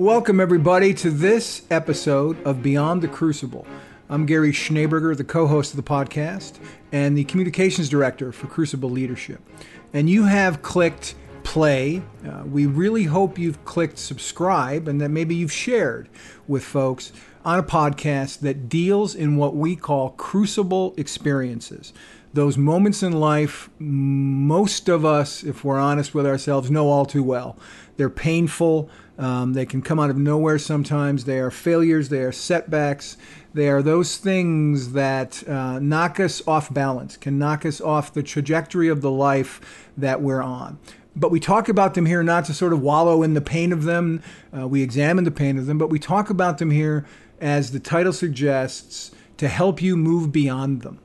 Welcome, 0.00 0.40
everybody, 0.40 0.94
to 0.94 1.10
this 1.10 1.60
episode 1.70 2.42
of 2.46 2.62
Beyond 2.62 3.02
the 3.02 3.06
Crucible. 3.06 3.66
I'm 4.08 4.24
Gary 4.24 4.50
Schneeberger, 4.50 5.14
the 5.14 5.24
co 5.24 5.46
host 5.46 5.72
of 5.72 5.76
the 5.76 5.82
podcast 5.82 6.58
and 6.90 7.18
the 7.18 7.24
communications 7.24 7.90
director 7.90 8.32
for 8.32 8.46
Crucible 8.46 8.88
Leadership. 8.88 9.42
And 9.92 10.08
you 10.08 10.24
have 10.24 10.62
clicked 10.62 11.16
play. 11.42 12.02
Uh, 12.26 12.44
we 12.46 12.64
really 12.64 13.04
hope 13.04 13.38
you've 13.38 13.62
clicked 13.66 13.98
subscribe 13.98 14.88
and 14.88 15.02
that 15.02 15.10
maybe 15.10 15.34
you've 15.34 15.52
shared 15.52 16.08
with 16.48 16.64
folks 16.64 17.12
on 17.44 17.58
a 17.58 17.62
podcast 17.62 18.40
that 18.40 18.70
deals 18.70 19.14
in 19.14 19.36
what 19.36 19.54
we 19.54 19.76
call 19.76 20.12
crucible 20.12 20.94
experiences. 20.96 21.92
Those 22.32 22.56
moments 22.56 23.02
in 23.02 23.12
life, 23.12 23.68
most 23.78 24.88
of 24.88 25.04
us, 25.04 25.42
if 25.42 25.62
we're 25.62 25.78
honest 25.78 26.14
with 26.14 26.26
ourselves, 26.26 26.70
know 26.70 26.88
all 26.88 27.04
too 27.04 27.22
well. 27.24 27.58
They're 27.96 28.08
painful. 28.08 28.88
Um, 29.20 29.52
they 29.52 29.66
can 29.66 29.82
come 29.82 30.00
out 30.00 30.10
of 30.10 30.16
nowhere 30.16 30.58
sometimes. 30.58 31.26
They 31.26 31.38
are 31.38 31.50
failures. 31.50 32.08
They 32.08 32.22
are 32.22 32.32
setbacks. 32.32 33.16
They 33.52 33.68
are 33.68 33.82
those 33.82 34.16
things 34.16 34.92
that 34.92 35.46
uh, 35.46 35.78
knock 35.78 36.18
us 36.18 36.42
off 36.48 36.72
balance, 36.72 37.16
can 37.16 37.38
knock 37.38 37.66
us 37.66 37.80
off 37.80 38.14
the 38.14 38.22
trajectory 38.22 38.88
of 38.88 39.02
the 39.02 39.10
life 39.10 39.88
that 39.96 40.22
we're 40.22 40.42
on 40.42 40.78
but 41.16 41.30
we 41.30 41.40
talk 41.40 41.68
about 41.68 41.94
them 41.94 42.06
here 42.06 42.22
not 42.22 42.44
to 42.44 42.54
sort 42.54 42.72
of 42.72 42.80
wallow 42.80 43.22
in 43.22 43.34
the 43.34 43.40
pain 43.40 43.72
of 43.72 43.82
them. 43.82 44.22
Uh, 44.56 44.66
we 44.68 44.82
examine 44.82 45.24
the 45.24 45.30
pain 45.30 45.58
of 45.58 45.66
them, 45.66 45.76
but 45.76 45.90
we 45.90 45.98
talk 45.98 46.30
about 46.30 46.58
them 46.58 46.70
here 46.70 47.04
as 47.40 47.72
the 47.72 47.80
title 47.80 48.12
suggests 48.12 49.10
to 49.36 49.48
help 49.48 49.82
you 49.82 49.96
move 49.96 50.30
beyond 50.30 50.82
them. 50.82 51.00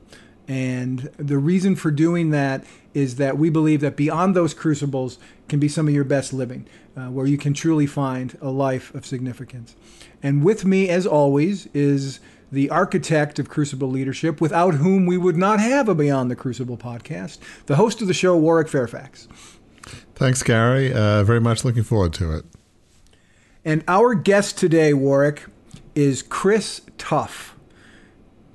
And 0.48 1.10
the 1.16 1.38
reason 1.38 1.74
for 1.74 1.90
doing 1.90 2.30
that 2.30 2.64
is 2.94 3.16
that 3.16 3.36
we 3.36 3.50
believe 3.50 3.80
that 3.80 3.96
beyond 3.96 4.36
those 4.36 4.54
crucibles 4.54 5.18
can 5.48 5.58
be 5.58 5.68
some 5.68 5.88
of 5.88 5.94
your 5.94 6.04
best 6.04 6.32
living, 6.32 6.66
uh, 6.96 7.06
where 7.06 7.26
you 7.26 7.38
can 7.38 7.54
truly 7.54 7.86
find 7.86 8.36
a 8.40 8.50
life 8.50 8.94
of 8.94 9.06
significance. 9.06 9.76
And 10.22 10.44
with 10.44 10.64
me, 10.64 10.88
as 10.88 11.06
always, 11.06 11.66
is 11.74 12.20
the 12.50 12.70
architect 12.70 13.38
of 13.38 13.48
Crucible 13.48 13.88
Leadership, 13.88 14.40
without 14.40 14.74
whom 14.74 15.06
we 15.06 15.16
would 15.16 15.36
not 15.36 15.60
have 15.60 15.88
a 15.88 15.94
Beyond 15.94 16.30
the 16.30 16.36
Crucible 16.36 16.76
podcast, 16.76 17.38
the 17.66 17.76
host 17.76 18.00
of 18.00 18.08
the 18.08 18.14
show, 18.14 18.36
Warwick 18.36 18.68
Fairfax. 18.68 19.28
Thanks, 20.14 20.42
Gary. 20.42 20.92
Uh, 20.92 21.22
very 21.24 21.40
much 21.40 21.64
looking 21.64 21.82
forward 21.82 22.12
to 22.14 22.32
it. 22.32 22.44
And 23.64 23.82
our 23.88 24.14
guest 24.14 24.58
today, 24.58 24.94
Warwick, 24.94 25.46
is 25.94 26.22
Chris 26.22 26.82
Tuff, 26.98 27.56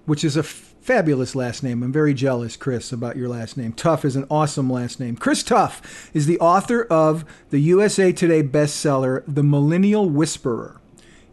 which 0.05 0.23
is 0.23 0.37
a 0.37 0.43
fabulous 0.81 1.35
last 1.35 1.63
name. 1.63 1.83
I'm 1.83 1.91
very 1.91 2.13
jealous, 2.13 2.57
Chris, 2.57 2.91
about 2.91 3.15
your 3.15 3.29
last 3.29 3.55
name. 3.55 3.71
Tuff 3.71 4.03
is 4.03 4.15
an 4.15 4.25
awesome 4.29 4.69
last 4.69 4.99
name. 4.99 5.15
Chris 5.15 5.43
Tuff 5.43 6.09
is 6.13 6.25
the 6.25 6.39
author 6.39 6.83
of 6.83 7.23
the 7.51 7.59
USA 7.59 8.11
Today 8.11 8.41
bestseller, 8.43 9.23
The 9.27 9.43
Millennial 9.43 10.09
Whisperer. 10.09 10.81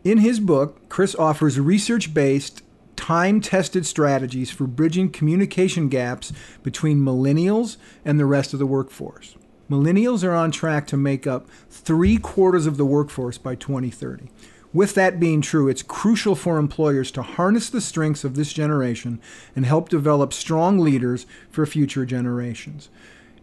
In 0.04 0.18
his 0.18 0.38
book, 0.38 0.88
Chris 0.88 1.14
offers 1.16 1.58
research 1.58 2.12
based, 2.12 2.62
time 2.94 3.40
tested 3.40 3.86
strategies 3.86 4.50
for 4.50 4.66
bridging 4.66 5.10
communication 5.10 5.88
gaps 5.88 6.32
between 6.62 6.98
millennials 6.98 7.78
and 8.04 8.20
the 8.20 8.26
rest 8.26 8.52
of 8.52 8.58
the 8.58 8.66
workforce. 8.66 9.36
Millennials 9.70 10.24
are 10.24 10.34
on 10.34 10.50
track 10.50 10.86
to 10.86 10.96
make 10.96 11.26
up 11.26 11.48
three 11.70 12.16
quarters 12.16 12.66
of 12.66 12.76
the 12.76 12.86
workforce 12.86 13.38
by 13.38 13.54
2030. 13.54 14.28
With 14.72 14.94
that 14.94 15.18
being 15.18 15.40
true, 15.40 15.68
it's 15.68 15.82
crucial 15.82 16.34
for 16.34 16.58
employers 16.58 17.10
to 17.12 17.22
harness 17.22 17.70
the 17.70 17.80
strengths 17.80 18.22
of 18.22 18.34
this 18.34 18.52
generation 18.52 19.18
and 19.56 19.64
help 19.64 19.88
develop 19.88 20.32
strong 20.32 20.78
leaders 20.78 21.26
for 21.50 21.64
future 21.64 22.04
generations. 22.04 22.90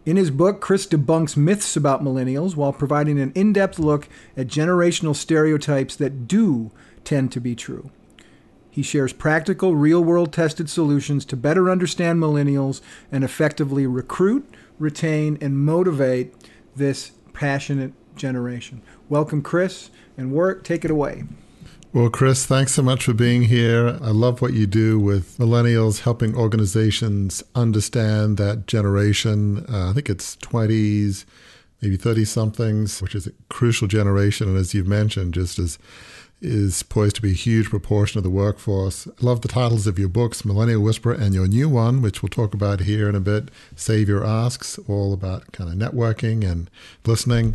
In 0.04 0.16
his 0.16 0.30
book, 0.30 0.60
Chris 0.60 0.86
debunks 0.86 1.36
myths 1.36 1.76
about 1.76 2.04
millennials 2.04 2.54
while 2.54 2.72
providing 2.72 3.18
an 3.18 3.32
in 3.34 3.52
depth 3.52 3.80
look 3.80 4.08
at 4.36 4.46
generational 4.46 5.16
stereotypes 5.16 5.96
that 5.96 6.28
do 6.28 6.70
tend 7.02 7.32
to 7.32 7.40
be 7.40 7.56
true. 7.56 7.90
He 8.70 8.82
shares 8.82 9.12
practical, 9.12 9.74
real 9.74 10.04
world 10.04 10.32
tested 10.32 10.70
solutions 10.70 11.24
to 11.24 11.36
better 11.36 11.70
understand 11.70 12.22
millennials 12.22 12.82
and 13.10 13.24
effectively 13.24 13.84
recruit, 13.84 14.48
retain, 14.78 15.38
and 15.40 15.58
motivate 15.58 16.34
this 16.76 17.12
passionate 17.32 17.92
generation. 18.14 18.82
Welcome, 19.08 19.42
Chris, 19.42 19.90
and 20.16 20.32
Warwick. 20.32 20.64
Take 20.64 20.84
it 20.84 20.90
away. 20.90 21.24
Well, 21.92 22.10
Chris, 22.10 22.44
thanks 22.44 22.72
so 22.72 22.82
much 22.82 23.04
for 23.04 23.14
being 23.14 23.44
here. 23.44 23.98
I 24.02 24.10
love 24.10 24.42
what 24.42 24.52
you 24.52 24.66
do 24.66 24.98
with 24.98 25.38
millennials, 25.38 26.00
helping 26.00 26.36
organizations 26.36 27.42
understand 27.54 28.36
that 28.36 28.66
generation. 28.66 29.64
Uh, 29.66 29.90
I 29.90 29.92
think 29.94 30.10
it's 30.10 30.36
20s, 30.36 31.24
maybe 31.80 31.96
30 31.96 32.26
somethings, 32.26 33.00
which 33.00 33.14
is 33.14 33.26
a 33.26 33.32
crucial 33.48 33.88
generation. 33.88 34.48
And 34.48 34.58
as 34.58 34.74
you've 34.74 34.86
mentioned, 34.86 35.32
just 35.32 35.58
as 35.58 35.78
is 36.42 36.82
poised 36.82 37.16
to 37.16 37.22
be 37.22 37.30
a 37.30 37.34
huge 37.34 37.70
proportion 37.70 38.18
of 38.18 38.24
the 38.24 38.30
workforce. 38.30 39.06
I 39.08 39.24
love 39.24 39.40
the 39.40 39.48
titles 39.48 39.86
of 39.86 39.98
your 39.98 40.08
books, 40.08 40.44
Millennial 40.44 40.82
Whisperer, 40.82 41.14
and 41.14 41.34
your 41.34 41.46
new 41.48 41.68
one, 41.68 42.02
which 42.02 42.22
we'll 42.22 42.28
talk 42.28 42.52
about 42.54 42.80
here 42.80 43.08
in 43.08 43.14
a 43.14 43.20
bit, 43.20 43.48
Save 43.74 44.08
Your 44.08 44.24
Asks, 44.24 44.78
all 44.86 45.12
about 45.14 45.50
kind 45.52 45.70
of 45.70 45.76
networking 45.92 46.48
and 46.48 46.68
listening. 47.06 47.54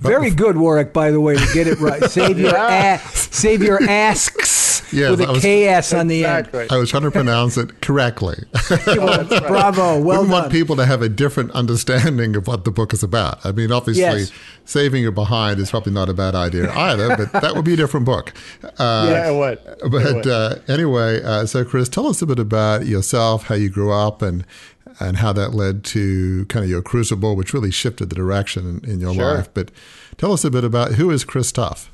But 0.00 0.08
Very 0.08 0.30
good, 0.30 0.56
Warwick, 0.56 0.92
by 0.92 1.10
the 1.10 1.20
way, 1.20 1.36
to 1.36 1.46
get 1.52 1.66
it 1.66 1.78
right. 1.78 2.02
Save 2.10 2.38
Your, 2.38 2.52
yeah. 2.52 2.94
a- 2.94 3.08
Save 3.08 3.62
Your 3.62 3.82
Asks 3.82 4.65
yes, 4.92 5.10
with 5.10 5.20
a 5.20 5.32
was, 5.32 5.42
KS 5.42 5.92
on 5.92 6.08
the 6.08 6.20
exactly. 6.20 6.60
end. 6.62 6.72
I 6.72 6.76
was 6.76 6.90
trying 6.90 7.02
to 7.04 7.10
pronounce 7.10 7.56
it 7.56 7.80
correctly. 7.80 8.36
well, 8.86 9.24
right. 9.24 9.46
Bravo. 9.46 10.00
Well 10.00 10.22
we 10.22 10.28
done. 10.28 10.30
want 10.30 10.52
people 10.52 10.76
to 10.76 10.86
have 10.86 11.02
a 11.02 11.08
different 11.08 11.50
understanding 11.52 12.36
of 12.36 12.46
what 12.46 12.64
the 12.64 12.70
book 12.70 12.92
is 12.92 13.02
about. 13.02 13.44
I 13.44 13.52
mean, 13.52 13.72
obviously, 13.72 14.02
yes. 14.02 14.32
saving 14.64 15.02
your 15.02 15.12
behind 15.12 15.60
is 15.60 15.70
probably 15.70 15.92
not 15.92 16.08
a 16.08 16.14
bad 16.14 16.34
idea 16.34 16.72
either, 16.72 17.16
but 17.16 17.32
that 17.40 17.54
would 17.54 17.64
be 17.64 17.74
a 17.74 17.76
different 17.76 18.06
book. 18.06 18.32
Uh, 18.62 19.08
yeah, 19.10 19.30
it 19.30 19.36
would. 19.36 19.90
But 19.90 20.06
it 20.06 20.14
would. 20.14 20.26
Uh, 20.26 20.56
anyway, 20.68 21.22
uh, 21.22 21.46
so 21.46 21.64
Chris, 21.64 21.88
tell 21.88 22.06
us 22.06 22.22
a 22.22 22.26
bit 22.26 22.38
about 22.38 22.86
yourself, 22.86 23.44
how 23.44 23.54
you 23.54 23.70
grew 23.70 23.92
up, 23.92 24.22
and 24.22 24.44
and 24.98 25.18
how 25.18 25.32
that 25.32 25.52
led 25.54 25.84
to 25.84 26.46
kind 26.46 26.64
of 26.64 26.70
your 26.70 26.82
crucible, 26.82 27.36
which 27.36 27.52
really 27.52 27.70
shifted 27.70 28.08
the 28.08 28.16
direction 28.16 28.80
in, 28.82 28.90
in 28.90 29.00
your 29.00 29.14
sure. 29.14 29.34
life. 29.34 29.48
But 29.52 29.70
tell 30.16 30.32
us 30.32 30.44
a 30.44 30.50
bit 30.50 30.64
about 30.64 30.92
who 30.92 31.10
is 31.10 31.24
Chris 31.24 31.52
Tuff. 31.52 31.90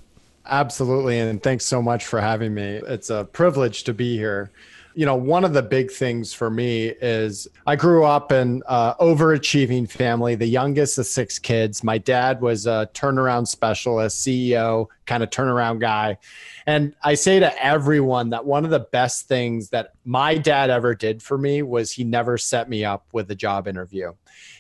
Absolutely. 0.47 1.19
And 1.19 1.43
thanks 1.43 1.65
so 1.65 1.81
much 1.81 2.05
for 2.05 2.21
having 2.21 2.53
me. 2.53 2.81
It's 2.87 3.11
a 3.11 3.25
privilege 3.25 3.85
to 3.85 3.95
be 3.95 4.17
here. 4.17 4.51
You 4.95 5.07
know, 5.07 5.15
one 5.15 5.43
of 5.45 5.55
the 5.55 5.63
big 5.63 5.91
things 5.91 6.35
for 6.35 6.51
me 6.51 6.89
is 6.89 7.49
I 7.67 7.77
grew 7.77 8.05
up 8.05 8.31
in 8.31 8.63
overachieving 8.69 9.91
family, 9.91 10.35
the 10.35 10.47
youngest 10.47 10.99
of 10.99 11.07
six 11.07 11.39
kids. 11.39 11.83
My 11.83 11.97
dad 11.97 12.43
was 12.43 12.67
a 12.67 12.91
turnaround 12.93 13.49
specialist, 13.49 14.27
CEO, 14.27 14.89
kind 15.07 15.23
of 15.23 15.31
turnaround 15.31 15.81
guy. 15.81 16.19
And 16.67 16.95
I 17.03 17.15
say 17.15 17.41
to 17.41 17.65
everyone 17.65 18.31
that 18.31 18.45
one 18.45 18.67
of 18.67 18.71
the 18.71 18.81
best 18.81 19.29
things 19.29 19.71
that 19.71 19.95
my 20.05 20.37
dad 20.37 20.69
ever 20.69 20.95
did 20.95 21.23
for 21.23 21.39
me 21.39 21.63
was 21.63 21.93
he 21.93 22.05
never 22.05 22.37
set 22.37 22.69
me 22.69 22.85
up 22.85 23.07
with 23.13 23.31
a 23.31 23.35
job 23.35 23.67
interview. 23.67 24.13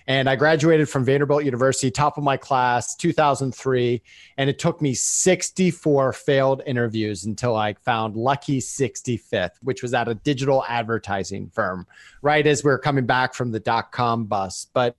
And 0.07 0.29
I 0.29 0.37
graduated 0.37 0.89
from 0.89 1.05
Vanderbilt 1.05 1.45
University, 1.45 1.91
top 1.91 2.19
of 2.19 2.25
my 2.25 2.37
class, 2.37 2.97
2003. 2.97 4.03
And 4.37 4.51
it 4.51 4.59
took 4.59 4.81
me 4.83 4.95
64 4.95 6.13
failed 6.13 6.63
interviews 6.67 7.25
until 7.25 7.55
I 7.55 7.75
found 7.75 8.17
lucky 8.17 8.61
65th, 8.61 9.53
which 9.63 9.83
was 9.83 9.95
at 9.95 10.09
a 10.09 10.15
digital 10.15 10.65
advertising 10.69 11.51
firm, 11.51 11.87
right 12.21 12.47
as 12.47 12.65
we 12.65 12.71
are 12.71 12.79
coming 12.79 13.07
back 13.07 13.35
from 13.35 13.53
the 13.53 13.61
dot 13.61 13.93
com 13.93 14.25
bust. 14.25 14.71
But, 14.73 14.97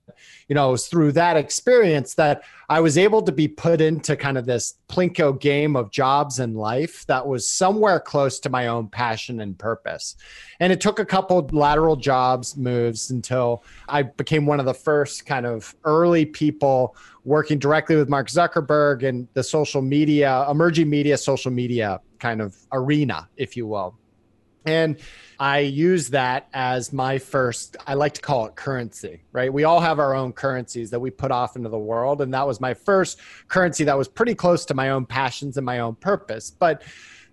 you 0.48 0.54
know, 0.54 0.68
it 0.68 0.72
was 0.72 0.86
through 0.88 1.12
that 1.12 1.36
experience 1.36 2.14
that 2.14 2.42
I 2.68 2.80
was 2.80 2.96
able 2.96 3.22
to 3.22 3.32
be 3.32 3.48
put 3.48 3.80
into 3.80 4.16
kind 4.16 4.38
of 4.38 4.46
this 4.46 4.74
Plinko 4.88 5.38
game 5.38 5.76
of 5.76 5.90
jobs 5.90 6.38
and 6.38 6.56
life 6.56 7.04
that 7.06 7.26
was 7.26 7.48
somewhere 7.48 8.00
close 8.00 8.40
to 8.40 8.50
my 8.50 8.68
own 8.68 8.88
passion 8.88 9.40
and 9.40 9.58
purpose. 9.58 10.16
And 10.60 10.72
it 10.72 10.80
took 10.80 10.98
a 10.98 11.04
couple 11.04 11.46
lateral 11.52 11.96
jobs 11.96 12.56
moves 12.56 13.10
until 13.10 13.64
I 13.88 14.02
became 14.02 14.46
one 14.46 14.60
of 14.60 14.66
the 14.66 14.74
first 14.74 15.26
kind 15.26 15.46
of 15.46 15.74
early 15.84 16.24
people 16.24 16.96
working 17.24 17.58
directly 17.58 17.96
with 17.96 18.08
Mark 18.08 18.28
Zuckerberg 18.28 19.06
and 19.06 19.28
the 19.34 19.42
social 19.42 19.82
media, 19.82 20.46
emerging 20.50 20.88
media, 20.88 21.16
social 21.16 21.50
media 21.50 22.00
kind 22.18 22.40
of 22.40 22.56
arena, 22.72 23.28
if 23.36 23.56
you 23.56 23.66
will. 23.66 23.96
And 24.66 24.98
I 25.38 25.60
use 25.60 26.10
that 26.10 26.48
as 26.52 26.92
my 26.92 27.18
first, 27.18 27.76
I 27.86 27.94
like 27.94 28.14
to 28.14 28.20
call 28.20 28.46
it 28.46 28.54
currency, 28.54 29.22
right? 29.32 29.52
We 29.52 29.64
all 29.64 29.80
have 29.80 29.98
our 29.98 30.14
own 30.14 30.32
currencies 30.32 30.90
that 30.90 31.00
we 31.00 31.10
put 31.10 31.30
off 31.30 31.56
into 31.56 31.68
the 31.68 31.78
world. 31.78 32.20
And 32.20 32.32
that 32.34 32.46
was 32.46 32.60
my 32.60 32.74
first 32.74 33.20
currency 33.48 33.84
that 33.84 33.98
was 33.98 34.08
pretty 34.08 34.34
close 34.34 34.64
to 34.66 34.74
my 34.74 34.90
own 34.90 35.06
passions 35.06 35.56
and 35.56 35.66
my 35.66 35.80
own 35.80 35.96
purpose. 35.96 36.50
But, 36.50 36.82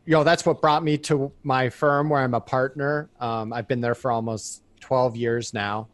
you 0.05 0.13
know, 0.13 0.23
that's 0.23 0.45
what 0.45 0.61
brought 0.61 0.83
me 0.83 0.97
to 0.99 1.31
my 1.43 1.69
firm 1.69 2.09
where 2.09 2.21
I'm 2.21 2.33
a 2.33 2.41
partner. 2.41 3.09
Um, 3.19 3.53
I've 3.53 3.67
been 3.67 3.81
there 3.81 3.95
for 3.95 4.11
almost 4.11 4.63
12 4.81 5.15
years 5.15 5.53
now. 5.53 5.87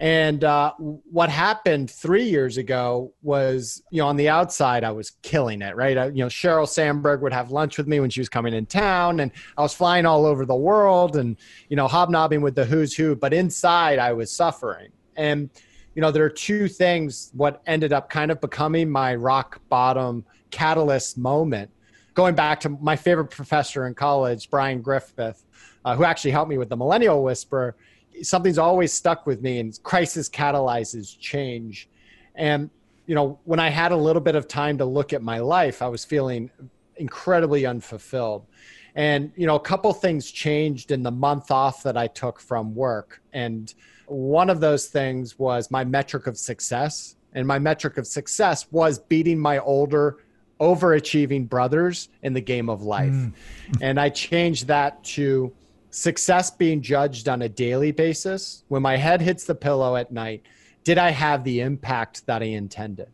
And 0.00 0.44
uh, 0.44 0.74
what 0.78 1.28
happened 1.28 1.90
three 1.90 2.28
years 2.28 2.56
ago 2.56 3.12
was, 3.20 3.82
you 3.90 4.00
know, 4.00 4.06
on 4.06 4.16
the 4.16 4.28
outside, 4.28 4.84
I 4.84 4.92
was 4.92 5.10
killing 5.22 5.60
it, 5.60 5.74
right? 5.74 5.98
I, 5.98 6.06
you 6.06 6.22
know, 6.22 6.28
Sheryl 6.28 6.68
Sandberg 6.68 7.20
would 7.22 7.32
have 7.32 7.50
lunch 7.50 7.78
with 7.78 7.88
me 7.88 7.98
when 7.98 8.08
she 8.08 8.20
was 8.20 8.28
coming 8.28 8.54
in 8.54 8.66
town, 8.66 9.18
and 9.18 9.32
I 9.56 9.62
was 9.62 9.74
flying 9.74 10.06
all 10.06 10.24
over 10.24 10.46
the 10.46 10.54
world 10.54 11.16
and, 11.16 11.36
you 11.68 11.76
know, 11.76 11.88
hobnobbing 11.88 12.42
with 12.42 12.54
the 12.54 12.64
who's 12.64 12.94
who. 12.94 13.16
But 13.16 13.34
inside, 13.34 13.98
I 13.98 14.12
was 14.12 14.30
suffering. 14.30 14.90
And, 15.16 15.50
you 15.96 16.02
know, 16.02 16.12
there 16.12 16.24
are 16.24 16.30
two 16.30 16.68
things 16.68 17.32
what 17.34 17.60
ended 17.66 17.92
up 17.92 18.08
kind 18.08 18.30
of 18.30 18.40
becoming 18.40 18.88
my 18.88 19.16
rock 19.16 19.60
bottom 19.68 20.24
catalyst 20.50 21.18
moment 21.18 21.70
going 22.18 22.34
back 22.34 22.58
to 22.58 22.68
my 22.68 22.96
favorite 22.96 23.26
professor 23.26 23.86
in 23.86 23.94
college, 23.94 24.50
Brian 24.50 24.82
Griffith, 24.82 25.44
uh, 25.84 25.94
who 25.94 26.02
actually 26.02 26.32
helped 26.32 26.50
me 26.50 26.58
with 26.58 26.68
the 26.68 26.76
Millennial 26.76 27.22
Whisper, 27.22 27.76
something's 28.22 28.58
always 28.58 28.92
stuck 28.92 29.26
with 29.26 29.42
me, 29.42 29.60
and 29.60 29.80
crisis 29.82 30.28
catalyzes 30.28 31.18
change. 31.18 31.88
And 32.34 32.70
you 33.06 33.14
know, 33.14 33.38
when 33.44 33.58
I 33.58 33.70
had 33.70 33.92
a 33.92 33.96
little 33.96 34.20
bit 34.20 34.34
of 34.34 34.48
time 34.48 34.78
to 34.78 34.84
look 34.84 35.12
at 35.12 35.22
my 35.22 35.38
life, 35.38 35.80
I 35.82 35.88
was 35.88 36.04
feeling 36.04 36.50
incredibly 36.96 37.64
unfulfilled. 37.64 38.46
And 38.94 39.32
you 39.36 39.46
know, 39.46 39.54
a 39.56 39.60
couple 39.60 39.92
things 39.92 40.30
changed 40.30 40.90
in 40.90 41.02
the 41.02 41.10
month 41.10 41.50
off 41.50 41.82
that 41.84 41.96
I 41.96 42.06
took 42.06 42.40
from 42.40 42.74
work, 42.74 43.22
and 43.32 43.72
one 44.06 44.50
of 44.50 44.60
those 44.60 44.86
things 44.86 45.38
was 45.38 45.70
my 45.70 45.84
metric 45.84 46.26
of 46.26 46.36
success. 46.38 47.14
And 47.34 47.46
my 47.46 47.58
metric 47.58 47.98
of 47.98 48.06
success 48.06 48.66
was 48.72 48.98
beating 48.98 49.38
my 49.38 49.58
older 49.58 50.16
overachieving 50.60 51.48
brothers 51.48 52.08
in 52.22 52.32
the 52.32 52.40
game 52.40 52.68
of 52.68 52.82
life. 52.82 53.12
Mm. 53.12 53.32
and 53.80 54.00
I 54.00 54.08
changed 54.08 54.66
that 54.68 55.02
to 55.04 55.52
success 55.90 56.50
being 56.50 56.82
judged 56.82 57.28
on 57.28 57.42
a 57.42 57.48
daily 57.48 57.92
basis. 57.92 58.64
When 58.68 58.82
my 58.82 58.96
head 58.96 59.20
hits 59.20 59.44
the 59.44 59.54
pillow 59.54 59.96
at 59.96 60.12
night, 60.12 60.42
did 60.84 60.98
I 60.98 61.10
have 61.10 61.44
the 61.44 61.60
impact 61.60 62.26
that 62.26 62.42
I 62.42 62.46
intended? 62.46 63.08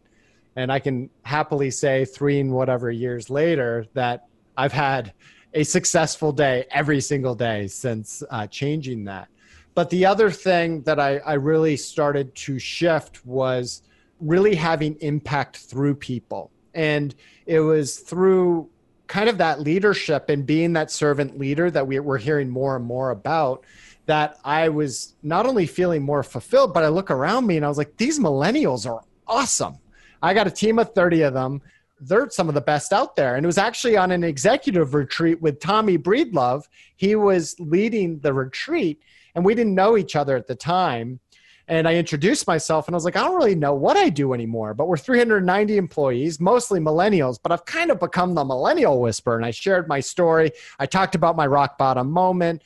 And 0.57 0.71
I 0.71 0.79
can 0.79 1.11
happily 1.23 1.71
say, 1.71 2.05
three 2.05 2.39
and 2.41 2.53
whatever 2.53 2.91
years 2.91 3.31
later, 3.31 3.87
that 3.95 4.27
I've 4.57 4.73
had 4.73 5.13
a 5.53 5.65
successful 5.65 6.33
day 6.33 6.67
every 6.71 7.01
single 7.01 7.35
day 7.35 7.67
since 7.67 8.23
uh, 8.31 8.47
changing 8.47 9.05
that. 9.05 9.29
But 9.75 9.91
the 9.91 10.07
other 10.07 10.31
thing 10.31 10.83
that 10.83 11.01
I, 11.01 11.19
I 11.19 11.35
really 11.35 11.77
started 11.77 12.35
to 12.37 12.59
shift 12.59 13.25
was 13.27 13.83
really 14.21 14.55
having 14.55 14.97
impact 15.01 15.57
through 15.57 15.97
people. 15.97 16.51
And 16.75 17.15
it 17.47 17.61
was 17.61 17.99
through 17.99 18.69
kind 19.07 19.29
of 19.29 19.39
that 19.39 19.61
leadership 19.61 20.31
and 20.31 20.47
being 20.47 20.73
that 20.75 20.91
servant 20.91 21.39
leader 21.39 21.71
that 21.71 21.87
we, 21.87 21.99
we're 22.01 22.19
hearing 22.19 22.49
more 22.49 22.77
and 22.77 22.85
more 22.85 23.11
about 23.11 23.65
that 24.07 24.39
I 24.45 24.69
was 24.69 25.15
not 25.23 25.47
only 25.47 25.67
feeling 25.67 26.03
more 26.03 26.23
fulfilled, 26.23 26.75
but 26.75 26.85
I 26.85 26.89
look 26.89 27.11
around 27.11 27.47
me 27.47 27.57
and 27.57 27.65
I 27.65 27.69
was 27.69 27.79
like, 27.79 27.97
these 27.97 28.19
millennials 28.19 28.91
are 28.91 29.03
awesome. 29.27 29.79
I 30.23 30.35
got 30.35 30.47
a 30.47 30.51
team 30.51 30.79
of 30.79 30.95
30 30.95 31.23
of 31.23 31.35
them. 31.35 31.63
They're 32.01 32.29
some 32.31 32.49
of 32.49 32.55
the 32.55 32.61
best 32.61 32.93
out 32.93 33.17
there. 33.17 33.37
And 33.37 33.45
it 33.45 33.47
was 33.47 33.59
actually 33.59 33.97
on 33.97 34.11
an 34.11 34.25
executive 34.25 34.95
retreat 34.95 35.41
with 35.41 35.61
Tommy 35.61 35.97
Breedlove. 35.97 36.65
He 36.97 37.15
was 37.15 37.55
leading 37.59 38.19
the 38.19 38.33
retreat, 38.33 39.01
and 39.35 39.45
we 39.45 39.55
didn't 39.55 39.75
know 39.75 39.97
each 39.97 40.17
other 40.17 40.37
at 40.37 40.47
the 40.47 40.55
time 40.55 41.21
and 41.69 41.89
I 41.89 41.95
introduced 41.95 42.47
myself 42.47 42.89
and 42.89 42.95
I 42.95 42.97
was 42.97 43.05
like, 43.05 43.17
I 43.17 43.23
don't 43.23 43.37
really 43.37 43.55
know 43.55 43.75
what 43.75 43.97
I 43.97 44.11
do 44.11 44.35
anymore, 44.35 44.75
but 44.75 44.87
we're 44.87 44.99
390 44.99 45.77
employees, 45.77 46.39
mostly 46.39 46.79
millennials, 46.79 47.39
but 47.43 47.53
I've 47.53 47.65
kind 47.65 47.91
of 47.91 47.99
become 47.99 48.35
the 48.35 48.45
millennial 48.45 49.01
whisperer. 49.01 49.37
And 49.37 49.47
I 49.47 49.51
shared 49.51 49.89
my 49.89 50.01
story. 50.01 50.53
I 50.79 50.87
talked 50.87 51.15
about 51.15 51.37
my 51.37 51.47
rock 51.47 51.79
bottom 51.79 52.11
moment. 52.11 52.63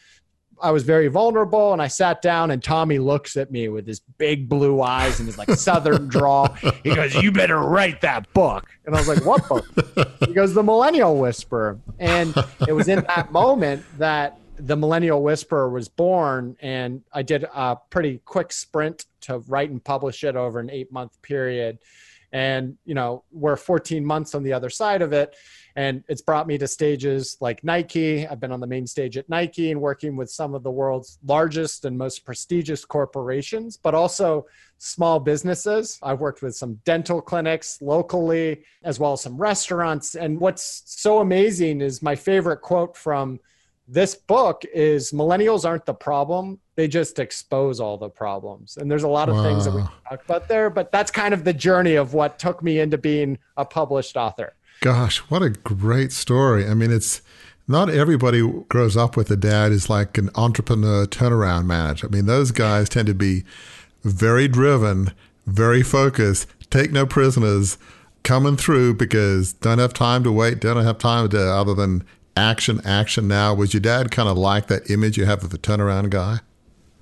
I 0.60 0.72
was 0.72 0.82
very 0.82 1.06
vulnerable 1.06 1.72
and 1.72 1.80
I 1.80 1.86
sat 1.86 2.20
down 2.20 2.50
and 2.50 2.60
Tommy 2.60 2.98
looks 2.98 3.36
at 3.36 3.52
me 3.52 3.68
with 3.68 3.86
his 3.86 4.00
big 4.00 4.48
blue 4.48 4.82
eyes 4.82 5.20
and 5.20 5.28
his 5.28 5.38
like 5.38 5.50
southern 5.54 6.08
drawl. 6.08 6.48
He 6.82 6.92
goes, 6.94 7.14
You 7.14 7.30
better 7.30 7.58
write 7.58 8.00
that 8.00 8.32
book. 8.32 8.66
And 8.84 8.96
I 8.96 8.98
was 8.98 9.06
like, 9.06 9.24
What 9.24 9.48
book? 9.48 9.64
He 10.26 10.34
goes, 10.34 10.54
The 10.54 10.64
Millennial 10.64 11.16
Whisperer. 11.16 11.78
And 12.00 12.34
it 12.66 12.72
was 12.72 12.88
in 12.88 13.04
that 13.04 13.30
moment 13.30 13.84
that 13.98 14.38
the 14.58 14.76
Millennial 14.76 15.22
Whisperer 15.22 15.70
was 15.70 15.88
born, 15.88 16.56
and 16.60 17.02
I 17.12 17.22
did 17.22 17.44
a 17.44 17.76
pretty 17.90 18.20
quick 18.24 18.52
sprint 18.52 19.06
to 19.22 19.38
write 19.40 19.70
and 19.70 19.82
publish 19.82 20.24
it 20.24 20.36
over 20.36 20.58
an 20.58 20.70
eight 20.70 20.92
month 20.92 21.20
period. 21.22 21.78
And, 22.30 22.76
you 22.84 22.94
know, 22.94 23.24
we're 23.32 23.56
14 23.56 24.04
months 24.04 24.34
on 24.34 24.42
the 24.42 24.52
other 24.52 24.68
side 24.68 25.00
of 25.00 25.14
it. 25.14 25.34
And 25.76 26.04
it's 26.08 26.20
brought 26.20 26.46
me 26.46 26.58
to 26.58 26.68
stages 26.68 27.38
like 27.40 27.64
Nike. 27.64 28.26
I've 28.26 28.40
been 28.40 28.52
on 28.52 28.60
the 28.60 28.66
main 28.66 28.86
stage 28.86 29.16
at 29.16 29.28
Nike 29.30 29.70
and 29.70 29.80
working 29.80 30.14
with 30.14 30.30
some 30.30 30.54
of 30.54 30.62
the 30.62 30.70
world's 30.70 31.18
largest 31.24 31.86
and 31.86 31.96
most 31.96 32.26
prestigious 32.26 32.84
corporations, 32.84 33.78
but 33.78 33.94
also 33.94 34.44
small 34.76 35.20
businesses. 35.20 35.98
I've 36.02 36.20
worked 36.20 36.42
with 36.42 36.54
some 36.54 36.80
dental 36.84 37.22
clinics 37.22 37.80
locally, 37.80 38.64
as 38.82 38.98
well 38.98 39.14
as 39.14 39.22
some 39.22 39.38
restaurants. 39.38 40.14
And 40.14 40.38
what's 40.38 40.82
so 40.84 41.20
amazing 41.20 41.80
is 41.80 42.02
my 42.02 42.14
favorite 42.14 42.60
quote 42.60 42.94
from 42.94 43.40
this 43.88 44.14
book 44.14 44.64
is 44.72 45.12
millennials 45.12 45.64
aren't 45.64 45.86
the 45.86 45.94
problem. 45.94 46.58
They 46.76 46.86
just 46.86 47.18
expose 47.18 47.80
all 47.80 47.96
the 47.96 48.10
problems. 48.10 48.76
And 48.76 48.90
there's 48.90 49.02
a 49.02 49.08
lot 49.08 49.28
of 49.28 49.36
wow. 49.36 49.42
things 49.42 49.64
that 49.64 49.74
we 49.74 49.80
talk 49.80 50.24
about 50.24 50.48
there 50.48 50.68
but 50.68 50.92
that's 50.92 51.10
kind 51.10 51.32
of 51.32 51.44
the 51.44 51.54
journey 51.54 51.94
of 51.94 52.12
what 52.12 52.38
took 52.38 52.62
me 52.62 52.78
into 52.78 52.98
being 52.98 53.38
a 53.56 53.64
published 53.64 54.16
author. 54.16 54.54
Gosh 54.80 55.18
what 55.18 55.42
a 55.42 55.50
great 55.50 56.12
story. 56.12 56.66
I 56.66 56.74
mean 56.74 56.92
it's 56.92 57.22
not 57.66 57.88
everybody 57.88 58.42
grows 58.68 58.96
up 58.96 59.16
with 59.16 59.30
a 59.30 59.36
dad 59.36 59.72
who's 59.72 59.88
like 59.88 60.18
an 60.18 60.30
entrepreneur 60.34 61.06
turnaround 61.06 61.64
manager. 61.64 62.06
I 62.06 62.10
mean 62.10 62.26
those 62.26 62.50
guys 62.50 62.88
tend 62.88 63.06
to 63.06 63.14
be 63.14 63.44
very 64.04 64.48
driven 64.48 65.12
very 65.46 65.82
focused 65.82 66.46
take 66.70 66.92
no 66.92 67.06
prisoners 67.06 67.78
coming 68.22 68.56
through 68.56 68.92
because 68.94 69.54
don't 69.54 69.78
have 69.78 69.94
time 69.94 70.22
to 70.22 70.30
wait 70.30 70.60
don't 70.60 70.84
have 70.84 70.98
time 70.98 71.28
to 71.28 71.40
other 71.40 71.74
than 71.74 72.04
action, 72.38 72.80
action 72.84 73.28
now. 73.28 73.52
Was 73.54 73.74
your 73.74 73.80
dad 73.80 74.10
kind 74.10 74.28
of 74.28 74.38
like 74.38 74.68
that 74.68 74.90
image 74.90 75.18
you 75.18 75.26
have 75.26 75.44
of 75.44 75.50
the 75.50 75.58
turnaround 75.58 76.10
guy? 76.10 76.40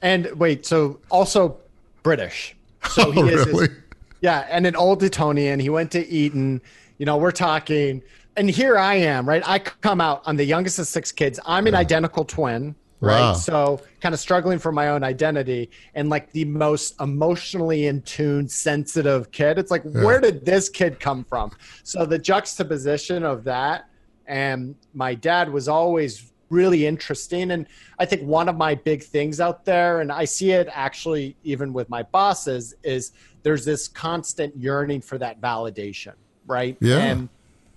And 0.03 0.27
wait, 0.39 0.67
so 0.67 0.99
also 1.11 1.59
British. 2.03 2.57
So 2.91 3.11
he 3.11 3.21
oh, 3.23 3.27
is 3.27 3.47
really? 3.47 3.69
His, 3.69 3.77
yeah, 4.21 4.47
and 4.51 4.67
an 4.67 4.77
old 4.77 5.03
Etonian. 5.03 5.61
He 5.61 5.69
went 5.69 5.91
to 5.93 6.07
Eton. 6.09 6.61
You 6.99 7.07
know, 7.07 7.17
we're 7.17 7.33
talking, 7.33 8.03
and 8.37 8.51
here 8.51 8.79
I 8.79 8.95
am, 8.95 9.29
right? 9.29 9.43
I 9.47 9.59
come 9.59 10.01
out. 10.01 10.23
I'm 10.25 10.37
the 10.37 10.45
youngest 10.45 10.79
of 10.79 10.87
six 10.87 11.13
kids. 11.13 11.39
I'm 11.45 11.67
an 11.67 11.75
yeah. 11.75 11.81
identical 11.81 12.25
twin, 12.25 12.75
right? 13.01 13.21
Wow. 13.21 13.33
So 13.35 13.81
kind 14.01 14.15
of 14.15 14.21
struggling 14.21 14.59
for 14.59 14.73
my 14.73 14.89
own 14.89 15.05
identity 15.05 15.71
and 15.95 16.09
like 16.09 16.33
the 16.33 16.47
most 16.47 16.99
emotionally 17.01 17.87
in 17.87 18.01
tune, 18.03 18.49
sensitive 18.49 19.31
kid. 19.33 19.59
It's 19.59 19.71
like, 19.71 19.83
yeah. 19.85 20.03
where 20.03 20.21
did 20.21 20.45
this 20.47 20.69
kid 20.69 20.99
come 20.99 21.25
from? 21.25 21.51
So 21.83 22.07
the 22.07 22.19
juxtaposition 22.19 23.25
of 23.25 23.45
that 23.45 23.89
and 24.27 24.75
my 24.95 25.15
dad 25.15 25.51
was 25.51 25.69
always 25.69 26.33
really 26.49 26.87
interesting. 26.87 27.51
And 27.51 27.67
i 27.99 28.05
think 28.05 28.23
one 28.23 28.49
of 28.49 28.57
my 28.57 28.75
big 28.75 29.03
things 29.03 29.41
out 29.41 29.65
there 29.65 30.01
and 30.01 30.13
i 30.13 30.25
see 30.25 30.53
it 30.53 30.69
actually 30.71 31.37
even 31.43 31.73
with 31.73 31.89
my 31.89 32.03
bosses 32.05 32.75
is 32.85 33.13
there's 33.43 33.65
this 33.65 33.89
constant 33.89 34.57
yearning 34.57 35.01
for 35.01 35.19
that 35.19 35.41
validation 35.41 36.15
right? 36.47 36.77
Yeah. 36.81 36.99
And 36.99 37.29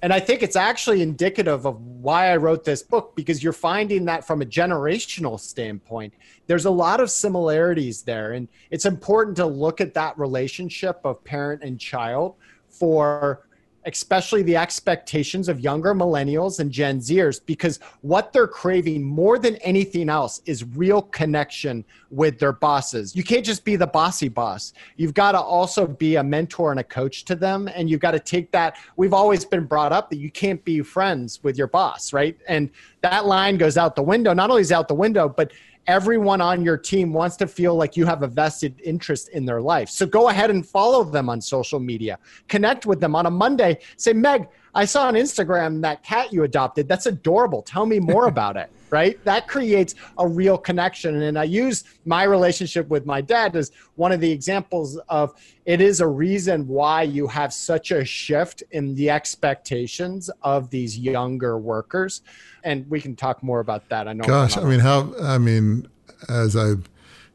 and 0.02 0.14
i 0.14 0.20
think 0.20 0.44
it's 0.44 0.56
actually 0.56 1.02
indicative 1.02 1.66
of 1.66 1.82
why 1.82 2.32
i 2.32 2.38
wrote 2.38 2.64
this 2.64 2.84
book 2.84 3.16
because 3.16 3.44
you're 3.44 3.54
finding 3.54 4.06
that 4.06 4.26
from 4.28 4.42
a 4.42 4.46
generational 4.46 5.40
standpoint 5.40 6.14
there's 6.50 6.66
a 6.66 6.72
lot 6.72 7.00
of 7.00 7.12
similarities 7.12 8.02
there. 8.02 8.32
And 8.32 8.48
it's 8.72 8.86
important 8.86 9.38
to 9.38 9.46
look 9.46 9.80
at 9.80 9.94
that 9.94 10.18
relationship 10.18 11.00
of 11.04 11.24
parent 11.24 11.62
and 11.62 11.80
child 11.80 12.38
for 12.68 13.46
especially 13.94 14.44
the 14.44 14.56
expectations 14.56 15.50
of 15.50 15.60
younger 15.60 15.94
millennials 15.94 16.60
and 16.60 16.72
Gen 16.72 17.00
Zers, 17.00 17.42
because 17.46 17.80
what 18.02 18.32
they're 18.32 18.48
craving 18.48 19.04
more 19.04 19.40
than 19.40 19.56
anything 19.58 20.10
else 20.10 20.42
is 20.46 20.64
real 20.64 21.02
connection 21.02 21.84
with 22.12 22.40
their 22.40 22.54
bosses. 22.54 23.16
You 23.16 23.24
can't 23.24 23.46
just 23.46 23.64
be 23.64 23.76
the 23.76 23.88
bossy 23.88 24.30
boss. 24.30 24.74
You've 24.96 25.14
got 25.14 25.34
to 25.34 25.40
also 25.40 25.86
be 25.86 26.16
a 26.16 26.24
mentor 26.24 26.72
and 26.72 26.80
a 26.80 26.84
coach 26.84 27.26
to 27.26 27.36
them. 27.36 27.70
And 27.76 27.90
you've 27.90 28.00
got 28.00 28.12
to 28.12 28.20
take 28.20 28.52
that. 28.52 28.78
We've 28.96 29.14
always 29.14 29.46
been 29.46 29.66
brought 29.66 29.92
up 29.92 30.10
that 30.10 30.18
you 30.18 30.32
can't 30.32 30.64
be 30.66 30.82
friends 30.82 31.40
with 31.44 31.58
your 31.58 31.68
boss, 31.68 32.14
right? 32.14 32.38
And 32.48 32.70
that 33.02 33.26
line 33.26 33.58
goes 33.58 33.78
out 33.78 33.96
the 33.96 34.04
window. 34.04 34.34
Not 34.34 34.50
only 34.50 34.62
is 34.62 34.72
out 34.72 34.88
the 34.88 34.96
window, 34.96 35.30
but 35.30 35.52
everyone 35.90 36.40
on 36.40 36.64
your 36.64 36.78
team 36.78 37.12
wants 37.12 37.36
to 37.36 37.48
feel 37.48 37.74
like 37.74 37.98
you 37.98 38.06
have 38.06 38.22
a 38.22 38.28
vested 38.28 38.80
interest 38.86 39.30
in 39.30 39.44
their 39.44 39.60
life. 39.60 39.90
So 39.90 40.06
go 40.06 40.30
ahead 40.30 40.52
and 40.52 40.64
follow 40.64 41.04
them 41.04 41.30
on 41.30 41.42
social 41.42 41.80
media. 41.80 42.20
Connect 42.48 42.86
with 42.86 43.00
them 43.00 43.16
on 43.16 43.26
a 43.26 43.32
Monday. 43.32 43.80
Say, 43.98 44.14
Meg, 44.14 44.48
I 44.76 44.86
saw 44.86 45.08
on 45.08 45.16
Instagram 45.16 45.82
that 45.82 46.04
cat 46.04 46.32
you 46.32 46.44
adopted. 46.44 46.88
That's 46.88 47.08
adorable. 47.08 47.64
Tell 47.64 47.88
me 47.88 48.00
more 48.00 48.28
about 48.36 48.56
it. 48.56 48.72
Right? 48.90 49.24
That 49.24 49.48
creates 49.48 49.96
a 50.18 50.28
real 50.28 50.58
connection. 50.58 51.22
And 51.22 51.38
I 51.38 51.44
use 51.44 51.84
my 52.06 52.24
relationship 52.24 52.88
with 52.90 53.06
my 53.06 53.22
dad 53.22 53.56
as 53.56 53.72
one 53.96 54.12
of 54.12 54.20
the 54.20 54.32
examples 54.32 54.98
of 55.10 55.34
it 55.66 55.82
is 55.82 56.02
a 56.02 56.08
reason 56.08 56.68
why 56.68 57.04
you 57.04 57.28
have 57.28 57.54
such 57.54 57.92
a 57.92 58.04
shift 58.04 58.64
in 58.72 58.96
the 58.96 59.10
expectations 59.10 60.30
of 60.42 60.70
these 60.70 60.98
younger 60.98 61.58
workers. 61.58 62.22
And 62.64 62.90
we 62.90 63.00
can 63.00 63.16
talk 63.16 63.44
more 63.44 63.60
about 63.60 63.88
that. 63.90 64.08
I 64.08 64.14
know. 64.14 64.24
Gosh, 64.26 64.58
I 64.58 64.64
mean, 64.64 64.80
how, 64.80 65.14
I 65.22 65.38
mean, 65.38 65.88
as 66.28 66.56
I've, 66.56 66.90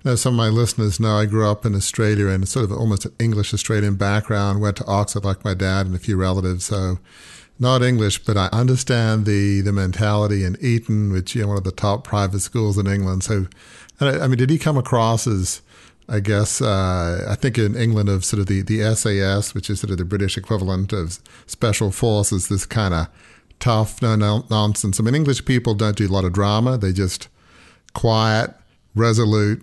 know, 0.05 0.15
some 0.15 0.35
of 0.35 0.37
my 0.37 0.49
listeners 0.49 1.01
know 1.01 1.17
I 1.17 1.27
grew 1.27 1.49
up 1.49 1.65
in 1.65 1.75
Australia 1.75 2.29
and 2.29 2.47
sort 2.47 2.67
of 2.67 2.73
almost 2.73 3.07
an 3.07 3.13
English 3.19 3.55
Australian 3.55 3.97
background, 3.97 4.61
went 4.61 4.77
to 4.77 4.85
Oxford 4.87 5.25
like 5.25 5.45
my 5.45 5.55
dad 5.55 5.87
and 5.87 5.95
a 5.95 5.99
few 5.99 6.17
relatives. 6.17 6.67
So, 6.67 6.99
not 7.59 7.83
English, 7.83 8.25
but 8.25 8.37
I 8.37 8.49
understand 8.53 9.27
the 9.27 9.61
the 9.61 9.73
mentality 9.73 10.45
in 10.45 10.57
Eton, 10.61 11.13
which 11.13 11.35
you 11.35 11.43
know 11.43 11.49
one 11.49 11.59
of 11.59 11.65
the 11.65 11.73
top 11.73 12.05
private 12.05 12.41
schools 12.41 12.79
in 12.79 12.87
England. 12.87 13.25
So, 13.25 13.47
I, 14.01 14.21
I 14.21 14.27
mean, 14.27 14.39
did 14.39 14.51
he 14.51 14.59
come 14.59 14.77
across 14.77 15.27
as 15.27 15.63
I 16.09 16.21
guess 16.21 16.61
uh, 16.61 17.27
I 17.29 17.35
think 17.35 17.57
in 17.59 17.75
England 17.77 18.09
of 18.09 18.25
sort 18.25 18.41
of 18.41 18.47
the, 18.47 18.63
the 18.63 18.95
SAS, 18.95 19.55
which 19.55 19.71
is 19.71 19.81
sort 19.81 19.91
of 19.91 19.99
the 19.99 20.05
British 20.05 20.37
equivalent 20.37 20.93
of 20.93 21.19
special 21.47 21.91
forces, 21.91 22.49
this 22.49 22.67
kind 22.67 22.93
of 22.93 23.09
tough, 23.59 24.03
no, 24.03 24.15
no 24.15 24.45
nonsense. 24.51 25.01
I 25.01 25.03
mean, 25.03 25.15
English 25.15 25.45
people 25.45 25.75
don't 25.75 25.97
do 25.97 26.07
a 26.07 26.13
lot 26.13 26.25
of 26.25 26.33
drama. 26.33 26.77
They 26.77 26.93
just 26.93 27.29
quiet, 27.95 28.55
resolute. 28.95 29.63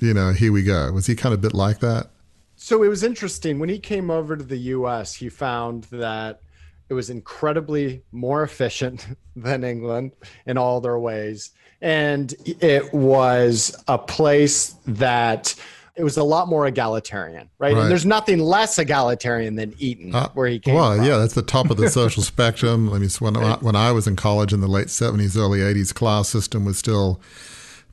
You 0.00 0.14
know, 0.14 0.32
here 0.32 0.52
we 0.52 0.62
go. 0.62 0.90
Was 0.92 1.06
he 1.06 1.14
kind 1.14 1.34
of 1.34 1.40
a 1.40 1.42
bit 1.42 1.54
like 1.54 1.80
that? 1.80 2.10
So 2.56 2.82
it 2.82 2.88
was 2.88 3.02
interesting 3.02 3.58
when 3.58 3.68
he 3.68 3.78
came 3.78 4.10
over 4.10 4.36
to 4.36 4.44
the 4.44 4.56
U.S. 4.56 5.14
He 5.14 5.28
found 5.28 5.84
that 5.84 6.40
it 6.88 6.94
was 6.94 7.10
incredibly 7.10 8.02
more 8.12 8.42
efficient 8.42 9.06
than 9.36 9.64
England 9.64 10.12
in 10.46 10.58
all 10.58 10.80
their 10.80 10.98
ways, 10.98 11.50
and 11.80 12.34
it 12.60 12.92
was 12.92 13.76
a 13.88 13.98
place 13.98 14.76
that 14.86 15.54
it 15.96 16.02
was 16.02 16.16
a 16.16 16.24
lot 16.24 16.48
more 16.48 16.66
egalitarian, 16.66 17.48
right? 17.58 17.72
right. 17.72 17.82
And 17.82 17.90
there's 17.90 18.04
nothing 18.04 18.40
less 18.40 18.78
egalitarian 18.78 19.54
than 19.54 19.74
Eton, 19.78 20.14
uh, 20.14 20.28
where 20.30 20.48
he 20.48 20.58
came 20.58 20.74
well, 20.74 20.96
from. 20.96 21.04
yeah, 21.04 21.18
that's 21.18 21.34
the 21.34 21.42
top 21.42 21.70
of 21.70 21.76
the 21.76 21.88
social 21.90 22.22
spectrum. 22.22 22.92
I 22.92 22.98
mean, 22.98 23.10
when, 23.20 23.36
I, 23.36 23.56
when 23.58 23.76
I 23.76 23.92
was 23.92 24.08
in 24.08 24.16
college 24.16 24.52
in 24.52 24.60
the 24.60 24.66
late 24.66 24.88
70s, 24.88 25.36
early 25.36 25.60
80s, 25.60 25.94
class 25.94 26.28
system 26.28 26.64
was 26.64 26.78
still 26.78 27.20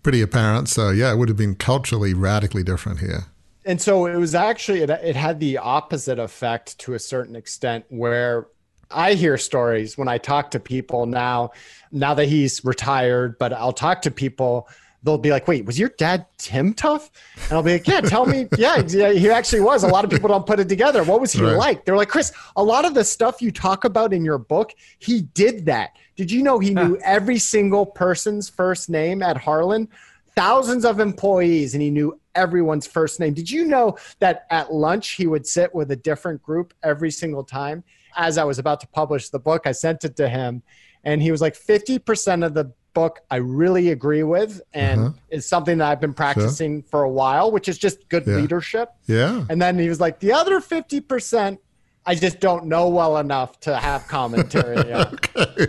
pretty 0.01 0.21
apparent. 0.21 0.67
So, 0.67 0.89
yeah, 0.89 1.11
it 1.11 1.17
would 1.17 1.29
have 1.29 1.37
been 1.37 1.55
culturally 1.55 2.15
radically 2.15 2.63
different 2.63 2.99
here. 2.99 3.25
And 3.65 3.79
so 3.79 4.07
it 4.07 4.15
was 4.15 4.33
actually, 4.33 4.81
it, 4.81 4.89
it 4.89 5.15
had 5.15 5.39
the 5.39 5.59
opposite 5.59 6.17
effect 6.17 6.79
to 6.79 6.95
a 6.95 6.99
certain 6.99 7.35
extent, 7.35 7.85
where 7.89 8.47
I 8.93 9.13
hear 9.13 9.37
stories 9.37 9.97
when 9.97 10.07
I 10.07 10.17
talk 10.17 10.51
to 10.51 10.59
people 10.59 11.05
now, 11.05 11.51
now 11.91 12.13
that 12.13 12.27
he's 12.27 12.63
retired, 12.63 13.37
but 13.37 13.53
I'll 13.53 13.73
talk 13.73 14.01
to 14.03 14.11
people 14.11 14.67
they'll 15.03 15.17
be 15.17 15.31
like, 15.31 15.47
"Wait, 15.47 15.65
was 15.65 15.79
your 15.79 15.89
dad 15.89 16.25
Tim 16.37 16.73
Tuff?" 16.73 17.09
And 17.45 17.53
I'll 17.53 17.63
be 17.63 17.73
like, 17.73 17.87
"Yeah, 17.87 18.01
tell 18.01 18.25
me." 18.25 18.47
Yeah, 18.57 18.81
he 18.83 19.29
actually 19.29 19.61
was. 19.61 19.83
A 19.83 19.87
lot 19.87 20.03
of 20.03 20.11
people 20.11 20.29
don't 20.29 20.45
put 20.45 20.59
it 20.59 20.69
together. 20.69 21.03
What 21.03 21.19
was 21.19 21.31
he 21.31 21.41
right. 21.41 21.55
like? 21.55 21.85
They're 21.85 21.97
like, 21.97 22.09
"Chris, 22.09 22.31
a 22.55 22.63
lot 22.63 22.85
of 22.85 22.93
the 22.93 23.03
stuff 23.03 23.41
you 23.41 23.51
talk 23.51 23.85
about 23.85 24.13
in 24.13 24.23
your 24.23 24.37
book, 24.37 24.73
he 24.99 25.21
did 25.21 25.65
that. 25.65 25.95
Did 26.15 26.31
you 26.31 26.43
know 26.43 26.59
he 26.59 26.73
knew 26.73 26.97
every 27.03 27.39
single 27.39 27.85
person's 27.85 28.49
first 28.49 28.89
name 28.89 29.23
at 29.23 29.37
Harlan? 29.37 29.87
Thousands 30.35 30.85
of 30.85 30.99
employees, 30.99 31.73
and 31.73 31.81
he 31.81 31.89
knew 31.89 32.19
everyone's 32.35 32.87
first 32.87 33.19
name. 33.19 33.33
Did 33.33 33.49
you 33.49 33.65
know 33.65 33.97
that 34.19 34.45
at 34.49 34.71
lunch 34.71 35.11
he 35.11 35.27
would 35.27 35.47
sit 35.47 35.73
with 35.73 35.91
a 35.91 35.95
different 35.95 36.43
group 36.43 36.73
every 36.83 37.11
single 37.11 37.43
time?" 37.43 37.83
As 38.15 38.37
I 38.37 38.43
was 38.43 38.59
about 38.59 38.79
to 38.81 38.87
publish 38.87 39.29
the 39.29 39.39
book, 39.39 39.63
I 39.65 39.71
sent 39.71 40.03
it 40.03 40.15
to 40.17 40.29
him, 40.29 40.63
and 41.03 41.21
he 41.21 41.31
was 41.31 41.41
like, 41.41 41.55
50% 41.55 42.45
of 42.45 42.53
the 42.53 42.71
book 42.93 43.21
I 43.29 43.37
really 43.37 43.89
agree 43.89 44.23
with 44.23 44.61
and 44.73 44.99
uh-huh. 44.99 45.11
is 45.29 45.47
something 45.47 45.77
that 45.77 45.89
I've 45.89 46.01
been 46.01 46.13
practicing 46.13 46.81
sure. 46.81 46.89
for 46.89 47.03
a 47.03 47.09
while, 47.09 47.51
which 47.51 47.67
is 47.67 47.77
just 47.77 48.07
good 48.09 48.25
yeah. 48.27 48.35
leadership. 48.35 48.91
Yeah. 49.07 49.45
And 49.49 49.61
then 49.61 49.79
he 49.79 49.89
was 49.89 49.99
like, 49.99 50.19
the 50.19 50.33
other 50.33 50.59
50%, 50.59 51.57
I 52.05 52.15
just 52.15 52.39
don't 52.39 52.65
know 52.65 52.89
well 52.89 53.17
enough 53.17 53.59
to 53.61 53.77
have 53.77 54.07
commentary. 54.07 54.77
okay. 54.93 55.67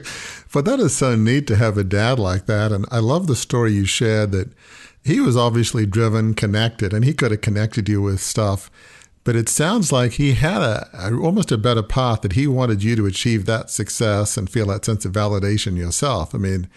But 0.53 0.65
that 0.65 0.81
is 0.81 0.97
so 0.97 1.15
neat 1.15 1.47
to 1.49 1.57
have 1.57 1.79
a 1.79 1.85
dad 1.85 2.19
like 2.19 2.47
that. 2.47 2.73
And 2.73 2.87
I 2.91 2.99
love 2.99 3.27
the 3.27 3.37
story 3.37 3.73
you 3.73 3.85
shared 3.85 4.33
that 4.33 4.53
he 5.05 5.21
was 5.21 5.37
obviously 5.37 5.87
driven, 5.87 6.35
connected, 6.35 6.93
and 6.93 7.05
he 7.05 7.13
could 7.13 7.31
have 7.33 7.41
connected 7.41 7.89
you 7.89 8.03
with 8.03 8.21
stuff. 8.21 8.71
But 9.25 9.37
it 9.37 9.49
sounds 9.49 9.93
like 9.93 10.13
he 10.13 10.35
had 10.35 10.63
a, 10.63 10.89
a, 10.93 11.17
almost 11.17 11.53
a 11.53 11.59
better 11.59 11.83
path 11.83 12.23
that 12.23 12.33
he 12.33 12.47
wanted 12.47 12.83
you 12.83 12.97
to 12.97 13.07
achieve 13.07 13.47
that 13.47 13.71
success 13.71 14.37
and 14.37 14.51
feel 14.51 14.67
that 14.67 14.85
sense 14.85 15.05
of 15.05 15.13
validation 15.13 15.77
yourself. 15.77 16.35
I 16.35 16.39
mean, 16.39 16.69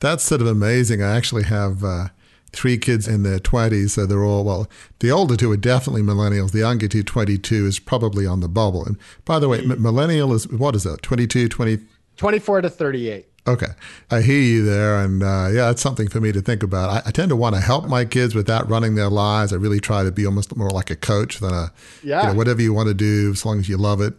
that's 0.00 0.24
sort 0.24 0.42
of 0.42 0.46
amazing. 0.46 1.02
I 1.02 1.16
actually 1.16 1.44
have 1.44 1.82
uh, 1.82 2.08
three 2.52 2.76
kids 2.76 3.08
in 3.08 3.22
their 3.22 3.38
20s, 3.38 3.90
so 3.90 4.04
they're 4.04 4.24
all, 4.24 4.44
well, 4.44 4.68
the 4.98 5.10
older 5.10 5.36
two 5.36 5.50
are 5.50 5.56
definitely 5.56 6.02
millennials. 6.02 6.52
The 6.52 6.58
younger 6.58 6.88
two, 6.88 7.02
22, 7.02 7.66
is 7.66 7.78
probably 7.78 8.26
on 8.26 8.40
the 8.40 8.48
bubble. 8.48 8.84
And 8.84 8.98
by 9.24 9.38
the 9.38 9.48
way, 9.48 9.60
m- 9.60 9.80
millennial 9.80 10.34
is, 10.34 10.46
what 10.48 10.76
is 10.76 10.84
that, 10.84 11.02
22, 11.02 11.48
20? 11.48 11.78
24 12.16 12.62
to 12.62 12.70
38. 12.70 13.26
Okay. 13.48 13.72
I 14.10 14.20
hear 14.20 14.40
you 14.40 14.64
there. 14.64 15.02
And 15.02 15.22
uh, 15.22 15.48
yeah, 15.52 15.70
it's 15.70 15.82
something 15.82 16.08
for 16.08 16.20
me 16.20 16.32
to 16.32 16.40
think 16.40 16.62
about. 16.62 16.90
I, 16.90 17.08
I, 17.08 17.10
tend 17.10 17.30
to 17.30 17.36
want 17.36 17.54
to 17.54 17.60
help 17.60 17.86
my 17.86 18.04
kids 18.04 18.34
without 18.34 18.68
running 18.68 18.94
their 18.94 19.08
lives. 19.08 19.52
I 19.52 19.56
really 19.56 19.80
try 19.80 20.04
to 20.04 20.12
be 20.12 20.26
almost 20.26 20.54
more 20.56 20.70
like 20.70 20.90
a 20.90 20.96
coach 20.96 21.38
than 21.38 21.52
a, 21.52 21.72
yeah. 22.02 22.22
You 22.22 22.28
know, 22.28 22.34
whatever 22.34 22.62
you 22.62 22.72
want 22.72 22.88
to 22.88 22.94
do, 22.94 23.30
as 23.32 23.44
long 23.44 23.58
as 23.58 23.68
you 23.68 23.76
love 23.76 24.00
it 24.00 24.14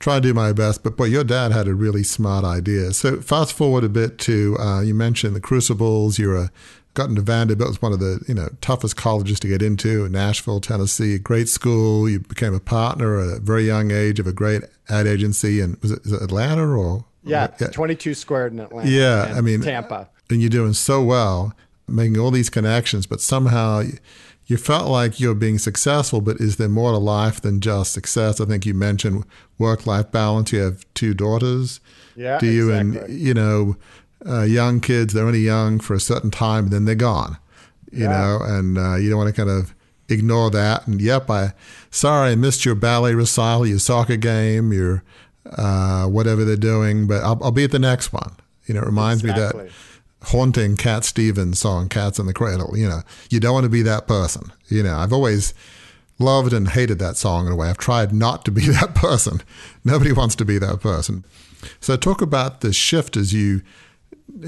try 0.00 0.16
to 0.16 0.20
do 0.20 0.34
my 0.34 0.52
best. 0.52 0.82
But 0.82 0.96
boy, 0.96 1.04
your 1.04 1.24
dad 1.24 1.52
had 1.52 1.66
a 1.66 1.74
really 1.74 2.02
smart 2.02 2.44
idea. 2.44 2.92
So 2.92 3.20
fast 3.20 3.54
forward 3.54 3.84
a 3.84 3.88
bit 3.88 4.18
to 4.18 4.56
uh, 4.58 4.80
you 4.80 4.94
mentioned 4.94 5.34
the 5.34 5.40
Crucibles. 5.40 6.18
You're 6.18 6.36
a 6.36 6.50
got 6.94 7.08
into 7.08 7.22
Vanderbilt. 7.22 7.70
It's 7.70 7.82
one 7.82 7.92
of 7.92 8.00
the 8.00 8.22
you 8.26 8.34
know 8.34 8.48
toughest 8.60 8.96
colleges 8.96 9.40
to 9.40 9.48
get 9.48 9.62
into 9.62 10.04
in 10.04 10.12
Nashville, 10.12 10.60
Tennessee. 10.60 11.18
Great 11.18 11.48
school. 11.48 12.08
You 12.08 12.20
became 12.20 12.54
a 12.54 12.60
partner 12.60 13.20
at 13.20 13.36
a 13.36 13.40
very 13.40 13.66
young 13.66 13.90
age 13.90 14.18
of 14.18 14.26
a 14.26 14.32
great 14.32 14.62
ad 14.88 15.06
agency. 15.06 15.60
And 15.60 15.76
was 15.82 15.92
it, 15.92 16.02
was 16.04 16.12
it 16.12 16.22
Atlanta 16.22 16.66
or? 16.66 17.04
Yeah, 17.24 17.48
yeah, 17.60 17.68
22 17.68 18.14
squared 18.14 18.52
in 18.52 18.60
Atlanta. 18.60 18.88
Yeah, 18.88 19.34
I 19.36 19.40
mean 19.40 19.62
Tampa. 19.62 20.08
And 20.30 20.40
you're 20.40 20.50
doing 20.50 20.72
so 20.72 21.02
well, 21.02 21.54
making 21.88 22.18
all 22.18 22.30
these 22.30 22.50
connections, 22.50 23.06
but 23.06 23.20
somehow 23.20 23.82
you 24.46 24.56
felt 24.56 24.88
like 24.88 25.18
you're 25.18 25.34
being 25.34 25.58
successful, 25.58 26.20
but 26.20 26.38
is 26.38 26.56
there 26.56 26.68
more 26.68 26.92
to 26.92 26.98
life 26.98 27.40
than 27.40 27.60
just 27.60 27.92
success? 27.92 28.40
I 28.40 28.44
think 28.44 28.66
you 28.66 28.74
mentioned 28.74 29.24
work 29.58 29.86
life 29.86 30.10
balance. 30.10 30.52
You 30.52 30.60
have 30.60 30.84
two 30.94 31.14
daughters. 31.14 31.80
Yeah. 32.14 32.38
Do 32.38 32.46
you 32.46 32.70
exactly. 32.70 33.14
and 33.14 33.20
you 33.20 33.34
know, 33.34 33.76
uh, 34.26 34.42
young 34.42 34.80
kids? 34.80 35.14
They're 35.14 35.26
only 35.26 35.40
young 35.40 35.80
for 35.80 35.94
a 35.94 36.00
certain 36.00 36.30
time, 36.30 36.64
and 36.64 36.72
then 36.72 36.84
they're 36.84 36.94
gone. 36.94 37.38
You 37.90 38.04
yeah. 38.04 38.08
know, 38.08 38.38
and 38.42 38.76
uh, 38.76 38.96
you 38.96 39.08
don't 39.08 39.18
want 39.18 39.34
to 39.34 39.44
kind 39.44 39.50
of 39.50 39.74
ignore 40.08 40.50
that. 40.50 40.86
And 40.86 41.00
yep, 41.00 41.30
I 41.30 41.54
sorry 41.90 42.32
I 42.32 42.34
missed 42.34 42.64
your 42.64 42.74
ballet 42.74 43.14
recital, 43.14 43.66
your 43.66 43.78
soccer 43.78 44.16
game, 44.16 44.72
your 44.72 45.02
uh, 45.46 46.06
whatever 46.06 46.44
they're 46.44 46.56
doing, 46.56 47.06
but 47.06 47.22
I'll, 47.22 47.38
I'll, 47.42 47.52
be 47.52 47.64
at 47.64 47.70
the 47.70 47.78
next 47.78 48.12
one. 48.12 48.36
You 48.66 48.74
know, 48.74 48.80
it 48.80 48.86
reminds 48.86 49.22
exactly. 49.24 49.64
me 49.64 49.68
that 49.68 50.28
haunting 50.28 50.76
Cat 50.76 51.04
Stevens 51.04 51.58
song, 51.58 51.88
Cats 51.88 52.18
in 52.18 52.26
the 52.26 52.32
Cradle. 52.32 52.76
You 52.76 52.88
know, 52.88 53.02
you 53.30 53.40
don't 53.40 53.52
want 53.52 53.64
to 53.64 53.70
be 53.70 53.82
that 53.82 54.06
person. 54.06 54.52
You 54.68 54.82
know, 54.82 54.96
I've 54.96 55.12
always 55.12 55.54
loved 56.18 56.52
and 56.52 56.68
hated 56.68 56.98
that 57.00 57.16
song 57.16 57.46
in 57.46 57.52
a 57.52 57.56
way. 57.56 57.68
I've 57.68 57.78
tried 57.78 58.12
not 58.12 58.44
to 58.44 58.50
be 58.50 58.62
that 58.68 58.94
person. 58.94 59.42
Nobody 59.84 60.12
wants 60.12 60.34
to 60.36 60.44
be 60.44 60.58
that 60.58 60.80
person. 60.80 61.24
So 61.80 61.96
talk 61.96 62.22
about 62.22 62.60
the 62.60 62.72
shift 62.72 63.16
as 63.16 63.32
you 63.32 63.62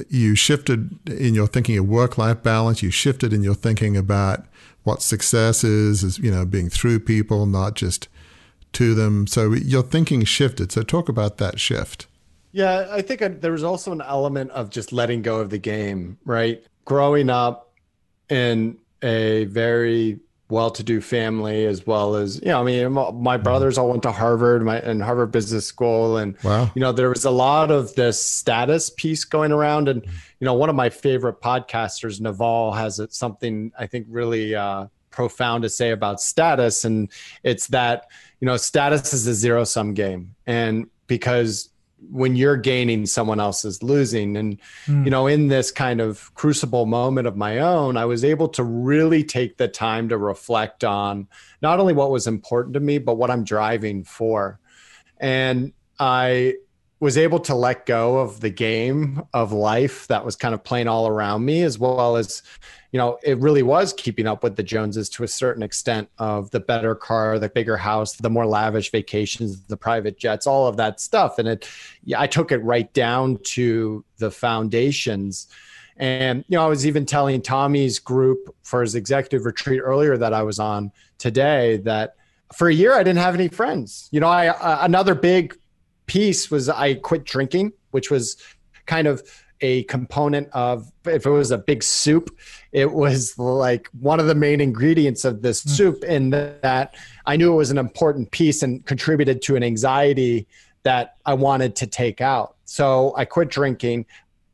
you 0.08 0.34
shifted 0.34 0.98
in 1.08 1.34
your 1.34 1.46
thinking 1.46 1.78
of 1.78 1.86
work 1.86 2.18
life 2.18 2.42
balance. 2.42 2.82
You 2.82 2.90
shifted 2.90 3.32
in 3.32 3.42
your 3.42 3.54
thinking 3.54 3.96
about 3.96 4.46
what 4.82 5.02
success 5.02 5.64
is, 5.64 6.02
is 6.02 6.18
you 6.18 6.30
know 6.30 6.44
being 6.44 6.70
through 6.70 7.00
people, 7.00 7.46
not 7.46 7.74
just 7.74 8.08
to 8.72 8.94
them. 8.94 9.26
So 9.26 9.52
your 9.52 9.82
thinking 9.82 10.24
shifted. 10.24 10.72
So 10.72 10.82
talk 10.82 11.08
about 11.08 11.38
that 11.38 11.58
shift. 11.60 12.06
Yeah, 12.52 12.88
I 12.90 13.02
think 13.02 13.20
I, 13.22 13.28
there 13.28 13.52
was 13.52 13.64
also 13.64 13.92
an 13.92 14.00
element 14.00 14.50
of 14.52 14.70
just 14.70 14.92
letting 14.92 15.22
go 15.22 15.40
of 15.40 15.50
the 15.50 15.58
game, 15.58 16.18
right? 16.24 16.64
Growing 16.86 17.28
up 17.28 17.74
in 18.30 18.78
a 19.02 19.44
very 19.44 20.20
well-to-do 20.48 21.00
family, 21.00 21.66
as 21.66 21.86
well 21.86 22.14
as 22.14 22.40
you 22.40 22.46
know, 22.46 22.60
I 22.60 22.64
mean, 22.64 22.92
my 23.20 23.36
brothers 23.36 23.78
all 23.78 23.90
went 23.90 24.04
to 24.04 24.12
Harvard, 24.12 24.64
my 24.64 24.78
and 24.78 25.02
Harvard 25.02 25.32
Business 25.32 25.66
School, 25.66 26.16
and 26.16 26.36
wow. 26.44 26.70
you 26.74 26.80
know, 26.80 26.92
there 26.92 27.08
was 27.08 27.24
a 27.24 27.30
lot 27.30 27.70
of 27.70 27.94
this 27.94 28.24
status 28.24 28.90
piece 28.90 29.24
going 29.24 29.52
around. 29.52 29.88
And 29.88 30.04
you 30.04 30.44
know, 30.44 30.54
one 30.54 30.70
of 30.70 30.76
my 30.76 30.88
favorite 30.88 31.40
podcasters, 31.40 32.20
Naval, 32.20 32.72
has 32.72 33.00
something 33.10 33.72
I 33.78 33.86
think 33.86 34.06
really 34.08 34.54
uh, 34.54 34.86
profound 35.10 35.64
to 35.64 35.68
say 35.68 35.90
about 35.90 36.20
status, 36.20 36.84
and 36.84 37.10
it's 37.42 37.66
that 37.68 38.06
you 38.40 38.46
know, 38.46 38.56
status 38.56 39.12
is 39.12 39.26
a 39.26 39.34
zero-sum 39.34 39.94
game, 39.94 40.34
and 40.46 40.88
because 41.06 41.70
when 42.10 42.36
you're 42.36 42.56
gaining 42.56 43.06
someone 43.06 43.40
else 43.40 43.64
is 43.64 43.82
losing. 43.82 44.36
And 44.36 44.60
mm. 44.86 45.04
you 45.04 45.10
know 45.10 45.26
in 45.26 45.48
this 45.48 45.70
kind 45.70 46.00
of 46.00 46.32
crucible 46.34 46.86
moment 46.86 47.26
of 47.26 47.36
my 47.36 47.58
own 47.58 47.96
i 47.96 48.04
was 48.04 48.24
able 48.24 48.48
to 48.50 48.62
really 48.62 49.24
take 49.24 49.56
the 49.56 49.68
time 49.68 50.08
to 50.10 50.18
reflect 50.18 50.84
on 50.84 51.26
not 51.62 51.80
only 51.80 51.94
what 51.94 52.10
was 52.10 52.26
important 52.26 52.74
to 52.74 52.80
me 52.80 52.98
but 52.98 53.14
what 53.14 53.30
i'm 53.30 53.44
driving 53.44 54.04
for. 54.04 54.60
And 55.18 55.72
i 55.98 56.54
was 57.00 57.18
able 57.18 57.40
to 57.40 57.54
let 57.54 57.86
go 57.86 58.18
of 58.18 58.40
the 58.40 58.50
game 58.50 59.22
of 59.34 59.52
life 59.52 60.06
that 60.08 60.24
was 60.24 60.36
kind 60.36 60.54
of 60.54 60.64
playing 60.64 60.88
all 60.88 61.06
around 61.06 61.44
me 61.44 61.62
as 61.62 61.78
well 61.78 62.16
as 62.16 62.42
you 62.96 62.98
know 63.02 63.18
it 63.22 63.36
really 63.40 63.62
was 63.62 63.92
keeping 63.92 64.26
up 64.26 64.42
with 64.42 64.56
the 64.56 64.62
joneses 64.62 65.10
to 65.10 65.22
a 65.22 65.28
certain 65.28 65.62
extent 65.62 66.08
of 66.16 66.50
the 66.50 66.60
better 66.60 66.94
car 66.94 67.38
the 67.38 67.50
bigger 67.50 67.76
house 67.76 68.14
the 68.14 68.30
more 68.30 68.46
lavish 68.46 68.90
vacations 68.90 69.60
the 69.64 69.76
private 69.76 70.16
jets 70.16 70.46
all 70.46 70.66
of 70.66 70.78
that 70.78 70.98
stuff. 70.98 71.38
And 71.38 71.46
it 71.46 71.68
yeah, 72.04 72.18
i 72.18 72.26
took 72.26 72.52
it 72.52 72.64
right 72.64 72.90
down 72.94 73.36
to 73.48 74.02
the 74.16 74.30
foundations. 74.30 75.46
And 75.98 76.42
you 76.48 76.56
know 76.56 76.64
i 76.64 76.68
was 76.68 76.86
even 76.86 77.04
telling 77.04 77.42
tommy's 77.42 77.98
group 77.98 78.56
for 78.62 78.80
his 78.80 78.94
executive 78.94 79.44
retreat 79.44 79.82
earlier 79.84 80.16
that 80.16 80.32
i 80.32 80.42
was 80.42 80.58
on 80.58 80.90
today 81.18 81.76
that 81.84 82.16
for 82.54 82.68
a 82.68 82.72
year 82.72 82.94
i 82.94 83.02
didn't 83.02 83.18
have 83.18 83.34
any 83.34 83.48
friends. 83.48 84.08
You 84.10 84.20
know 84.20 84.28
i 84.28 84.48
uh, 84.48 84.78
another 84.80 85.14
big 85.14 85.54
piece 86.06 86.50
was 86.50 86.70
I 86.70 86.94
quit 86.94 87.24
drinking, 87.24 87.72
which 87.90 88.10
was 88.10 88.38
kind 88.86 89.06
of 89.06 89.22
a 89.60 89.82
component 89.84 90.48
of 90.52 90.90
if 91.04 91.26
it 91.26 91.30
was 91.30 91.50
a 91.50 91.58
big 91.58 91.82
soup 91.82 92.36
it 92.72 92.92
was 92.92 93.38
like 93.38 93.88
one 94.00 94.20
of 94.20 94.26
the 94.26 94.34
main 94.34 94.60
ingredients 94.60 95.24
of 95.24 95.42
this 95.42 95.64
mm. 95.64 95.70
soup 95.70 96.04
in 96.04 96.30
that 96.30 96.94
i 97.26 97.36
knew 97.36 97.52
it 97.52 97.56
was 97.56 97.70
an 97.70 97.78
important 97.78 98.30
piece 98.30 98.62
and 98.62 98.84
contributed 98.86 99.40
to 99.42 99.56
an 99.56 99.62
anxiety 99.62 100.46
that 100.86 101.16
I 101.26 101.34
wanted 101.34 101.74
to 101.76 101.88
take 101.88 102.20
out. 102.20 102.54
So 102.64 103.12
I 103.16 103.24
quit 103.24 103.48
drinking. 103.48 104.06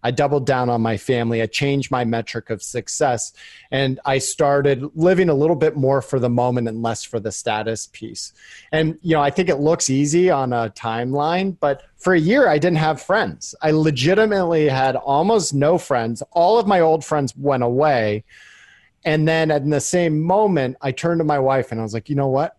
I 0.03 0.11
doubled 0.11 0.47
down 0.47 0.69
on 0.69 0.83
my 0.83 0.97
family. 0.97 1.43
I 1.43 1.47
changed 1.47 1.91
my 1.91 2.05
metric 2.05 2.51
of 2.51 2.63
success 2.63 3.33
and 3.71 4.01
I 4.05 4.19
started 4.19 4.91
living 4.95 5.29
a 5.29 5.35
little 5.35 5.57
bit 5.57 5.77
more 5.77 6.03
for 6.03 6.19
the 6.19 6.29
moment 6.29 6.69
and 6.69 6.83
less 6.83 7.05
for 7.05 7.21
the 7.21 7.31
status 7.31 7.89
piece. 7.93 8.33
And, 8.73 8.99
you 9.03 9.15
know, 9.15 9.23
I 9.23 9.31
think 9.31 9.49
it 9.49 9.57
looks 9.57 9.91
easy 9.91 10.31
on 10.31 10.53
a 10.53 10.71
timeline, 10.71 11.57
but 11.61 11.85
for 11.97 12.15
a 12.15 12.21
year, 12.21 12.49
I 12.49 12.59
didn't 12.59 12.79
have 12.79 13.01
friends. 13.01 13.55
I 13.63 13.71
legitimately 13.71 14.69
had 14.69 14.97
almost 14.97 15.55
no 15.55 15.79
friends. 15.79 16.23
All 16.33 16.59
of 16.59 16.67
my 16.67 16.81
old 16.81 17.05
friends 17.05 17.37
went 17.37 17.63
away. 17.63 18.25
And 19.05 19.27
then 19.27 19.51
in 19.51 19.71
the 19.71 19.81
same 19.81 20.21
moment, 20.21 20.77
I 20.81 20.93
turned 20.93 21.21
to 21.21 21.25
my 21.25 21.39
wife 21.39 21.71
and 21.71 21.81
I 21.81 21.83
was 21.83 21.95
like, 21.95 22.09
you 22.09 22.17
know 22.17 22.29
what? 22.29 22.57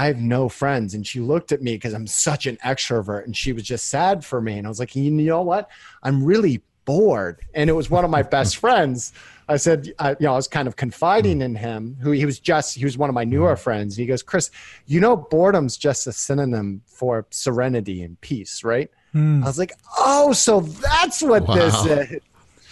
I 0.00 0.06
have 0.06 0.16
no 0.16 0.48
friends. 0.48 0.94
And 0.94 1.06
she 1.06 1.20
looked 1.20 1.52
at 1.52 1.60
me 1.60 1.74
because 1.74 1.92
I'm 1.92 2.06
such 2.06 2.46
an 2.46 2.56
extrovert 2.64 3.24
and 3.24 3.36
she 3.36 3.52
was 3.52 3.64
just 3.64 3.90
sad 3.90 4.24
for 4.24 4.40
me. 4.40 4.56
And 4.56 4.66
I 4.66 4.70
was 4.70 4.78
like, 4.78 4.96
you 4.96 5.10
know 5.10 5.42
what? 5.42 5.68
I'm 6.02 6.24
really 6.24 6.62
bored. 6.86 7.42
And 7.52 7.68
it 7.68 7.74
was 7.74 7.90
one 7.90 8.02
of 8.02 8.10
my 8.10 8.22
best 8.36 8.56
friends. 8.56 9.12
I 9.46 9.58
said, 9.58 9.92
I, 9.98 10.12
you 10.12 10.16
know, 10.20 10.32
I 10.32 10.36
was 10.36 10.48
kind 10.48 10.66
of 10.66 10.76
confiding 10.76 11.36
hmm. 11.36 11.42
in 11.42 11.54
him, 11.54 11.98
who 12.00 12.12
he 12.12 12.24
was 12.24 12.40
just, 12.40 12.76
he 12.76 12.84
was 12.86 12.96
one 12.96 13.10
of 13.10 13.14
my 13.14 13.24
newer 13.24 13.54
hmm. 13.54 13.60
friends. 13.60 13.94
He 13.94 14.06
goes, 14.06 14.22
Chris, 14.22 14.50
you 14.86 15.00
know, 15.00 15.18
boredom's 15.18 15.76
just 15.76 16.06
a 16.06 16.12
synonym 16.12 16.80
for 16.86 17.26
serenity 17.28 18.02
and 18.02 18.18
peace, 18.22 18.64
right? 18.64 18.90
Mm. 19.14 19.42
I 19.42 19.46
was 19.46 19.58
like, 19.58 19.72
oh, 19.98 20.32
so 20.32 20.60
that's 20.60 21.20
what 21.20 21.46
wow. 21.46 21.54
this 21.56 21.86
is. 21.86 22.20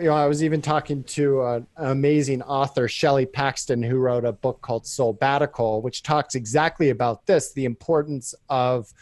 you 0.00 0.06
know, 0.06 0.14
I 0.14 0.26
was 0.26 0.42
even 0.42 0.62
talking 0.62 1.04
to 1.04 1.42
an 1.42 1.66
amazing 1.76 2.42
author, 2.42 2.88
Shelley 2.88 3.26
Paxton, 3.26 3.82
who 3.82 3.98
wrote 3.98 4.24
a 4.24 4.32
book 4.32 4.62
called 4.62 4.84
Soulbatical, 4.84 5.82
which 5.82 6.02
talks 6.02 6.34
exactly 6.34 6.88
about 6.88 7.26
this 7.26 7.52
the 7.52 7.66
importance 7.66 8.34
of 8.48 8.92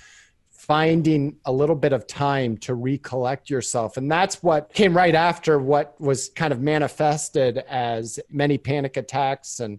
finding 0.51 1.37
a 1.45 1.53
little 1.53 1.77
bit 1.77 1.93
of 1.93 2.07
time 2.07 2.57
to 2.59 2.75
recollect 2.75 3.49
yourself. 3.49 3.97
And 3.97 4.11
that's 4.11 4.43
what 4.43 4.73
came 4.75 4.95
right 4.95 5.15
after 5.15 5.59
what 5.59 5.99
was 6.01 6.31
kind 6.31 6.53
of 6.53 6.61
manifested 6.61 7.59
as 7.69 8.19
many 8.29 8.59
panic 8.59 8.97
attacks 8.97 9.61
and 9.61 9.79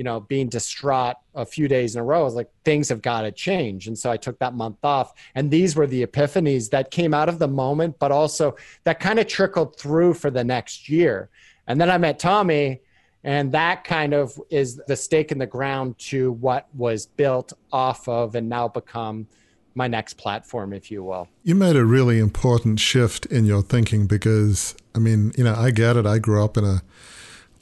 you 0.00 0.04
know, 0.04 0.18
being 0.18 0.48
distraught 0.48 1.16
a 1.34 1.44
few 1.44 1.68
days 1.68 1.94
in 1.94 2.00
a 2.00 2.02
row, 2.02 2.20
I 2.20 2.22
was 2.22 2.32
like, 2.32 2.48
things 2.64 2.88
have 2.88 3.02
got 3.02 3.20
to 3.20 3.30
change. 3.30 3.86
And 3.86 3.98
so 3.98 4.10
I 4.10 4.16
took 4.16 4.38
that 4.38 4.54
month 4.54 4.78
off. 4.82 5.12
And 5.34 5.50
these 5.50 5.76
were 5.76 5.86
the 5.86 6.06
epiphanies 6.06 6.70
that 6.70 6.90
came 6.90 7.12
out 7.12 7.28
of 7.28 7.38
the 7.38 7.48
moment, 7.48 7.98
but 7.98 8.10
also 8.10 8.56
that 8.84 8.98
kind 8.98 9.18
of 9.18 9.26
trickled 9.26 9.78
through 9.78 10.14
for 10.14 10.30
the 10.30 10.42
next 10.42 10.88
year. 10.88 11.28
And 11.66 11.78
then 11.78 11.90
I 11.90 11.98
met 11.98 12.18
Tommy, 12.18 12.80
and 13.24 13.52
that 13.52 13.84
kind 13.84 14.14
of 14.14 14.40
is 14.48 14.80
the 14.88 14.96
stake 14.96 15.32
in 15.32 15.38
the 15.38 15.46
ground 15.46 15.98
to 15.98 16.32
what 16.32 16.68
was 16.74 17.04
built 17.04 17.52
off 17.70 18.08
of 18.08 18.34
and 18.36 18.48
now 18.48 18.68
become 18.68 19.26
my 19.74 19.86
next 19.86 20.14
platform, 20.14 20.72
if 20.72 20.90
you 20.90 21.04
will. 21.04 21.28
You 21.42 21.54
made 21.54 21.76
a 21.76 21.84
really 21.84 22.20
important 22.20 22.80
shift 22.80 23.26
in 23.26 23.44
your 23.44 23.60
thinking 23.60 24.06
because, 24.06 24.74
I 24.94 24.98
mean, 24.98 25.32
you 25.36 25.44
know, 25.44 25.54
I 25.54 25.72
get 25.72 25.98
it. 25.98 26.06
I 26.06 26.16
grew 26.16 26.42
up 26.42 26.56
in 26.56 26.64
a 26.64 26.80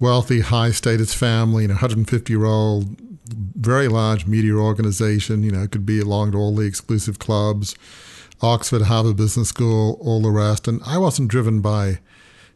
wealthy, 0.00 0.40
high 0.40 0.70
status 0.70 1.14
family, 1.14 1.62
you 1.62 1.68
know, 1.68 1.74
150 1.74 2.32
year 2.32 2.44
old, 2.44 2.96
very 3.28 3.88
large 3.88 4.26
media 4.26 4.54
organization. 4.54 5.42
You 5.42 5.52
know, 5.52 5.66
could 5.66 5.86
be 5.86 6.00
along 6.00 6.32
to 6.32 6.38
all 6.38 6.54
the 6.54 6.66
exclusive 6.66 7.18
clubs, 7.18 7.74
Oxford, 8.40 8.82
Harvard 8.82 9.16
Business 9.16 9.48
School, 9.48 9.98
all 10.00 10.20
the 10.22 10.30
rest. 10.30 10.68
And 10.68 10.80
I 10.84 10.98
wasn't 10.98 11.28
driven 11.28 11.60
by 11.60 11.98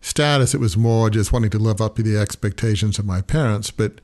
status. 0.01 0.55
It 0.55 0.61
was 0.61 0.77
more 0.77 1.11
just 1.11 1.33
wanting 1.33 1.51
to 1.51 1.59
live 1.59 1.81
up 1.81 1.97
to 1.97 2.03
the 2.03 2.19
expectations 2.19 2.99
of 2.99 3.07
my 3.07 3.21
parents. 3.21 3.71
But 3.71 4.01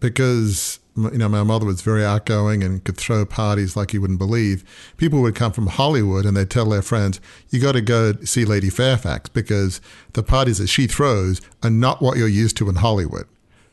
because 0.00 0.80
you 0.98 1.18
know, 1.18 1.28
my 1.28 1.42
mother 1.42 1.66
was 1.66 1.80
very 1.80 2.04
outgoing 2.04 2.62
and 2.62 2.82
could 2.84 2.96
throw 2.96 3.24
parties 3.24 3.76
like 3.76 3.92
you 3.92 4.00
wouldn't 4.00 4.18
believe. 4.18 4.64
People 4.96 5.22
would 5.22 5.34
come 5.34 5.52
from 5.52 5.68
Hollywood 5.68 6.24
and 6.24 6.36
they'd 6.36 6.50
tell 6.50 6.68
their 6.68 6.82
friends, 6.82 7.20
you 7.50 7.60
got 7.60 7.72
to 7.72 7.80
go 7.80 8.14
see 8.24 8.44
Lady 8.44 8.70
Fairfax 8.70 9.28
because 9.28 9.80
the 10.14 10.22
parties 10.22 10.58
that 10.58 10.66
she 10.66 10.86
throws 10.86 11.40
are 11.62 11.70
not 11.70 12.02
what 12.02 12.18
you're 12.18 12.28
used 12.28 12.56
to 12.58 12.68
in 12.68 12.76
Hollywood. 12.76 13.26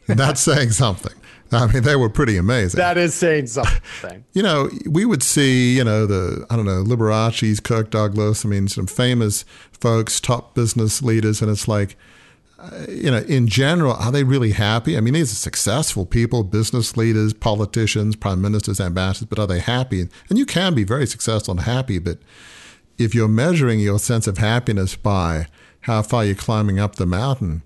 And 0.07 0.19
that's 0.19 0.41
saying 0.41 0.71
something. 0.71 1.13
I 1.51 1.71
mean, 1.71 1.83
they 1.83 1.95
were 1.95 2.09
pretty 2.09 2.37
amazing. 2.37 2.79
That 2.79 2.97
is 2.97 3.13
saying 3.13 3.47
something. 3.47 4.25
you 4.33 4.41
know, 4.41 4.69
we 4.89 5.05
would 5.05 5.23
see, 5.23 5.77
you 5.77 5.83
know, 5.83 6.05
the, 6.05 6.45
I 6.49 6.55
don't 6.55 6.65
know, 6.65 6.81
Liberace's, 6.81 7.59
Kirk 7.59 7.91
Douglas, 7.91 8.45
I 8.45 8.49
mean, 8.49 8.67
some 8.67 8.87
famous 8.87 9.45
folks, 9.71 10.19
top 10.19 10.55
business 10.55 11.01
leaders, 11.01 11.41
and 11.41 11.49
it's 11.49 11.67
like, 11.67 11.95
you 12.89 13.11
know, 13.11 13.19
in 13.19 13.47
general, 13.47 13.93
are 13.93 14.11
they 14.11 14.23
really 14.23 14.51
happy? 14.51 14.97
I 14.97 15.01
mean, 15.01 15.13
these 15.13 15.31
are 15.31 15.35
successful 15.35 16.05
people, 16.05 16.43
business 16.43 16.95
leaders, 16.97 17.33
politicians, 17.33 18.15
prime 18.15 18.41
ministers, 18.41 18.79
ambassadors, 18.79 19.27
but 19.27 19.39
are 19.39 19.47
they 19.47 19.59
happy? 19.59 20.01
And 20.29 20.37
you 20.37 20.45
can 20.45 20.73
be 20.73 20.83
very 20.83 21.05
successful 21.05 21.53
and 21.53 21.61
happy, 21.61 21.99
but 21.99 22.19
if 22.97 23.13
you're 23.13 23.27
measuring 23.27 23.79
your 23.79 23.99
sense 23.99 24.27
of 24.27 24.37
happiness 24.37 24.95
by 24.95 25.47
how 25.81 26.01
far 26.01 26.25
you're 26.25 26.35
climbing 26.35 26.79
up 26.79 26.95
the 26.95 27.05
mountain, 27.05 27.61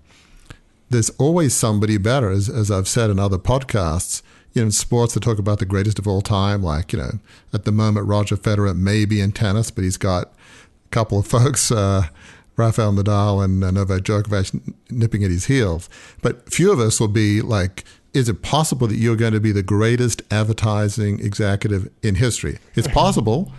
there's 0.90 1.10
always 1.10 1.54
somebody 1.54 1.96
better, 1.98 2.30
as, 2.30 2.48
as 2.48 2.70
I've 2.70 2.88
said 2.88 3.10
in 3.10 3.18
other 3.18 3.38
podcasts. 3.38 4.22
You 4.52 4.62
know, 4.62 4.66
in 4.66 4.72
sports, 4.72 5.14
they 5.14 5.20
talk 5.20 5.38
about 5.38 5.60
the 5.60 5.66
greatest 5.66 6.00
of 6.00 6.08
all 6.08 6.20
time. 6.20 6.62
Like, 6.62 6.92
you 6.92 6.98
know, 6.98 7.12
at 7.52 7.64
the 7.64 7.72
moment, 7.72 8.08
Roger 8.08 8.36
Federer 8.36 8.76
may 8.76 9.04
be 9.04 9.20
in 9.20 9.30
tennis, 9.30 9.70
but 9.70 9.84
he's 9.84 9.96
got 9.96 10.24
a 10.24 10.88
couple 10.90 11.20
of 11.20 11.26
folks. 11.28 11.70
Uh, 11.70 12.08
Rafael 12.56 12.92
Nadal 12.92 13.44
and 13.44 13.62
uh, 13.62 13.70
Novak 13.70 14.02
Djokovic 14.02 14.74
nipping 14.90 15.24
at 15.24 15.30
his 15.30 15.46
heels. 15.46 15.88
But 16.22 16.52
few 16.52 16.72
of 16.72 16.80
us 16.80 17.00
will 17.00 17.08
be 17.08 17.40
like, 17.40 17.84
is 18.12 18.28
it 18.28 18.42
possible 18.42 18.86
that 18.88 18.96
you're 18.96 19.16
going 19.16 19.32
to 19.32 19.40
be 19.40 19.52
the 19.52 19.62
greatest 19.62 20.22
advertising 20.30 21.20
executive 21.20 21.90
in 22.02 22.16
history? 22.16 22.58
It's 22.74 22.88
possible, 23.02 23.52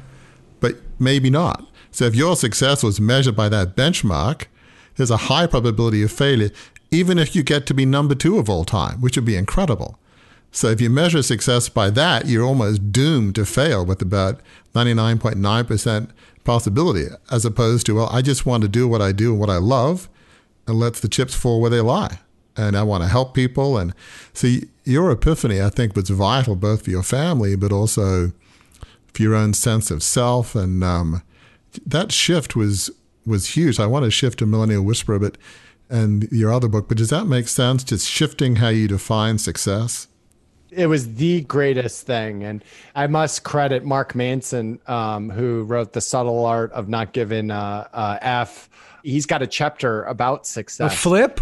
but 0.60 0.78
maybe 1.00 1.30
not. 1.30 1.68
So 1.92 2.06
if 2.06 2.16
your 2.16 2.36
success 2.36 2.84
was 2.84 3.02
measured 3.02 3.36
by 3.36 3.50
that 3.50 3.76
benchmark, 3.76 4.46
there's 4.96 5.12
a 5.12 5.18
high 5.18 5.48
probability 5.48 6.04
of 6.04 6.12
failure, 6.12 6.52
even 6.92 7.18
if 7.18 7.36
you 7.36 7.44
get 7.44 7.66
to 7.68 7.74
be 7.74 7.86
number 7.86 8.16
two 8.16 8.38
of 8.38 8.50
all 8.50 8.66
time, 8.66 9.02
which 9.02 9.16
would 9.16 9.26
be 9.26 9.36
incredible. 9.36 9.98
So 10.52 10.68
if 10.68 10.82
you 10.82 10.90
measure 10.90 11.24
success 11.24 11.70
by 11.70 11.90
that, 11.92 12.28
you're 12.28 12.46
almost 12.46 12.92
doomed 12.92 13.36
to 13.36 13.46
fail 13.46 13.86
with 13.86 14.02
about 14.02 14.42
99.9% 14.76 16.10
possibility, 16.44 17.08
as 17.30 17.46
opposed 17.46 17.86
to, 17.86 17.96
well, 17.96 18.10
I 18.12 18.22
just 18.22 18.46
want 18.46 18.64
to 18.64 18.70
do 18.70 18.88
what 18.88 19.02
I 19.02 19.12
do 19.12 19.32
and 19.32 19.40
what 19.40 19.50
I 19.50 19.58
love 19.58 20.10
and 20.68 20.80
let 20.80 20.96
the 20.96 21.08
chips 21.08 21.36
fall 21.36 21.62
where 21.62 21.70
they 21.70 21.82
lie. 21.82 22.20
And 22.58 22.76
I 22.76 22.84
want 22.84 23.04
to 23.04 23.10
help 23.10 23.34
people. 23.34 23.78
And 23.78 23.94
see, 24.34 24.66
your 24.84 25.10
epiphany, 25.12 25.62
I 25.62 25.70
think, 25.70 25.96
was 25.96 26.10
vital 26.10 26.56
both 26.56 26.84
for 26.84 26.90
your 26.90 27.04
family, 27.04 27.56
but 27.56 27.72
also 27.72 28.32
for 29.14 29.22
your 29.22 29.36
own 29.36 29.54
sense 29.54 29.90
of 29.90 30.04
self. 30.04 30.56
And 30.56 30.84
um, 30.84 31.22
that 31.86 32.12
shift 32.12 32.56
was 32.56 32.92
was 33.26 33.56
huge. 33.56 33.80
I 33.80 33.86
want 33.86 34.04
to 34.04 34.12
shift 34.12 34.40
to 34.40 34.48
Millennial 34.48 34.84
Whisperer, 34.84 35.20
but 35.20 35.38
and 35.92 36.28
your 36.32 36.52
other 36.52 36.70
book, 36.70 36.88
but 36.88 36.98
does 36.98 37.10
that 37.10 37.28
make 37.28 37.50
sense? 37.50 37.84
Just 37.84 38.10
shifting 38.10 38.56
how 38.56 38.70
you 38.70 38.88
define 38.88 39.38
success? 39.38 40.08
It 40.72 40.88
was 40.88 41.16
the 41.16 41.42
greatest 41.42 42.06
thing. 42.08 42.44
And 42.44 42.64
i 42.96 43.08
must 43.08 43.44
credit 43.44 43.84
mark 43.84 44.16
manson 44.16 44.80
um, 44.88 45.30
who 45.30 45.64
wrote 45.64 45.94
the 45.94 46.02
subtle 46.02 46.46
art 46.46 46.72
of 46.72 46.90
not 46.90 47.14
giving 47.14 47.52
uh, 47.52 47.88
uh, 47.94 48.18
f. 48.22 48.70
He's 49.04 49.26
got 49.26 49.42
a 49.42 49.48
chapter 49.48 50.04
about 50.04 50.48
success. 50.48 50.94
A 50.94 50.96
flip? 50.96 51.42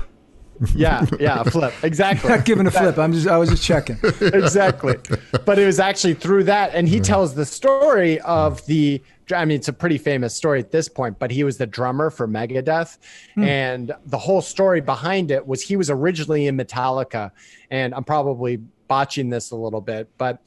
Yeah 0.75 1.05
yeah 1.19 1.41
a 1.41 1.45
flip. 1.49 1.73
Exactly. 1.83 2.29
Not 2.29 2.43
giving 2.43 2.67
a 2.67 2.71
flip. 2.71 2.97
I'm 2.97 3.13
just 3.13 3.27
i 3.27 3.37
was 3.37 3.49
just 3.49 3.63
checking. 3.63 3.97
Exactly. 4.21 4.97
But 5.45 5.57
it 5.57 5.65
was 5.65 5.79
actually 5.79 6.15
through 6.15 6.45
that 6.45 6.71
and 6.73 6.87
he 6.87 6.99
tells 6.99 7.35
the 7.35 7.45
story 7.45 8.19
of 8.21 8.65
the 8.65 9.01
I 9.31 9.45
mean, 9.45 9.57
it's 9.57 9.67
a 9.67 9.73
pretty 9.73 9.99
famous 9.99 10.33
story 10.33 10.59
at 10.59 10.71
this 10.71 10.89
point, 10.89 11.19
but 11.19 11.29
he 11.29 11.43
was 11.43 11.57
the 11.57 11.67
drummer 11.67 12.09
for 12.09 12.27
Megadeth. 12.27 12.97
Hmm. 13.35 13.43
And 13.43 13.91
the 14.07 14.17
whole 14.17 14.41
story 14.41 14.81
behind 14.81 15.29
it 15.29 15.45
was 15.45 15.61
he 15.61 15.75
was 15.75 15.91
originally 15.91 16.47
in 16.47 16.57
Metallica. 16.57 17.31
And 17.69 17.93
I'm 17.93 18.03
probably 18.03 18.59
botching 18.89 19.29
this 19.29 19.51
a 19.51 19.55
little 19.55 19.79
bit, 19.79 20.09
but 20.17 20.41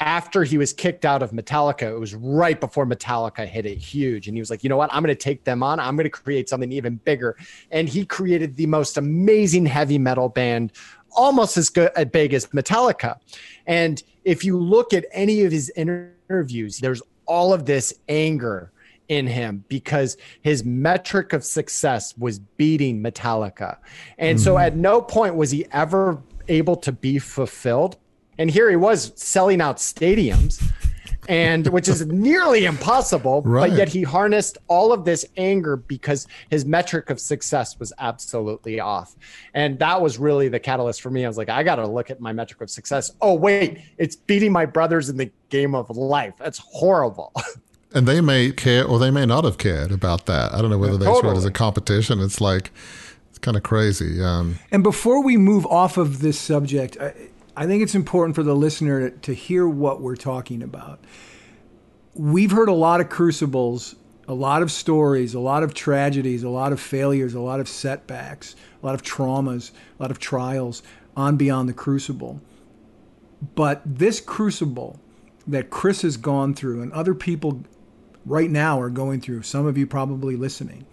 after 0.00 0.44
he 0.44 0.56
was 0.56 0.72
kicked 0.72 1.04
out 1.04 1.22
of 1.22 1.32
Metallica, 1.32 1.82
it 1.82 2.00
was 2.00 2.14
right 2.14 2.58
before 2.58 2.86
Metallica 2.86 3.46
hit 3.46 3.66
it 3.66 3.76
huge. 3.76 4.28
And 4.28 4.36
he 4.36 4.40
was 4.40 4.48
like, 4.48 4.64
you 4.64 4.70
know 4.70 4.78
what? 4.78 4.92
I'm 4.92 5.02
going 5.02 5.14
to 5.14 5.22
take 5.22 5.44
them 5.44 5.62
on. 5.62 5.78
I'm 5.78 5.94
going 5.94 6.04
to 6.04 6.10
create 6.10 6.48
something 6.48 6.72
even 6.72 6.96
bigger. 6.96 7.36
And 7.70 7.86
he 7.86 8.06
created 8.06 8.56
the 8.56 8.66
most 8.66 8.96
amazing 8.96 9.66
heavy 9.66 9.98
metal 9.98 10.30
band, 10.30 10.72
almost 11.12 11.58
as 11.58 11.68
good 11.68 11.90
as 11.96 12.06
big 12.06 12.32
as 12.32 12.46
Metallica. 12.46 13.18
And 13.66 14.02
if 14.24 14.42
you 14.42 14.58
look 14.58 14.94
at 14.94 15.04
any 15.12 15.42
of 15.42 15.52
his 15.52 15.70
interviews, 15.76 16.78
there's 16.78 17.02
all 17.26 17.52
of 17.52 17.66
this 17.66 17.92
anger 18.08 18.72
in 19.08 19.26
him 19.26 19.64
because 19.68 20.16
his 20.40 20.64
metric 20.64 21.32
of 21.32 21.44
success 21.44 22.16
was 22.16 22.38
beating 22.38 23.02
Metallica. 23.02 23.76
And 24.16 24.38
mm-hmm. 24.38 24.44
so 24.44 24.56
at 24.56 24.76
no 24.76 25.02
point 25.02 25.34
was 25.34 25.50
he 25.50 25.66
ever 25.72 26.22
able 26.50 26.76
to 26.76 26.92
be 26.92 27.18
fulfilled. 27.18 27.96
And 28.38 28.50
here 28.50 28.68
he 28.68 28.76
was 28.76 29.12
selling 29.16 29.60
out 29.60 29.76
stadiums, 29.76 30.62
and 31.28 31.66
which 31.68 31.88
is 31.88 32.06
nearly 32.06 32.64
impossible. 32.64 33.42
Right. 33.42 33.68
But 33.68 33.76
yet 33.76 33.88
he 33.88 34.02
harnessed 34.02 34.58
all 34.68 34.92
of 34.92 35.04
this 35.04 35.24
anger 35.36 35.76
because 35.76 36.26
his 36.50 36.64
metric 36.64 37.10
of 37.10 37.20
success 37.20 37.78
was 37.78 37.92
absolutely 37.98 38.80
off. 38.80 39.14
And 39.54 39.78
that 39.78 40.00
was 40.00 40.18
really 40.18 40.48
the 40.48 40.58
catalyst 40.58 41.02
for 41.02 41.10
me. 41.10 41.24
I 41.24 41.28
was 41.28 41.36
like, 41.38 41.50
I 41.50 41.62
got 41.62 41.76
to 41.76 41.86
look 41.86 42.10
at 42.10 42.20
my 42.20 42.32
metric 42.32 42.60
of 42.60 42.70
success. 42.70 43.10
Oh, 43.20 43.34
wait, 43.34 43.80
it's 43.98 44.16
beating 44.16 44.52
my 44.52 44.66
brothers 44.66 45.08
in 45.08 45.16
the 45.16 45.30
game 45.50 45.74
of 45.74 45.90
life. 45.96 46.34
That's 46.38 46.58
horrible. 46.58 47.32
And 47.92 48.06
they 48.06 48.20
may 48.20 48.52
care 48.52 48.86
or 48.86 48.98
they 48.98 49.10
may 49.10 49.26
not 49.26 49.44
have 49.44 49.58
cared 49.58 49.90
about 49.90 50.26
that. 50.26 50.54
I 50.54 50.60
don't 50.60 50.70
know 50.70 50.78
whether 50.78 50.92
yeah, 50.92 50.98
they 50.98 51.04
totally. 51.06 51.22
saw 51.22 51.34
it 51.34 51.38
as 51.38 51.44
a 51.44 51.50
competition. 51.50 52.20
It's 52.20 52.40
like, 52.40 52.70
kind 53.40 53.56
of 53.56 53.62
crazy. 53.62 54.22
Um, 54.22 54.58
and 54.70 54.82
before 54.82 55.22
we 55.22 55.36
move 55.36 55.66
off 55.66 55.96
of 55.96 56.20
this 56.20 56.38
subject, 56.38 56.96
I, 57.00 57.14
I 57.56 57.66
think 57.66 57.82
it's 57.82 57.94
important 57.94 58.34
for 58.34 58.42
the 58.42 58.54
listener 58.54 59.10
to, 59.10 59.16
to 59.18 59.34
hear 59.34 59.68
what 59.68 60.00
we're 60.00 60.16
talking 60.16 60.62
about. 60.62 61.00
We've 62.14 62.50
heard 62.50 62.68
a 62.68 62.74
lot 62.74 63.00
of 63.00 63.08
crucibles, 63.08 63.96
a 64.28 64.34
lot 64.34 64.62
of 64.62 64.70
stories, 64.70 65.34
a 65.34 65.40
lot 65.40 65.62
of 65.62 65.74
tragedies, 65.74 66.42
a 66.42 66.48
lot 66.48 66.72
of 66.72 66.80
failures, 66.80 67.34
a 67.34 67.40
lot 67.40 67.60
of 67.60 67.68
setbacks, 67.68 68.54
a 68.82 68.86
lot 68.86 68.94
of 68.94 69.02
traumas, 69.02 69.72
a 69.98 70.02
lot 70.02 70.10
of 70.10 70.18
trials 70.18 70.82
on 71.16 71.36
Beyond 71.36 71.68
the 71.68 71.72
Crucible. 71.72 72.40
But 73.54 73.82
this 73.84 74.20
crucible 74.20 75.00
that 75.46 75.70
Chris 75.70 76.02
has 76.02 76.16
gone 76.16 76.54
through 76.54 76.82
and 76.82 76.92
other 76.92 77.14
people 77.14 77.62
right 78.26 78.50
now 78.50 78.80
are 78.80 78.90
going 78.90 79.20
through, 79.20 79.42
some 79.42 79.66
of 79.66 79.78
you 79.78 79.86
probably 79.86 80.36
listening, 80.36 80.86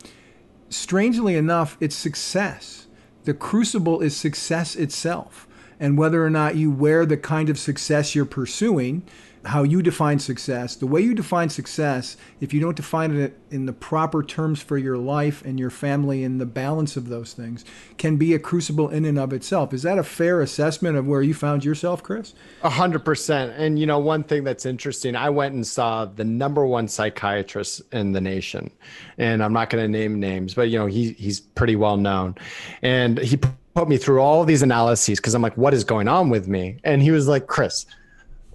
strangely 0.69 1.35
enough, 1.35 1.77
it's 1.79 1.95
success. 1.95 2.87
The 3.25 3.33
crucible 3.33 4.01
is 4.01 4.15
success 4.15 4.75
itself. 4.75 5.47
And 5.79 5.97
whether 5.97 6.25
or 6.25 6.29
not 6.29 6.55
you 6.55 6.71
wear 6.71 7.05
the 7.05 7.17
kind 7.17 7.49
of 7.49 7.59
success 7.59 8.15
you're 8.15 8.25
pursuing, 8.25 9.03
how 9.45 9.63
you 9.63 9.81
define 9.81 10.19
success, 10.19 10.75
the 10.75 10.87
way 10.87 11.01
you 11.01 11.13
define 11.13 11.49
success, 11.49 12.17
if 12.41 12.53
you 12.53 12.59
don't 12.59 12.75
define 12.75 13.15
it 13.15 13.37
in 13.49 13.65
the 13.65 13.73
proper 13.73 14.21
terms 14.21 14.61
for 14.61 14.77
your 14.77 14.97
life 14.97 15.43
and 15.45 15.59
your 15.59 15.69
family 15.69 16.23
and 16.23 16.41
the 16.41 16.45
balance 16.45 16.97
of 16.97 17.07
those 17.07 17.33
things, 17.33 17.63
can 17.97 18.17
be 18.17 18.33
a 18.33 18.39
crucible 18.39 18.89
in 18.89 19.05
and 19.05 19.17
of 19.17 19.31
itself. 19.31 19.73
Is 19.73 19.83
that 19.83 19.97
a 19.97 20.03
fair 20.03 20.41
assessment 20.41 20.97
of 20.97 21.07
where 21.07 21.21
you 21.21 21.33
found 21.33 21.63
yourself, 21.63 22.03
Chris? 22.03 22.33
A 22.63 22.69
hundred 22.69 23.05
percent. 23.05 23.53
And 23.57 23.79
you 23.79 23.85
know, 23.85 23.99
one 23.99 24.23
thing 24.23 24.43
that's 24.43 24.65
interesting, 24.65 25.15
I 25.15 25.29
went 25.29 25.55
and 25.55 25.65
saw 25.65 26.05
the 26.05 26.25
number 26.25 26.65
one 26.65 26.87
psychiatrist 26.87 27.81
in 27.93 28.11
the 28.11 28.21
nation, 28.21 28.71
and 29.17 29.41
I'm 29.43 29.53
not 29.53 29.69
going 29.69 29.83
to 29.83 29.87
name 29.87 30.19
names, 30.19 30.53
but 30.53 30.69
you 30.69 30.77
know, 30.77 30.87
he 30.87 31.13
he's 31.13 31.39
pretty 31.39 31.75
well 31.75 31.97
known, 31.97 32.35
and 32.81 33.17
he 33.19 33.39
put 33.77 33.87
me 33.87 33.97
through 33.97 34.19
all 34.19 34.43
these 34.43 34.63
analyses 34.63 35.19
because 35.19 35.33
I'm 35.33 35.41
like, 35.41 35.55
what 35.55 35.73
is 35.73 35.83
going 35.83 36.07
on 36.07 36.29
with 36.29 36.47
me? 36.47 36.79
And 36.83 37.01
he 37.01 37.11
was 37.11 37.27
like, 37.27 37.47
Chris 37.47 37.85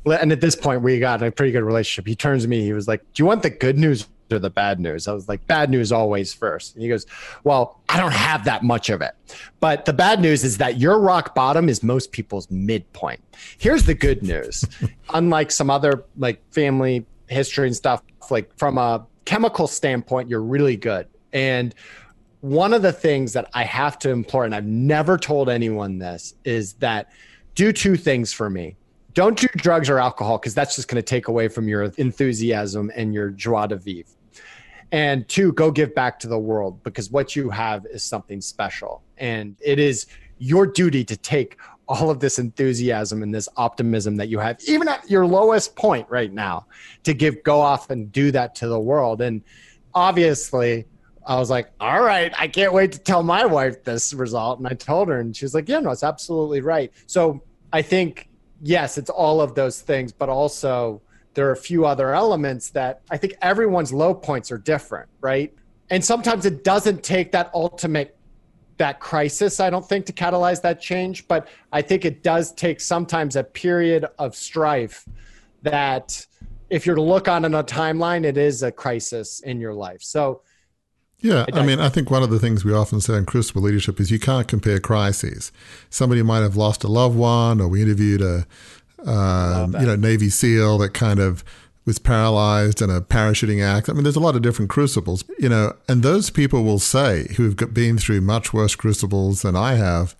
and 0.04 0.32
at 0.32 0.40
this 0.40 0.56
point 0.56 0.82
we 0.82 0.98
got 0.98 1.22
a 1.22 1.30
pretty 1.30 1.52
good 1.52 1.62
relationship. 1.62 2.06
He 2.06 2.16
turns 2.16 2.42
to 2.42 2.48
me 2.48 2.62
he 2.62 2.72
was 2.72 2.88
like 2.88 3.00
do 3.12 3.22
you 3.22 3.26
want 3.26 3.42
the 3.42 3.50
good 3.50 3.78
news 3.78 4.08
or 4.30 4.38
the 4.38 4.50
bad 4.50 4.80
news? 4.80 5.06
I 5.06 5.12
was 5.12 5.28
like 5.28 5.46
bad 5.46 5.70
news 5.70 5.92
always 5.92 6.32
first. 6.32 6.74
And 6.74 6.82
he 6.82 6.88
goes 6.88 7.06
well 7.44 7.80
i 7.88 7.98
don't 7.98 8.12
have 8.12 8.44
that 8.44 8.62
much 8.62 8.90
of 8.90 9.00
it. 9.00 9.12
But 9.60 9.84
the 9.84 9.92
bad 9.92 10.20
news 10.20 10.44
is 10.44 10.58
that 10.58 10.78
your 10.78 10.98
rock 10.98 11.34
bottom 11.34 11.68
is 11.68 11.82
most 11.82 12.12
people's 12.12 12.50
midpoint. 12.50 13.22
Here's 13.58 13.84
the 13.84 13.94
good 13.94 14.22
news. 14.22 14.64
Unlike 15.14 15.50
some 15.50 15.70
other 15.70 16.04
like 16.16 16.42
family 16.52 17.06
history 17.28 17.66
and 17.66 17.76
stuff 17.76 18.02
like 18.30 18.50
from 18.56 18.78
a 18.78 19.06
chemical 19.24 19.66
standpoint 19.66 20.28
you're 20.28 20.42
really 20.42 20.76
good. 20.76 21.06
And 21.32 21.74
one 22.42 22.74
of 22.74 22.82
the 22.82 22.92
things 22.92 23.32
that 23.32 23.48
i 23.54 23.64
have 23.64 23.98
to 23.98 24.10
implore 24.10 24.44
and 24.44 24.54
i've 24.54 24.66
never 24.66 25.16
told 25.16 25.48
anyone 25.48 25.98
this 25.98 26.34
is 26.44 26.74
that 26.74 27.10
do 27.54 27.72
two 27.72 27.96
things 27.96 28.32
for 28.32 28.50
me 28.50 28.76
don't 29.14 29.38
do 29.38 29.46
drugs 29.56 29.90
or 29.90 29.98
alcohol 29.98 30.38
because 30.38 30.54
that's 30.54 30.76
just 30.76 30.88
going 30.88 30.96
to 30.96 31.02
take 31.02 31.28
away 31.28 31.48
from 31.48 31.68
your 31.68 31.84
enthusiasm 31.98 32.90
and 32.94 33.12
your 33.12 33.30
joie 33.30 33.66
de 33.66 33.76
vivre. 33.76 34.10
And 34.90 35.26
two, 35.28 35.52
go 35.52 35.70
give 35.70 35.94
back 35.94 36.18
to 36.20 36.28
the 36.28 36.38
world 36.38 36.82
because 36.82 37.10
what 37.10 37.34
you 37.34 37.50
have 37.50 37.86
is 37.86 38.02
something 38.02 38.40
special. 38.40 39.02
And 39.16 39.56
it 39.60 39.78
is 39.78 40.06
your 40.38 40.66
duty 40.66 41.04
to 41.04 41.16
take 41.16 41.56
all 41.88 42.10
of 42.10 42.20
this 42.20 42.38
enthusiasm 42.38 43.22
and 43.22 43.34
this 43.34 43.48
optimism 43.56 44.16
that 44.16 44.28
you 44.28 44.38
have, 44.38 44.58
even 44.66 44.88
at 44.88 45.10
your 45.10 45.26
lowest 45.26 45.76
point 45.76 46.06
right 46.08 46.32
now, 46.32 46.66
to 47.04 47.14
give 47.14 47.42
go 47.42 47.60
off 47.60 47.90
and 47.90 48.12
do 48.12 48.30
that 48.32 48.54
to 48.56 48.68
the 48.68 48.78
world. 48.78 49.20
And 49.20 49.42
obviously, 49.94 50.86
I 51.26 51.36
was 51.36 51.50
like, 51.50 51.70
all 51.80 52.02
right, 52.02 52.32
I 52.36 52.48
can't 52.48 52.72
wait 52.72 52.92
to 52.92 52.98
tell 52.98 53.22
my 53.22 53.44
wife 53.46 53.84
this 53.84 54.12
result. 54.12 54.58
And 54.58 54.66
I 54.66 54.74
told 54.74 55.08
her, 55.08 55.20
and 55.20 55.36
she 55.36 55.44
was 55.44 55.54
like, 55.54 55.68
yeah, 55.68 55.80
no, 55.80 55.90
it's 55.90 56.02
absolutely 56.02 56.60
right. 56.60 56.92
So 57.06 57.42
I 57.72 57.82
think 57.82 58.28
yes, 58.62 58.96
it's 58.96 59.10
all 59.10 59.40
of 59.40 59.54
those 59.54 59.80
things, 59.80 60.12
but 60.12 60.28
also 60.28 61.02
there 61.34 61.48
are 61.48 61.52
a 61.52 61.56
few 61.56 61.84
other 61.84 62.14
elements 62.14 62.70
that 62.70 63.02
I 63.10 63.16
think 63.16 63.34
everyone's 63.42 63.92
low 63.92 64.14
points 64.14 64.52
are 64.52 64.58
different, 64.58 65.08
right? 65.20 65.52
And 65.90 66.02
sometimes 66.02 66.46
it 66.46 66.64
doesn't 66.64 67.02
take 67.02 67.32
that 67.32 67.50
ultimate 67.54 68.16
that 68.78 69.00
crisis, 69.00 69.60
I 69.60 69.68
don't 69.68 69.86
think, 69.86 70.06
to 70.06 70.12
catalyze 70.12 70.62
that 70.62 70.80
change, 70.80 71.28
but 71.28 71.48
I 71.72 71.82
think 71.82 72.04
it 72.04 72.22
does 72.22 72.52
take 72.52 72.80
sometimes 72.80 73.36
a 73.36 73.44
period 73.44 74.06
of 74.18 74.34
strife 74.34 75.06
that 75.62 76.26
if 76.70 76.86
you're 76.86 76.96
to 76.96 77.02
look 77.02 77.28
on 77.28 77.44
in 77.44 77.54
a 77.54 77.62
timeline, 77.62 78.24
it 78.24 78.38
is 78.38 78.62
a 78.62 78.72
crisis 78.72 79.40
in 79.40 79.60
your 79.60 79.74
life. 79.74 80.02
So 80.02 80.42
yeah, 81.22 81.46
I 81.52 81.64
mean, 81.64 81.78
I 81.78 81.88
think 81.88 82.10
one 82.10 82.24
of 82.24 82.30
the 82.30 82.40
things 82.40 82.64
we 82.64 82.72
often 82.72 83.00
say 83.00 83.16
in 83.16 83.26
Crucible 83.26 83.62
Leadership 83.62 84.00
is 84.00 84.10
you 84.10 84.18
can't 84.18 84.48
compare 84.48 84.80
crises. 84.80 85.52
Somebody 85.88 86.22
might 86.22 86.40
have 86.40 86.56
lost 86.56 86.82
a 86.82 86.88
loved 86.88 87.16
one, 87.16 87.60
or 87.60 87.68
we 87.68 87.80
interviewed 87.80 88.20
a, 88.20 88.44
uh, 89.06 89.68
you 89.70 89.86
know, 89.86 89.94
Navy 89.94 90.28
SEAL 90.28 90.78
that 90.78 90.94
kind 90.94 91.20
of 91.20 91.44
was 91.84 91.98
paralyzed 91.98 92.82
in 92.82 92.90
a 92.90 93.00
parachuting 93.00 93.64
act. 93.64 93.88
I 93.88 93.92
mean, 93.92 94.02
there's 94.02 94.16
a 94.16 94.20
lot 94.20 94.34
of 94.34 94.42
different 94.42 94.70
crucibles, 94.70 95.24
you 95.38 95.48
know, 95.48 95.74
and 95.88 96.02
those 96.02 96.30
people 96.30 96.64
will 96.64 96.78
say 96.80 97.32
who've 97.36 97.56
been 97.72 97.98
through 97.98 98.20
much 98.20 98.52
worse 98.52 98.74
crucibles 98.74 99.42
than 99.42 99.56
I 99.56 99.74
have. 99.74 100.16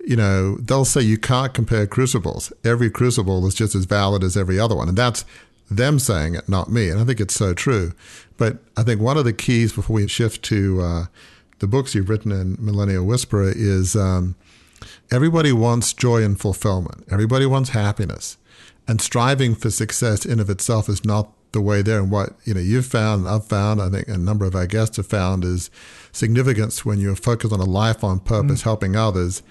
You 0.00 0.16
know, 0.16 0.56
they'll 0.56 0.84
say 0.84 1.00
you 1.00 1.18
can't 1.18 1.52
compare 1.52 1.86
crucibles. 1.86 2.52
Every 2.62 2.90
crucible 2.90 3.46
is 3.46 3.54
just 3.54 3.74
as 3.74 3.86
valid 3.86 4.22
as 4.22 4.36
every 4.36 4.58
other 4.58 4.76
one, 4.76 4.88
and 4.88 4.96
that's 4.96 5.24
them 5.70 5.98
saying 5.98 6.34
it, 6.34 6.48
not 6.48 6.70
me. 6.70 6.90
And 6.90 7.00
I 7.00 7.04
think 7.04 7.20
it's 7.20 7.34
so 7.34 7.54
true. 7.54 7.92
But 8.36 8.58
I 8.76 8.82
think 8.82 9.00
one 9.00 9.16
of 9.16 9.24
the 9.24 9.32
keys 9.32 9.72
before 9.72 9.94
we 9.94 10.06
shift 10.08 10.42
to 10.44 10.80
uh, 10.80 11.06
the 11.58 11.66
books 11.66 11.94
you've 11.94 12.08
written 12.08 12.32
in 12.32 12.56
Millennial 12.60 13.04
Whisperer 13.04 13.52
is 13.54 13.96
um, 13.96 14.36
everybody 15.10 15.52
wants 15.52 15.92
joy 15.92 16.22
and 16.22 16.38
fulfillment. 16.38 17.04
Everybody 17.10 17.46
wants 17.46 17.70
happiness. 17.70 18.36
And 18.88 19.00
striving 19.00 19.54
for 19.54 19.70
success 19.70 20.24
in 20.24 20.38
of 20.38 20.48
itself 20.48 20.88
is 20.88 21.04
not 21.04 21.32
the 21.52 21.60
way 21.60 21.82
there. 21.82 21.98
And 21.98 22.10
what 22.10 22.30
you 22.44 22.54
know 22.54 22.60
you've 22.60 22.86
found, 22.86 23.22
and 23.22 23.28
I've 23.28 23.46
found, 23.46 23.80
I 23.80 23.88
think 23.88 24.06
a 24.08 24.18
number 24.18 24.44
of 24.44 24.54
our 24.54 24.66
guests 24.66 24.98
have 24.98 25.06
found 25.06 25.44
is 25.44 25.70
significance 26.12 26.84
when 26.84 27.00
you're 27.00 27.16
focused 27.16 27.52
on 27.52 27.60
a 27.60 27.64
life 27.64 28.04
on 28.04 28.20
purpose, 28.20 28.60
mm 28.60 28.64
helping 28.64 28.96
others. 28.96 29.42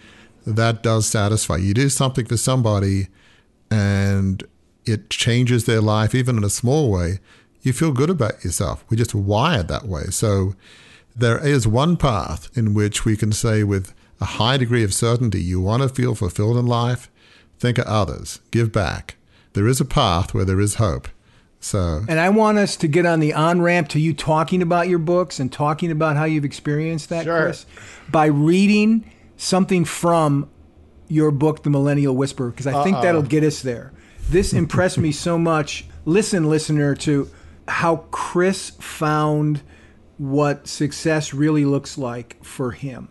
That 0.45 0.83
does 0.83 1.07
satisfy. 1.07 1.57
You 1.57 1.73
do 1.73 1.89
something 1.89 2.25
for 2.25 2.37
somebody, 2.37 3.07
and 3.71 4.43
it 4.85 5.09
changes 5.09 5.65
their 5.65 5.81
life, 5.81 6.13
even 6.15 6.37
in 6.37 6.43
a 6.43 6.49
small 6.49 6.91
way 6.91 7.19
you 7.65 7.73
feel 7.73 7.91
good 7.91 8.11
about 8.11 8.43
yourself. 8.45 8.85
We're 8.89 8.97
just 8.97 9.15
wired 9.15 9.67
that 9.69 9.85
way. 9.87 10.03
So 10.11 10.53
there 11.15 11.43
is 11.43 11.67
one 11.67 11.97
path 11.97 12.55
in 12.55 12.75
which 12.75 13.05
we 13.05 13.17
can 13.17 13.31
say 13.31 13.63
with 13.63 13.91
a 14.21 14.25
high 14.25 14.57
degree 14.57 14.83
of 14.83 14.93
certainty 14.93 15.41
you 15.41 15.59
want 15.59 15.81
to 15.81 15.89
feel 15.89 16.13
fulfilled 16.13 16.57
in 16.57 16.67
life, 16.67 17.09
think 17.57 17.79
of 17.79 17.85
others, 17.85 18.39
give 18.51 18.71
back. 18.71 19.15
There 19.53 19.67
is 19.67 19.81
a 19.81 19.85
path 19.85 20.33
where 20.33 20.45
there 20.45 20.59
is 20.61 20.75
hope. 20.75 21.07
So 21.59 22.03
And 22.07 22.19
I 22.19 22.29
want 22.29 22.59
us 22.59 22.75
to 22.77 22.87
get 22.87 23.07
on 23.07 23.19
the 23.19 23.33
on 23.33 23.61
ramp 23.61 23.87
to 23.89 23.99
you 23.99 24.13
talking 24.13 24.61
about 24.61 24.87
your 24.87 24.99
books 24.99 25.39
and 25.39 25.51
talking 25.51 25.89
about 25.89 26.15
how 26.17 26.25
you've 26.25 26.45
experienced 26.45 27.09
that, 27.09 27.23
sure. 27.23 27.41
Chris, 27.45 27.65
by 28.11 28.27
reading 28.27 29.09
something 29.37 29.85
from 29.85 30.47
your 31.07 31.31
book, 31.31 31.63
The 31.63 31.71
Millennial 31.71 32.15
Whisper, 32.15 32.51
because 32.51 32.67
I 32.67 32.73
Uh-oh. 32.73 32.83
think 32.83 33.01
that'll 33.01 33.23
get 33.23 33.43
us 33.43 33.63
there. 33.63 33.91
This 34.29 34.53
impressed 34.53 34.97
me 34.97 35.11
so 35.11 35.37
much. 35.37 35.85
Listen, 36.03 36.49
listener, 36.49 36.95
to 36.95 37.29
how 37.67 37.97
Chris 38.11 38.71
found 38.79 39.61
what 40.17 40.67
success 40.67 41.33
really 41.33 41.65
looks 41.65 41.97
like 41.97 42.43
for 42.43 42.71
him. 42.71 43.09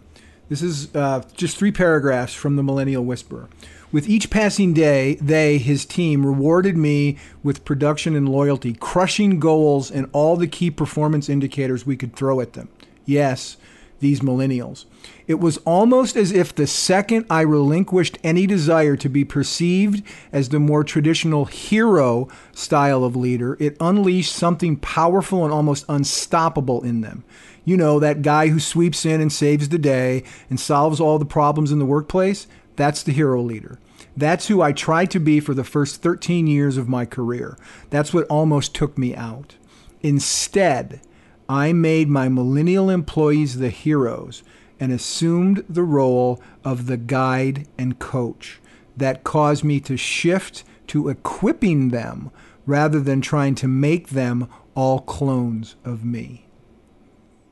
This 0.48 0.60
is 0.60 0.94
uh, 0.94 1.22
just 1.34 1.56
three 1.56 1.72
paragraphs 1.72 2.34
from 2.34 2.56
the 2.56 2.62
Millennial 2.62 3.04
Whisperer. 3.04 3.48
With 3.92 4.08
each 4.08 4.28
passing 4.28 4.74
day, 4.74 5.14
they, 5.16 5.58
his 5.58 5.86
team, 5.86 6.26
rewarded 6.26 6.76
me 6.76 7.16
with 7.42 7.64
production 7.64 8.16
and 8.16 8.28
loyalty, 8.28 8.74
crushing 8.74 9.38
goals 9.38 9.90
and 9.90 10.08
all 10.12 10.36
the 10.36 10.48
key 10.48 10.70
performance 10.70 11.28
indicators 11.28 11.86
we 11.86 11.96
could 11.96 12.16
throw 12.16 12.40
at 12.40 12.54
them. 12.54 12.68
Yes, 13.06 13.56
these 14.00 14.20
millennials. 14.20 14.84
It 15.26 15.40
was 15.40 15.56
almost 15.58 16.16
as 16.16 16.32
if 16.32 16.54
the 16.54 16.66
second 16.66 17.24
I 17.30 17.40
relinquished 17.40 18.18
any 18.22 18.46
desire 18.46 18.96
to 18.96 19.08
be 19.08 19.24
perceived 19.24 20.02
as 20.32 20.50
the 20.50 20.60
more 20.60 20.84
traditional 20.84 21.46
hero 21.46 22.28
style 22.52 23.04
of 23.04 23.16
leader, 23.16 23.56
it 23.58 23.76
unleashed 23.80 24.34
something 24.34 24.76
powerful 24.76 25.44
and 25.44 25.52
almost 25.52 25.86
unstoppable 25.88 26.82
in 26.82 27.00
them. 27.00 27.24
You 27.64 27.78
know, 27.78 27.98
that 28.00 28.20
guy 28.20 28.48
who 28.48 28.60
sweeps 28.60 29.06
in 29.06 29.22
and 29.22 29.32
saves 29.32 29.70
the 29.70 29.78
day 29.78 30.24
and 30.50 30.60
solves 30.60 31.00
all 31.00 31.18
the 31.18 31.24
problems 31.24 31.72
in 31.72 31.78
the 31.78 31.86
workplace? 31.86 32.46
That's 32.76 33.02
the 33.02 33.12
hero 33.12 33.40
leader. 33.40 33.78
That's 34.16 34.48
who 34.48 34.60
I 34.60 34.72
tried 34.72 35.10
to 35.12 35.20
be 35.20 35.40
for 35.40 35.54
the 35.54 35.64
first 35.64 36.02
13 36.02 36.46
years 36.46 36.76
of 36.76 36.88
my 36.88 37.06
career. 37.06 37.56
That's 37.88 38.12
what 38.12 38.26
almost 38.26 38.74
took 38.74 38.98
me 38.98 39.14
out. 39.16 39.56
Instead, 40.02 41.00
I 41.48 41.72
made 41.72 42.08
my 42.08 42.28
millennial 42.28 42.90
employees 42.90 43.58
the 43.58 43.70
heroes 43.70 44.42
and 44.80 44.92
assumed 44.92 45.64
the 45.68 45.82
role 45.82 46.42
of 46.64 46.86
the 46.86 46.96
guide 46.96 47.66
and 47.78 47.98
coach. 47.98 48.60
That 48.96 49.24
caused 49.24 49.64
me 49.64 49.80
to 49.80 49.96
shift 49.96 50.64
to 50.88 51.08
equipping 51.08 51.88
them 51.88 52.30
rather 52.66 53.00
than 53.00 53.20
trying 53.20 53.54
to 53.56 53.68
make 53.68 54.10
them 54.10 54.48
all 54.74 55.00
clones 55.00 55.76
of 55.84 56.04
me. 56.04 56.46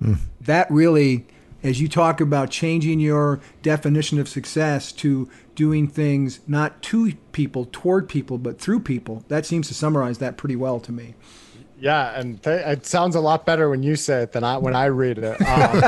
Mm. 0.02 0.18
That 0.40 0.70
really, 0.70 1.26
as 1.62 1.80
you 1.80 1.88
talk 1.88 2.20
about 2.20 2.50
changing 2.50 3.00
your 3.00 3.40
definition 3.62 4.18
of 4.18 4.28
success 4.28 4.92
to 4.92 5.28
doing 5.54 5.87
things 5.87 6.40
not 6.46 6.82
to 6.82 7.14
people, 7.32 7.68
toward 7.70 8.08
people, 8.08 8.38
but 8.38 8.61
through 8.61 8.80
people, 8.80 9.24
that 9.28 9.46
seems 9.46 9.68
to 9.68 9.74
summarize 9.74 10.18
that 10.18 10.37
pretty 10.37 10.56
well 10.56 10.80
to 10.80 10.92
me. 10.92 11.14
Yeah, 11.83 12.16
and 12.16 12.40
th- 12.40 12.64
it 12.64 12.87
sounds 12.87 13.16
a 13.16 13.21
lot 13.21 13.45
better 13.45 13.68
when 13.68 13.83
you 13.83 13.97
say 13.97 14.23
it 14.23 14.31
than 14.31 14.45
I 14.45 14.57
when 14.57 14.77
I 14.77 14.85
read 14.85 15.18
it. 15.18 15.40
Um, 15.42 15.81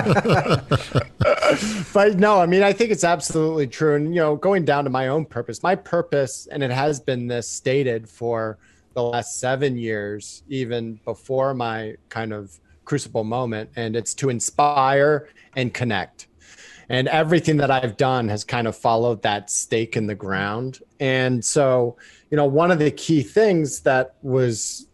but 1.95 2.19
no, 2.19 2.41
I 2.41 2.47
mean, 2.47 2.65
I 2.65 2.73
think 2.73 2.91
it's 2.91 3.05
absolutely 3.05 3.69
true. 3.69 3.95
And 3.95 4.13
you 4.13 4.21
know, 4.21 4.35
going 4.35 4.65
down 4.65 4.83
to 4.83 4.91
my 4.91 5.07
own 5.07 5.25
purpose, 5.25 5.63
my 5.63 5.77
purpose, 5.77 6.49
and 6.51 6.65
it 6.65 6.73
has 6.73 6.99
been 6.99 7.29
this 7.29 7.49
stated 7.49 8.09
for 8.09 8.59
the 8.95 9.05
last 9.05 9.39
seven 9.39 9.79
years, 9.79 10.43
even 10.49 10.99
before 11.05 11.55
my 11.55 11.95
kind 12.09 12.33
of 12.33 12.59
crucible 12.85 13.23
moment, 13.23 13.71
and 13.77 13.95
it's 13.95 14.15
to 14.15 14.31
inspire 14.31 15.29
and 15.55 15.73
connect. 15.73 16.27
And 16.89 17.07
everything 17.07 17.59
that 17.59 17.71
I've 17.71 17.97
done 17.97 18.27
has 18.31 18.43
kind 18.43 18.67
of 18.67 18.77
followed 18.77 19.23
that 19.23 19.49
stake 19.49 19.97
in 19.97 20.09
the 20.09 20.17
ground. 20.17 20.81
And 20.99 21.45
so, 21.45 21.97
you 22.33 22.37
know, 22.37 22.47
one 22.47 22.73
of 22.73 22.81
the 22.81 22.91
key 22.91 23.23
things 23.23 23.83
that 23.83 24.17
was 24.23 24.89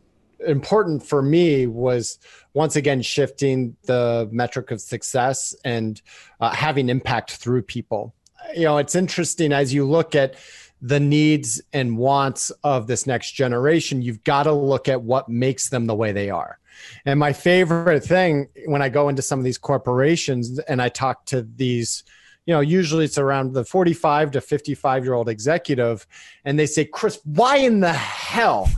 important 0.46 1.04
for 1.04 1.22
me 1.22 1.66
was 1.66 2.18
once 2.54 2.76
again 2.76 3.02
shifting 3.02 3.76
the 3.84 4.28
metric 4.32 4.70
of 4.70 4.80
success 4.80 5.54
and 5.64 6.00
uh, 6.40 6.50
having 6.50 6.88
impact 6.88 7.32
through 7.32 7.62
people. 7.62 8.14
You 8.54 8.64
know, 8.64 8.78
it's 8.78 8.94
interesting 8.94 9.52
as 9.52 9.72
you 9.72 9.84
look 9.84 10.14
at 10.14 10.34
the 10.82 11.00
needs 11.00 11.60
and 11.72 11.96
wants 11.96 12.50
of 12.64 12.86
this 12.86 13.06
next 13.06 13.32
generation, 13.32 14.02
you've 14.02 14.24
got 14.24 14.44
to 14.44 14.52
look 14.52 14.88
at 14.88 15.02
what 15.02 15.28
makes 15.28 15.68
them 15.68 15.86
the 15.86 15.94
way 15.94 16.12
they 16.12 16.30
are. 16.30 16.58
And 17.04 17.20
my 17.20 17.32
favorite 17.32 18.02
thing 18.02 18.48
when 18.66 18.80
I 18.80 18.88
go 18.88 19.08
into 19.08 19.22
some 19.22 19.38
of 19.38 19.44
these 19.44 19.58
corporations 19.58 20.58
and 20.60 20.80
I 20.80 20.88
talk 20.88 21.26
to 21.26 21.42
these, 21.42 22.04
you 22.46 22.54
know, 22.54 22.60
usually 22.60 23.04
it's 23.04 23.18
around 23.18 23.52
the 23.52 23.64
45 23.64 24.30
to 24.32 24.40
55 24.40 25.04
year 25.04 25.12
old 25.12 25.28
executive, 25.28 26.06
and 26.44 26.58
they 26.58 26.66
say, 26.66 26.86
Chris, 26.86 27.20
why 27.24 27.56
in 27.56 27.80
the 27.80 27.92
hell 27.92 28.70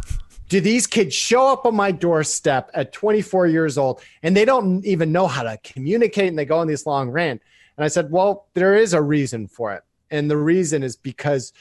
do 0.53 0.61
these 0.61 0.87
kids 0.87 1.15
show 1.15 1.51
up 1.51 1.65
on 1.65 1.75
my 1.75 1.91
doorstep 1.91 2.71
at 2.75 2.93
24 2.93 3.47
years 3.47 3.79
old 3.79 4.03
and 4.23 4.37
they 4.37 4.45
don't 4.45 4.85
even 4.85 5.11
know 5.11 5.27
how 5.27 5.43
to 5.43 5.59
communicate 5.65 6.29
and 6.29 6.39
they 6.39 6.45
go 6.45 6.59
on 6.59 6.67
this 6.67 6.85
long 6.85 7.09
rant? 7.09 7.41
And 7.79 7.87
I 7.87 7.89
said, 7.89 8.11
well, 8.11 8.49
there 8.53 8.77
is 8.77 8.93
a 8.93 9.01
reason 9.01 9.49
for 9.49 9.73
it. 9.73 9.83
And 10.11 10.31
the 10.31 10.37
reason 10.37 10.83
is 10.83 10.95
because 10.95 11.55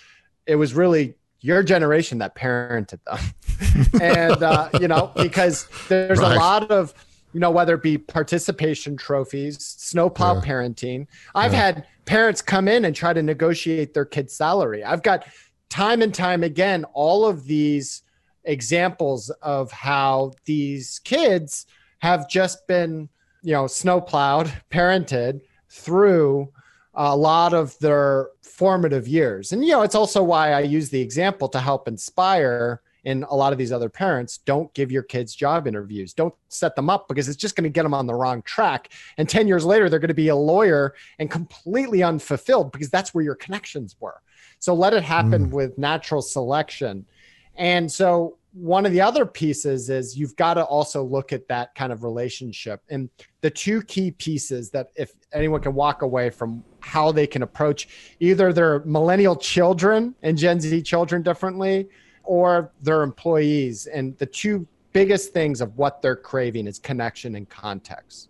it 0.46 0.56
was 0.56 0.74
really 0.74 1.14
your 1.40 1.64
generation 1.64 2.18
that 2.18 2.36
parented 2.36 3.00
them. 3.06 4.02
and, 4.02 4.44
uh, 4.44 4.68
you 4.82 4.90
know, 4.90 5.10
because 5.16 5.70
there's 5.88 6.20
right. 6.20 6.36
a 6.36 6.36
lot 6.36 6.70
of, 6.70 6.94
you 7.32 7.40
know, 7.40 7.50
whether 7.50 7.76
it 7.76 7.84
be 7.84 7.98
participation 7.98 8.98
trophies, 8.98 9.58
snowplow 9.58 10.34
yeah. 10.34 10.42
parenting. 10.42 11.08
I've 11.34 11.54
yeah. 11.54 11.60
had 11.60 11.88
parents 12.04 12.42
come 12.42 12.68
in 12.68 12.84
and 12.84 12.94
try 12.94 13.14
to 13.14 13.24
negotiate 13.24 13.94
their 13.94 14.04
kid's 14.04 14.36
salary. 14.36 14.84
I've 14.84 15.02
got 15.02 15.26
time 15.70 16.02
and 16.02 16.14
time 16.14 16.44
again 16.44 16.84
all 16.94 17.26
of 17.26 17.46
these 17.46 18.04
examples 18.44 19.30
of 19.42 19.72
how 19.72 20.32
these 20.46 21.00
kids 21.04 21.66
have 22.00 22.30
just 22.30 22.68
been, 22.68 23.10
you 23.44 23.54
know, 23.54 23.68
snowplowed, 23.68 24.52
parented 24.72 25.42
through 25.70 26.52
a 26.94 27.16
lot 27.16 27.54
of 27.54 27.78
their 27.80 28.30
formative 28.42 29.08
years. 29.08 29.54
And, 29.54 29.64
you 29.64 29.72
know, 29.72 29.82
it's 29.82 29.96
also 29.96 30.22
why 30.22 30.52
I 30.52 30.62
use 30.62 30.90
the 30.90 31.02
example 31.02 31.48
to 31.50 31.60
help 31.60 31.88
inspire 31.88 32.82
in 33.04 33.24
a 33.24 33.36
lot 33.36 33.52
of 33.52 33.58
these 33.58 33.72
other 33.72 33.90
parents 33.90 34.38
don't 34.40 34.74
give 34.74 34.92
your 34.92 35.04
kids 35.04 35.34
job 35.34 35.68
interviews 35.68 36.14
don't 36.14 36.34
set 36.50 36.76
them 36.76 36.90
up 36.90 37.08
because 37.08 37.28
it's 37.28 37.38
just 37.38 37.56
going 37.56 37.64
to 37.64 37.70
get 37.70 37.84
them 37.84 37.94
on 37.94 38.06
the 38.06 38.14
wrong 38.14 38.42
track 38.44 38.92
and 39.18 39.28
10 39.28 39.48
years 39.48 39.66
later 39.66 39.90
they're 39.90 40.00
going 40.00 40.08
to 40.08 40.14
be 40.14 40.28
a 40.28 40.36
lawyer 40.36 40.94
and 41.20 41.32
completely 41.32 42.04
unfulfilled 42.04 42.72
because 42.72 42.90
that's 42.90 43.14
where 43.14 43.24
your 43.24 43.36
connections 43.36 43.96
were 44.00 44.22
so 44.60 44.74
let 44.74 44.94
it 44.94 45.04
happen 45.04 45.48
mm. 45.48 45.52
with 45.52 45.78
natural 45.78 46.22
selection 46.22 47.06
and 47.56 47.92
so 47.92 48.38
one 48.54 48.86
of 48.86 48.92
the 48.92 49.02
other 49.02 49.26
pieces 49.26 49.90
is 49.90 50.18
you've 50.18 50.36
got 50.36 50.56
to 50.56 50.64
also 50.64 51.04
look 51.04 51.32
at 51.32 51.48
that 51.48 51.74
kind 51.76 51.94
of 51.94 52.04
relationship. 52.04 52.82
And 52.90 53.10
the 53.40 53.50
two 53.50 53.82
key 53.84 54.12
pieces 54.12 54.70
that 54.72 54.88
if 54.96 55.14
anyone 55.32 55.62
can 55.62 55.74
walk 55.74 56.02
away 56.02 56.30
from 56.30 56.64
how 56.82 57.12
they 57.12 57.28
can 57.28 57.44
approach 57.44 57.88
either 58.20 58.52
their 58.52 58.80
millennial 58.84 59.36
children 59.36 60.16
and 60.22 60.38
Gen 60.38 60.60
Z 60.60 60.82
children 60.82 61.22
differently 61.22 61.88
or 62.24 62.72
their 62.82 63.04
employees. 63.04 63.88
And 63.88 64.18
the 64.18 64.26
two 64.26 64.68
biggest 64.92 65.32
things 65.32 65.62
of 65.62 65.78
what 65.78 66.02
they're 66.02 66.16
craving 66.16 66.68
is 66.68 66.78
connection 66.78 67.36
and 67.36 67.48
context. 67.48 68.30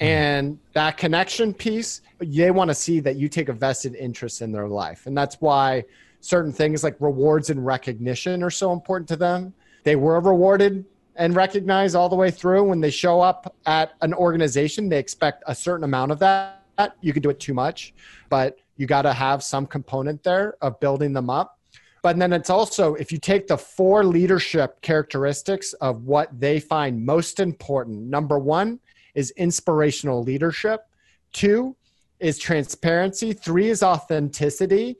Hmm. 0.00 0.06
And 0.06 0.58
that 0.74 0.96
connection 0.96 1.52
piece, 1.52 2.02
they 2.20 2.52
want 2.52 2.68
to 2.68 2.74
see 2.74 3.00
that 3.00 3.16
you 3.16 3.28
take 3.28 3.48
a 3.48 3.52
vested 3.52 3.96
interest 3.96 4.42
in 4.42 4.52
their 4.52 4.68
life. 4.68 5.06
And 5.06 5.18
that's 5.18 5.40
why 5.40 5.84
certain 6.20 6.52
things 6.52 6.84
like 6.84 6.96
rewards 7.00 7.50
and 7.50 7.64
recognition 7.64 8.42
are 8.42 8.50
so 8.50 8.72
important 8.72 9.08
to 9.08 9.16
them. 9.16 9.54
They 9.84 9.96
were 9.96 10.20
rewarded 10.20 10.84
and 11.16 11.34
recognized 11.34 11.96
all 11.96 12.08
the 12.08 12.16
way 12.16 12.30
through. 12.30 12.64
When 12.64 12.80
they 12.80 12.90
show 12.90 13.20
up 13.20 13.54
at 13.66 13.92
an 14.00 14.14
organization, 14.14 14.88
they 14.88 14.98
expect 14.98 15.42
a 15.46 15.54
certain 15.54 15.84
amount 15.84 16.12
of 16.12 16.18
that. 16.20 16.62
You 17.00 17.12
can 17.12 17.22
do 17.22 17.30
it 17.30 17.40
too 17.40 17.54
much, 17.54 17.94
but 18.28 18.58
you 18.76 18.86
got 18.86 19.02
to 19.02 19.12
have 19.12 19.42
some 19.42 19.66
component 19.66 20.22
there 20.22 20.54
of 20.62 20.80
building 20.80 21.12
them 21.12 21.28
up. 21.28 21.58
But 22.02 22.18
then 22.18 22.32
it's 22.32 22.48
also, 22.48 22.94
if 22.94 23.12
you 23.12 23.18
take 23.18 23.46
the 23.46 23.58
four 23.58 24.04
leadership 24.04 24.80
characteristics 24.80 25.74
of 25.74 26.04
what 26.04 26.28
they 26.40 26.58
find 26.58 27.04
most 27.04 27.40
important, 27.40 28.00
number 28.00 28.38
one 28.38 28.80
is 29.14 29.30
inspirational 29.32 30.22
leadership, 30.22 30.86
two 31.32 31.76
is 32.18 32.38
transparency, 32.38 33.34
three 33.34 33.68
is 33.68 33.82
authenticity, 33.82 34.96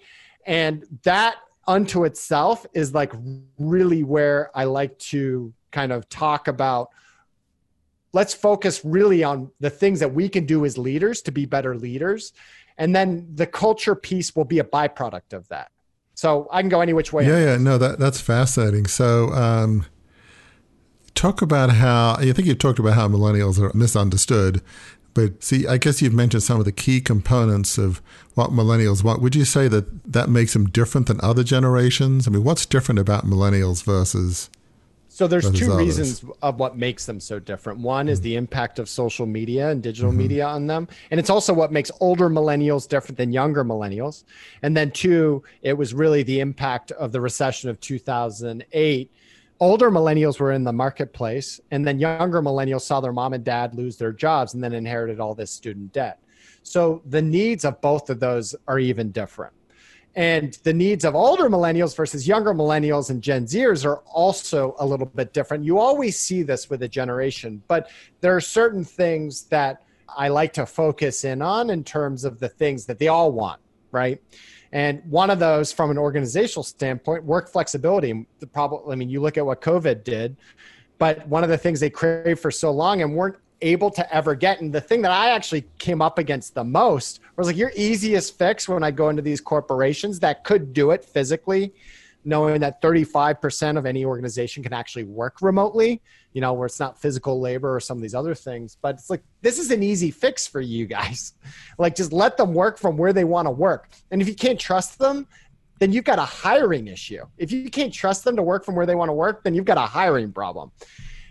and 0.47 0.85
that 1.03 1.37
unto 1.67 2.05
itself 2.05 2.67
is 2.73 2.95
like 2.95 3.13
really 3.59 4.03
where 4.03 4.51
I 4.55 4.65
like 4.65 4.99
to 4.99 5.53
kind 5.71 5.93
of 5.93 6.09
talk 6.09 6.49
about 6.49 6.91
let's 8.13 8.35
focus 8.35 8.85
really 8.85 9.23
on 9.23 9.51
the 9.61 9.71
things 9.71 10.01
that 10.01 10.13
we 10.13 10.29
can 10.29 10.45
do 10.45 10.65
as 10.65 10.77
leaders 10.77 11.23
to 11.23 11.31
be 11.31 11.47
better 11.47 11.77
leaders. 11.77 12.33
And 12.77 12.97
then 12.97 13.29
the 13.35 13.47
culture 13.47 13.95
piece 13.95 14.35
will 14.35 14.45
be 14.45 14.59
a 14.59 14.65
byproduct 14.65 15.33
of 15.33 15.47
that. 15.49 15.71
So 16.15 16.49
i 16.51 16.61
can 16.61 16.69
go 16.69 16.81
any 16.81 16.93
which 16.93 17.13
way 17.13 17.27
yeah 17.27 17.39
yeah 17.39 17.57
no 17.57 17.79
that 17.79 17.99
that's 17.99 18.21
fascinating. 18.21 18.87
So 18.87 19.31
um, 19.33 19.87
talk 21.15 21.43
about 21.43 21.71
how 21.71 22.15
i 22.19 22.33
think 22.33 22.47
you've 22.47 22.59
talked 22.59 22.79
about 22.79 22.95
how 22.95 23.09
millennials 23.09 23.59
are 23.59 23.73
misunderstood 23.77 24.63
but 25.15 25.43
see, 25.43 25.67
I 25.67 25.77
guess 25.79 26.01
you've 26.01 26.15
mentioned 26.15 26.43
some 26.43 26.59
of 26.59 26.65
the 26.65 26.73
key 26.73 27.01
components 27.01 27.79
of 27.79 28.01
what 28.35 28.51
millennials 28.51 29.03
want. 29.03 29.21
Would 29.23 29.35
you 29.35 29.45
say 29.45 29.69
that 29.69 30.13
that 30.13 30.29
makes 30.29 30.53
them 30.53 30.67
different 30.67 31.09
than 31.09 31.21
other 31.21 31.43
generations? 31.43 32.29
I 32.29 32.31
mean, 32.31 32.45
what's 32.45 32.67
different 32.67 32.99
about 32.99 33.27
millennials 33.27 33.83
versus? 33.85 34.51
So 35.09 35.27
there's 35.27 35.51
two 35.51 35.73
others? 35.73 35.99
reasons 35.99 36.25
of 36.41 36.59
what 36.61 36.79
makes 36.79 37.05
them 37.05 37.19
so 37.19 37.41
different. 37.41 37.81
One 37.81 38.09
is 38.09 38.21
mm-hmm. 38.21 38.25
the 38.25 38.37
impact 38.37 38.79
of 38.79 38.89
social 38.89 39.27
media 39.27 39.69
and 39.69 39.83
digital 39.83 40.11
mm-hmm. 40.11 40.19
media 40.19 40.47
on 40.47 40.67
them, 40.69 40.89
and 41.11 41.19
it's 41.19 41.29
also 41.29 41.53
what 41.53 41.73
makes 41.73 41.91
older 42.01 42.31
millennials 42.31 42.89
different 42.89 43.19
than 43.19 43.33
younger 43.33 43.65
millennials. 43.65 44.25
And 44.63 44.77
then 44.77 44.93
two, 44.93 45.43
it 45.63 45.75
was 45.75 45.93
really 45.93 46.23
the 46.23 46.41
impact 46.41 46.93
of 46.93 47.11
the 47.13 47.21
recession 47.21 47.69
of 47.69 47.81
2008 47.81 49.13
older 49.61 49.91
millennials 49.91 50.41
were 50.41 50.53
in 50.53 50.65
the 50.65 50.73
marketplace 50.73 51.61
and 51.71 51.87
then 51.87 51.99
younger 51.99 52.43
millennials 52.43 52.83
saw 52.83 53.01
their 53.01 53.13
mom 53.13 53.35
and 53.35 53.45
dad 53.45 53.75
lose 53.75 53.97
their 53.97 54.13
jobs 54.13 54.55
and 54.55 54.65
then 54.65 54.73
inherited 54.73 55.21
all 55.21 55.35
this 55.35 55.51
student 55.51 55.93
debt. 55.93 56.19
So 56.63 57.03
the 57.07 57.23
needs 57.23 57.65
of 57.65 57.81
both 57.81 58.11
of 58.11 58.21
those 58.21 58.55
are 58.67 58.79
even 58.79 59.11
different. 59.13 59.53
And 60.17 60.59
the 60.65 60.73
needs 60.73 61.05
of 61.05 61.15
older 61.15 61.49
millennials 61.49 61.95
versus 61.95 62.27
younger 62.27 62.53
millennials 62.53 63.11
and 63.11 63.23
gen 63.23 63.45
zers 63.45 63.85
are 63.85 63.99
also 64.07 64.75
a 64.81 64.87
little 64.87 65.07
bit 65.07 65.33
different. 65.33 65.65
You 65.65 65.79
always 65.79 66.19
see 66.19 66.43
this 66.43 66.69
with 66.69 66.83
a 66.83 66.89
generation 66.89 67.63
but 67.69 67.91
there 68.21 68.35
are 68.35 68.41
certain 68.41 68.85
things 68.85 69.45
that 69.45 69.83
i 70.17 70.29
like 70.29 70.53
to 70.53 70.67
focus 70.67 71.25
in 71.25 71.43
on 71.43 71.71
in 71.71 71.85
terms 71.85 72.25
of 72.25 72.39
the 72.39 72.49
things 72.49 72.87
that 72.87 72.99
they 72.99 73.09
all 73.09 73.33
want 73.33 73.61
right 73.93 74.21
and 74.73 75.03
one 75.11 75.31
of 75.31 75.39
those, 75.39 75.73
from 75.73 75.91
an 75.91 75.99
organizational 75.99 76.63
standpoint, 76.63 77.25
work 77.25 77.49
flexibility. 77.49 78.27
The 78.39 78.47
problem, 78.47 78.91
I 78.91 78.95
mean, 78.95 79.11
you 79.11 79.21
look 79.21 79.37
at 79.37 79.45
what 79.45 79.61
COVID 79.61 80.05
did, 80.05 80.37
but 80.99 81.27
one 81.27 81.43
of 81.43 81.51
the 81.51 81.59
things 81.59 81.81
they 81.81 81.91
craved 81.91 82.41
for 82.41 82.51
so 82.51 82.71
long 82.71 83.03
and 83.03 83.15
weren't 83.15 83.37
able 83.63 83.91
to 83.91 84.15
ever 84.15 84.35
get. 84.35 84.61
And 84.61 84.73
the 84.73 84.81
thing 84.81 85.03
that 85.03 85.11
I 85.11 85.31
actually 85.31 85.67
came 85.79 86.01
up 86.01 86.19
against 86.19 86.55
the 86.55 86.65
most 86.65 87.21
was 87.37 87.47
like 87.47 87.57
your 87.57 87.73
easiest 87.75 88.39
fix 88.39 88.69
when 88.69 88.83
I 88.83 88.91
go 88.91 89.09
into 89.09 89.23
these 89.23 89.41
corporations 89.41 90.21
that 90.21 90.45
could 90.45 90.73
do 90.73 90.93
it 90.93 91.05
physically 91.05 91.73
knowing 92.25 92.61
that 92.61 92.83
35% 92.83 93.79
of 93.79 93.87
any 93.87 94.05
organization 94.05 94.63
can 94.63 94.73
actually 94.73 95.05
work 95.05 95.41
remotely, 95.41 96.03
you 96.33 96.41
know, 96.41 96.53
where 96.53 96.67
it's 96.67 96.79
not 96.79 97.01
physical 97.01 97.41
labor 97.41 97.75
or 97.75 97.81
some 97.81 97.99
of 97.99 98.03
these 98.03 98.15
other 98.15 98.35
things. 98.35 98.77
But 98.81 98.97
it's 98.97 99.11
like, 99.11 99.23
this 99.43 99.59
is 99.59 99.71
an 99.71 99.83
easy 99.83 100.11
fix 100.11 100.47
for 100.47 100.61
you 100.61 100.87
guys. 100.87 101.35
like, 101.79 101.95
just 101.95 102.13
let 102.13 102.37
them 102.37 102.55
work 102.55 102.79
from 102.79 102.97
where 102.97 103.13
they 103.13 103.25
want 103.25 103.47
to 103.47 103.51
work. 103.51 103.89
And 104.11 104.21
if 104.21 104.29
you 104.29 104.35
can't 104.35 104.61
trust 104.61 104.99
them, 104.99 105.27
then 105.79 105.93
you've 105.93 106.05
got 106.05 106.19
a 106.19 106.25
hiring 106.25 106.89
issue. 106.89 107.25
If 107.39 107.51
you 107.51 107.71
can't 107.71 107.93
trust 107.93 108.25
them 108.25 108.37
to 108.37 108.43
work 108.43 108.65
from 108.65 108.75
where 108.75 108.87
they 108.87 108.95
want 108.95 109.09
to 109.09 109.15
work, 109.15 109.43
then 109.43 109.55
you've 109.55 109.65
got 109.65 109.79
a 109.79 109.87
hiring 109.87 110.31
problem. 110.31 110.71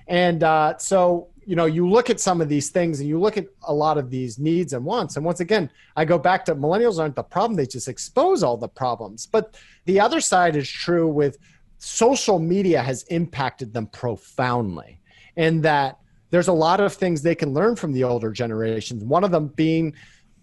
And 0.08 0.44
uh, 0.44 0.78
so, 0.80 1.28
you 1.46 1.56
know, 1.56 1.66
you 1.66 1.90
look 1.90 2.10
at 2.10 2.20
some 2.20 2.42
of 2.42 2.50
these 2.50 2.70
things 2.70 3.00
and 3.00 3.10
you 3.10 3.20
look 3.20 3.38
at 3.38 3.48
a 3.64 3.74
lot 3.74 3.98
of 3.98 4.10
these 4.10 4.40
needs 4.40 4.74
and 4.74 4.84
wants. 4.86 5.16
And 5.16 5.26
once 5.26 5.40
again, 5.40 5.70
I 5.96 6.06
go 6.06 6.18
back 6.18 6.46
to 6.46 6.56
millennials 6.56 7.00
aren't 7.00 7.16
the 7.16 7.24
problem, 7.24 7.56
they 7.56 7.66
just 7.66 7.88
expose 7.88 8.44
all 8.44 8.58
the 8.58 8.68
problems. 8.68 9.26
But 9.26 9.58
the 9.86 10.00
other 10.00 10.22
side 10.22 10.56
is 10.56 10.70
true 10.70 11.08
with 11.08 11.38
social 11.80 12.40
media 12.40 12.82
has 12.82 13.04
impacted 13.04 13.74
them 13.74 13.88
profoundly, 13.88 15.00
in 15.36 15.62
that 15.62 15.98
there's 16.30 16.50
a 16.50 16.54
lot 16.54 16.80
of 16.80 16.94
things 16.94 17.22
they 17.22 17.36
can 17.36 17.54
learn 17.54 17.76
from 17.76 17.94
the 17.94 18.04
older 18.04 18.32
generations. 18.32 19.04
One 19.04 19.24
of 19.24 19.32
them 19.32 19.48
being 19.48 19.96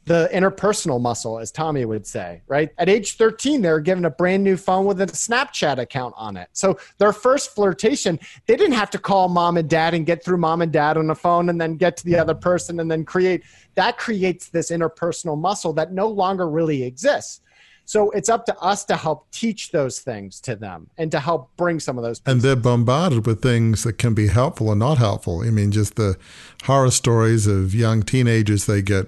the 0.07 0.31
interpersonal 0.33 1.01
muscle, 1.01 1.39
as 1.39 1.51
Tommy 1.51 1.85
would 1.85 2.07
say, 2.07 2.41
right? 2.47 2.71
At 2.79 2.89
age 2.89 3.17
13, 3.17 3.61
they 3.61 3.71
were 3.71 3.81
given 3.81 4.05
a 4.05 4.11
brand 4.11 4.45
new 4.45 4.57
phone 4.57 4.87
with 4.87 5.01
a 5.01 5.07
Snapchat 5.07 5.79
account 5.79 6.15
on 6.17 6.37
it. 6.37 6.49
So 6.53 6.79
their 6.99 7.13
first 7.13 7.55
flirtation, 7.55 8.21
they 8.47 8.55
didn't 8.55 8.77
have 8.77 8.91
to 8.91 8.99
call 8.99 9.29
mom 9.29 9.57
and 9.57 9.69
dad 9.69 9.95
and 9.95 10.07
get 10.07 10.25
through 10.25 10.39
mom 10.39 10.63
and 10.63 10.73
dad 10.73 10.97
on 10.97 11.09
the 11.09 11.15
phone 11.15 11.49
and 11.49 11.61
then 11.61 11.77
get 11.77 11.97
to 11.99 12.05
the 12.05 12.17
other 12.17 12.35
person 12.35 12.79
and 12.79 12.91
then 12.91 13.05
create 13.05 13.43
that 13.75 13.99
creates 13.99 14.49
this 14.49 14.71
interpersonal 14.71 15.39
muscle 15.39 15.73
that 15.75 15.93
no 15.93 16.09
longer 16.09 16.49
really 16.49 16.83
exists. 16.83 17.41
So 17.87 18.11
it's 18.11 18.29
up 18.29 18.47
to 18.47 18.59
us 18.59 18.85
to 18.87 18.97
help 18.97 19.31
teach 19.31 19.71
those 19.71 20.01
things 20.01 20.41
to 20.41 20.57
them 20.57 20.91
and 20.99 21.11
to 21.13 21.21
help 21.21 21.57
bring 21.57 21.79
some 21.79 21.97
of 21.97 22.03
those. 22.03 22.19
Pieces. 22.19 22.35
And 22.35 22.43
they're 22.43 22.57
bombarded 22.57 23.27
with 23.27 23.41
things 23.41 23.85
that 23.85 23.97
can 23.97 24.13
be 24.13 24.27
helpful 24.27 24.69
or 24.69 24.75
not 24.75 24.99
helpful. 24.99 25.43
I 25.43 25.51
mean, 25.51 25.71
just 25.71 25.95
the 25.95 26.19
horror 26.65 26.91
stories 26.91 27.47
of 27.47 27.77
young 27.77 28.03
teenagers, 28.03 28.67
they 28.67 28.83
get 28.83 29.07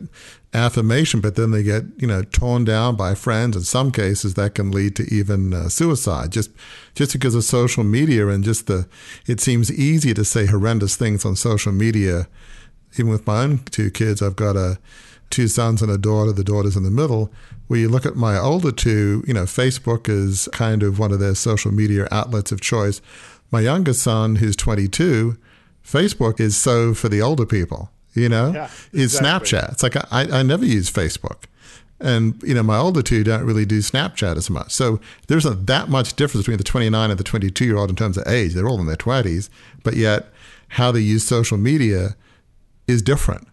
affirmation, 0.54 1.20
but 1.20 1.34
then 1.34 1.50
they 1.50 1.64
get, 1.64 1.84
you 1.96 2.06
know, 2.06 2.22
torn 2.22 2.64
down 2.64 2.94
by 2.94 3.16
friends. 3.16 3.56
In 3.56 3.62
some 3.64 3.90
cases, 3.90 4.34
that 4.34 4.54
can 4.54 4.70
lead 4.70 4.94
to 4.96 5.02
even 5.12 5.52
uh, 5.52 5.68
suicide 5.68 6.30
just, 6.30 6.50
just 6.94 7.12
because 7.12 7.34
of 7.34 7.42
social 7.42 7.82
media 7.82 8.28
and 8.28 8.44
just 8.44 8.68
the, 8.68 8.88
it 9.26 9.40
seems 9.40 9.72
easy 9.72 10.14
to 10.14 10.24
say 10.24 10.46
horrendous 10.46 10.94
things 10.94 11.24
on 11.24 11.34
social 11.34 11.72
media. 11.72 12.28
Even 12.94 13.08
with 13.08 13.26
my 13.26 13.42
own 13.42 13.58
two 13.58 13.90
kids, 13.90 14.22
I've 14.22 14.36
got 14.36 14.56
a, 14.56 14.78
two 15.30 15.48
sons 15.48 15.82
and 15.82 15.90
a 15.90 15.98
daughter. 15.98 16.32
The 16.32 16.44
daughter's 16.44 16.76
in 16.76 16.82
the 16.82 16.90
middle 16.90 17.30
where 17.68 17.78
you 17.78 17.88
look 17.88 18.06
at 18.06 18.16
my 18.16 18.36
older 18.36 18.72
two, 18.72 19.22
you 19.26 19.34
know, 19.34 19.44
Facebook 19.44 20.08
is 20.08 20.48
kind 20.52 20.82
of 20.82 20.98
one 20.98 21.12
of 21.12 21.20
their 21.20 21.34
social 21.34 21.70
media 21.70 22.08
outlets 22.10 22.50
of 22.50 22.60
choice. 22.60 23.00
My 23.50 23.60
youngest 23.60 24.02
son, 24.02 24.36
who's 24.36 24.56
22, 24.56 25.38
Facebook 25.84 26.40
is 26.40 26.56
so 26.56 26.94
for 26.94 27.08
the 27.08 27.22
older 27.22 27.46
people, 27.46 27.90
you 28.14 28.28
know, 28.28 28.52
yeah, 28.52 28.64
exactly. 28.64 29.00
is 29.00 29.20
Snapchat. 29.20 29.72
It's 29.72 29.82
like 29.82 29.96
I, 30.12 30.40
I 30.40 30.42
never 30.42 30.64
use 30.64 30.90
Facebook. 30.90 31.44
And, 32.00 32.40
you 32.42 32.54
know, 32.54 32.62
my 32.62 32.76
older 32.76 33.02
two 33.02 33.24
don't 33.24 33.44
really 33.44 33.66
do 33.66 33.80
Snapchat 33.80 34.36
as 34.36 34.48
much. 34.48 34.72
So 34.72 35.00
there's 35.26 35.44
not 35.44 35.66
that 35.66 35.88
much 35.88 36.14
difference 36.14 36.44
between 36.44 36.58
the 36.58 36.64
29 36.64 37.10
and 37.10 37.18
the 37.18 37.24
22 37.24 37.64
year 37.64 37.76
old 37.76 37.90
in 37.90 37.96
terms 37.96 38.16
of 38.16 38.26
age. 38.26 38.54
They're 38.54 38.68
all 38.68 38.80
in 38.80 38.86
their 38.86 38.96
20s, 38.96 39.48
but 39.82 39.94
yet 39.94 40.28
how 40.68 40.92
they 40.92 41.00
use 41.00 41.24
social 41.24 41.58
media 41.58 42.16
is 42.86 43.02
different. 43.02 43.48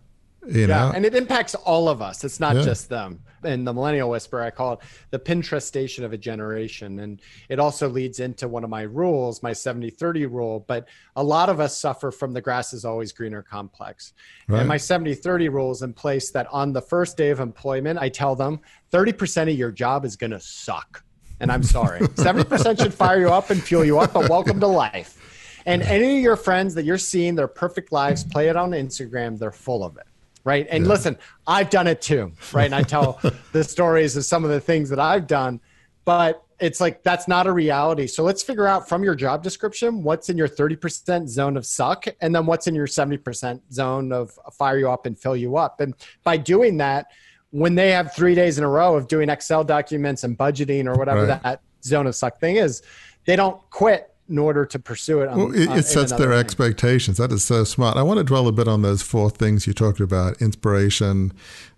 You 0.48 0.62
yeah, 0.62 0.68
know? 0.68 0.92
and 0.94 1.06
it 1.06 1.16
impacts 1.16 1.56
all 1.56 1.90
of 1.90 2.02
us. 2.02 2.24
It's 2.24 2.40
not 2.40 2.56
yeah. 2.56 2.62
just 2.64 2.90
them. 2.90 3.22
And 3.44 3.68
the 3.68 3.74
millennial 3.74 4.10
whisperer, 4.10 4.44
I 4.44 4.50
call 4.50 4.74
it 4.74 4.80
the 5.12 5.20
Pinterest 5.20 5.64
station 5.64 6.04
of 6.04 6.14
a 6.14 6.18
generation. 6.18 7.00
And 7.00 7.22
it 7.50 7.60
also 7.60 7.88
leads 7.88 8.20
into 8.20 8.48
one 8.48 8.64
of 8.64 8.70
my 8.70 8.84
rules, 8.84 9.44
my 9.44 9.54
70 9.54 9.90
30 9.92 10.26
rule. 10.28 10.66
But 10.68 10.88
a 11.16 11.24
lot 11.24 11.50
of 11.50 11.60
us 11.60 11.78
suffer 11.78 12.12
from 12.12 12.34
the 12.34 12.42
grass 12.42 12.74
is 12.74 12.86
always 12.86 13.12
greener 13.12 13.42
complex. 13.42 14.14
Right. 14.48 14.60
And 14.60 14.68
my 14.68 14.78
70 14.78 15.16
30 15.16 15.50
rule 15.50 15.72
is 15.72 15.82
in 15.82 15.94
place 15.94 16.32
that 16.32 16.48
on 16.52 16.74
the 16.74 16.82
first 16.82 17.18
day 17.18 17.30
of 17.30 17.40
employment, 17.40 18.00
I 18.00 18.10
tell 18.10 18.36
them 18.36 18.60
30% 18.92 19.44
of 19.52 19.58
your 19.58 19.72
job 19.72 20.06
is 20.06 20.16
going 20.16 20.32
to 20.32 20.40
suck. 20.40 21.04
And 21.40 21.52
I'm 21.52 21.64
sorry. 21.64 22.00
70% 22.02 22.82
should 22.82 22.94
fire 22.94 23.20
you 23.20 23.30
up 23.30 23.50
and 23.50 23.62
fuel 23.62 23.84
you 23.84 24.00
up, 24.00 24.14
but 24.14 24.30
welcome 24.30 24.60
to 24.60 24.68
life. 24.68 25.22
And 25.68 25.82
any 25.82 26.18
of 26.18 26.24
your 26.24 26.36
friends 26.36 26.76
that 26.76 26.86
you're 26.86 26.98
seeing 27.00 27.34
their 27.34 27.48
perfect 27.48 27.92
lives, 27.92 28.24
play 28.24 28.50
it 28.50 28.56
on 28.56 28.72
Instagram, 28.72 29.40
they're 29.40 29.52
full 29.52 29.84
of 29.84 29.98
it 29.98 30.06
right? 30.46 30.66
And 30.70 30.86
yeah. 30.86 30.90
listen, 30.90 31.18
I've 31.46 31.70
done 31.70 31.88
it 31.88 32.02
too, 32.02 32.32
right? 32.54 32.66
And 32.66 32.76
I 32.76 32.84
tell 32.84 33.20
the 33.52 33.64
stories 33.64 34.16
of 34.16 34.24
some 34.24 34.46
of 34.46 34.50
the 34.52 34.62
things 34.62 34.90
that 34.90 35.00
I've 35.00 35.28
done, 35.28 35.60
but 36.06 36.42
it's 36.60 36.80
like 36.80 37.04
that's 37.04 37.28
not 37.28 37.48
a 37.48 37.52
reality. 37.52 38.08
So 38.08 38.24
let's 38.24 38.42
figure 38.42 38.66
out 38.66 38.88
from 38.88 39.04
your 39.04 39.16
job 39.16 39.44
description 39.44 40.04
what's 40.04 40.30
in 40.30 40.38
your 40.38 40.48
30% 40.48 41.28
zone 41.28 41.58
of 41.58 41.66
suck 41.66 42.06
and 42.22 42.34
then 42.34 42.46
what's 42.46 42.68
in 42.68 42.76
your 42.76 42.88
70% 42.88 43.60
zone 43.74 44.14
of 44.14 44.32
fire 44.54 44.78
you 44.78 44.90
up 44.90 45.06
and 45.06 45.20
fill 45.20 45.36
you 45.36 45.58
up. 45.58 45.82
And 45.82 45.94
by 46.24 46.38
doing 46.38 46.78
that, 46.78 47.08
when 47.52 47.76
they 47.76 47.92
have 47.92 48.14
three 48.14 48.36
days 48.36 48.58
in 48.58 48.64
a 48.64 48.70
row 48.70 48.96
of 48.96 49.08
doing 49.08 49.30
Excel 49.30 49.64
documents 49.64 50.24
and 50.24 50.38
budgeting 50.38 50.88
or 50.88 50.98
whatever 50.98 51.26
right. 51.26 51.44
that 51.44 51.62
zone 51.84 52.08
of 52.08 52.16
suck 52.16 52.40
thing 52.40 52.56
is, 52.58 52.82
they 53.26 53.36
don't 53.36 53.62
quit 53.70 54.15
in 54.28 54.38
order 54.38 54.66
to 54.66 54.80
pursue 54.80 55.22
it. 55.22 55.30
On, 55.30 55.38
well, 55.38 55.54
it, 55.54 55.70
it 55.80 55.86
sets 55.86 56.12
their 56.12 56.30
thing. 56.32 56.40
expectations. 56.40 57.18
That 57.18 57.32
is 57.32 57.44
so 57.44 57.64
smart. 57.64 57.98
I 57.98 58.04
want 58.04 58.18
to 58.18 58.24
dwell 58.24 58.48
a 58.48 58.52
bit 58.52 58.68
on 58.68 58.82
those 58.82 59.02
four 59.02 59.30
things 59.30 59.68
you 59.68 59.74
talked 59.74 60.00
about: 60.00 60.42
inspiration, 60.42 61.32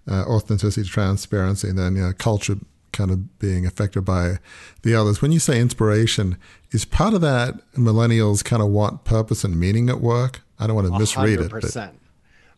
uh, 0.10 0.24
authenticity, 0.24 0.88
transparency, 0.88 1.70
and 1.70 1.78
then 1.78 1.96
you 1.96 2.04
know, 2.04 2.14
culture 2.14 2.58
kind 2.94 3.12
of 3.12 3.40
being 3.40 3.66
affected 3.66 4.02
by 4.02 4.38
the 4.82 4.96
others. 4.96 5.22
When 5.22 5.32
you 5.32 5.40
say 5.40 5.60
inspiration, 5.60 6.38
is 6.72 6.86
part 6.86 7.14
of 7.14 7.22
that 7.22 7.56
millennials 7.74 8.44
kind 8.44 8.62
of 8.62 8.70
want 8.70 9.04
purpose 9.04 9.44
and 9.44 9.60
meaning 9.60 9.90
at 9.90 10.02
work? 10.02 10.42
I 10.60 10.68
don't 10.68 10.76
want 10.76 10.88
to 10.88 10.98
misread 10.98 11.40
100%. 11.40 11.46
it. 11.46 11.52
But. 11.52 11.94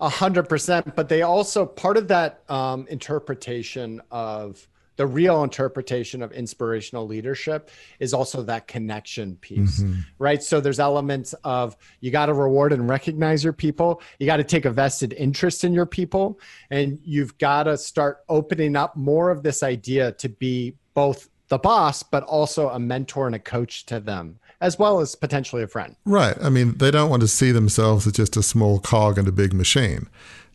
A 0.01 0.07
hundred 0.07 0.47
percent, 0.47 0.95
but 0.95 1.09
they 1.09 1.23
also 1.23 1.65
part 1.65 1.97
of 1.97 2.07
that 2.07 2.49
um, 2.49 2.87
interpretation 2.89 4.01
of 4.11 4.65
the 4.99 5.07
real 5.07 5.45
interpretation 5.45 6.21
of 6.21 6.33
inspirational 6.33 7.07
leadership 7.07 7.69
is 7.99 8.13
also 8.13 8.43
that 8.43 8.67
connection 8.67 9.37
piece, 9.37 9.79
mm-hmm. 9.79 10.01
right? 10.19 10.43
So 10.43 10.59
there's 10.59 10.81
elements 10.81 11.31
of 11.45 11.77
you 12.01 12.11
got 12.11 12.25
to 12.25 12.33
reward 12.33 12.73
and 12.73 12.89
recognize 12.89 13.41
your 13.41 13.53
people. 13.53 14.01
You 14.19 14.25
got 14.25 14.37
to 14.37 14.43
take 14.43 14.65
a 14.65 14.69
vested 14.69 15.13
interest 15.13 15.63
in 15.63 15.71
your 15.71 15.85
people. 15.85 16.37
And 16.69 16.99
you've 17.01 17.37
got 17.37 17.63
to 17.63 17.77
start 17.77 18.25
opening 18.27 18.75
up 18.75 18.97
more 18.97 19.29
of 19.29 19.41
this 19.41 19.63
idea 19.63 20.11
to 20.11 20.27
be 20.27 20.75
both 20.93 21.29
the 21.47 21.59
boss, 21.59 22.03
but 22.03 22.23
also 22.23 22.67
a 22.67 22.77
mentor 22.77 23.25
and 23.25 23.35
a 23.37 23.39
coach 23.39 23.85
to 23.85 24.01
them 24.01 24.37
as 24.59 24.77
well 24.77 24.99
as 24.99 25.15
potentially 25.15 25.63
a 25.63 25.67
friend. 25.67 25.95
Right. 26.03 26.35
I 26.41 26.49
mean, 26.49 26.77
they 26.77 26.91
don't 26.91 27.09
want 27.09 27.21
to 27.21 27.27
see 27.29 27.53
themselves 27.53 28.05
as 28.05 28.11
just 28.11 28.35
a 28.35 28.43
small 28.43 28.79
cog 28.79 29.17
in 29.17 29.25
a 29.25 29.31
big 29.31 29.53
machine. 29.53 30.09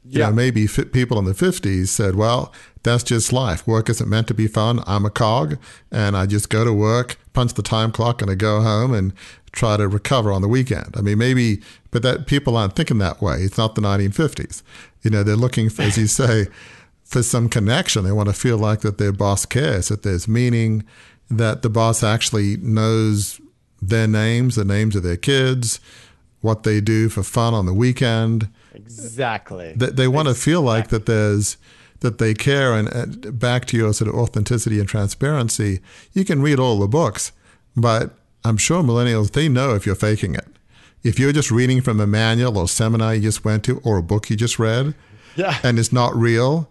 You 0.05 0.21
yeah. 0.21 0.27
know, 0.27 0.33
maybe 0.33 0.69
people 0.69 1.19
in 1.19 1.25
the 1.25 1.33
50s 1.33 1.89
said, 1.89 2.15
well, 2.15 2.53
that's 2.83 3.03
just 3.03 3.33
life. 3.33 3.67
Work 3.67 3.89
isn't 3.89 4.09
meant 4.09 4.29
to 4.29 4.35
be 4.35 4.47
fun. 4.47 4.83
I'm 4.87 5.07
a 5.07 5.11
cog 5.11 5.57
and 5.91 6.15
I 6.15 6.27
just 6.27 6.51
go 6.51 6.65
to 6.65 6.73
work, 6.73 7.19
punch 7.33 7.55
the 7.55 7.63
time 7.63 7.91
clock, 7.91 8.21
and 8.21 8.31
I 8.31 8.35
go 8.35 8.61
home 8.61 8.93
and 8.93 9.15
try 9.53 9.79
to 9.79 9.89
recover 9.89 10.31
on 10.31 10.43
the 10.43 10.49
weekend. 10.49 10.95
I 10.95 11.01
mean, 11.01 11.17
maybe, 11.17 11.63
but 11.91 12.03
that 12.03 12.27
people 12.27 12.57
aren't 12.57 12.77
thinking 12.77 12.99
that 12.99 13.23
way. 13.23 13.39
It's 13.39 13.57
not 13.57 13.75
the 13.75 13.81
1950s. 13.81 14.63
You 15.03 15.11
know, 15.11 15.23
they're 15.23 15.37
looking, 15.37 15.71
for, 15.71 15.83
as 15.83 15.97
you 15.97 16.07
say, 16.07 16.49
for 17.03 17.23
some 17.23 17.49
connection. 17.49 18.05
They 18.05 18.13
want 18.13 18.29
to 18.29 18.35
feel 18.35 18.59
like 18.59 18.81
that 18.81 18.99
their 18.99 19.13
boss 19.13 19.47
cares, 19.47 19.89
that 19.89 20.03
there's 20.03 20.29
meaning, 20.29 20.85
that 21.31 21.63
the 21.63 21.71
boss 21.71 22.03
actually 22.03 22.59
knows 22.59 23.41
their 23.81 24.07
names, 24.07 24.57
the 24.57 24.65
names 24.65 24.97
of 24.97 25.03
their 25.03 25.17
kids, 25.17 25.81
what 26.43 26.65
they 26.65 26.83
do 26.83 27.09
for 27.09 27.23
fun 27.23 27.55
on 27.55 27.65
the 27.65 27.73
weekend 27.73 28.51
Exactly. 28.75 29.75
They, 29.77 29.87
they 29.87 30.09
want 30.09 30.29
exactly. 30.29 30.41
to 30.41 30.45
feel 30.45 30.63
like 30.63 30.89
that 30.89 31.07
there's 31.07 31.57
that 32.01 32.19
they 32.19 32.35
care 32.35 32.75
and, 32.75 32.89
and 32.89 33.39
back 33.39 33.65
to 33.65 33.77
your 33.77 33.93
sort 33.95 34.09
of 34.09 34.15
authenticity 34.15 34.79
and 34.79 34.89
transparency. 34.89 35.81
You 36.13 36.25
can 36.25 36.43
read 36.43 36.59
all 36.59 36.79
the 36.79 36.89
books, 36.89 37.33
but 37.75 38.15
I'm 38.45 38.59
sure 38.59 38.83
millennials 38.83 39.33
they 39.33 39.49
know 39.49 39.75
if 39.75 39.87
you're 39.87 39.95
faking 39.95 40.35
it. 40.35 40.47
If 41.03 41.19
you're 41.19 41.33
just 41.33 41.51
reading 41.51 41.81
from 41.81 42.01
a 42.01 42.07
manual 42.07 42.59
or 42.59 42.69
seminar 42.69 43.15
you 43.15 43.23
just 43.23 43.45
went 43.45 43.65
to 43.65 43.81
or 43.85 43.99
a 43.99 44.03
book 44.03 44.29
you 44.29 44.37
just 44.37 44.59
read, 44.59 44.95
yeah. 45.37 45.59
and 45.63 45.79
it's 45.79 45.93
not 45.93 46.15
real. 46.15 46.69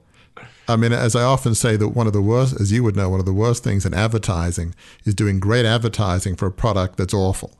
I 0.67 0.75
mean, 0.75 0.93
as 0.93 1.15
I 1.15 1.23
often 1.23 1.55
say, 1.55 1.75
that 1.75 1.89
one 1.89 2.07
of 2.07 2.13
the 2.13 2.21
worst, 2.21 2.59
as 2.59 2.71
you 2.71 2.83
would 2.83 2.95
know, 2.95 3.09
one 3.09 3.19
of 3.19 3.25
the 3.25 3.33
worst 3.33 3.63
things 3.63 3.85
in 3.85 3.93
advertising 3.93 4.73
is 5.03 5.13
doing 5.13 5.39
great 5.39 5.65
advertising 5.65 6.35
for 6.35 6.45
a 6.45 6.51
product 6.51 6.97
that's 6.97 7.13
awful 7.13 7.51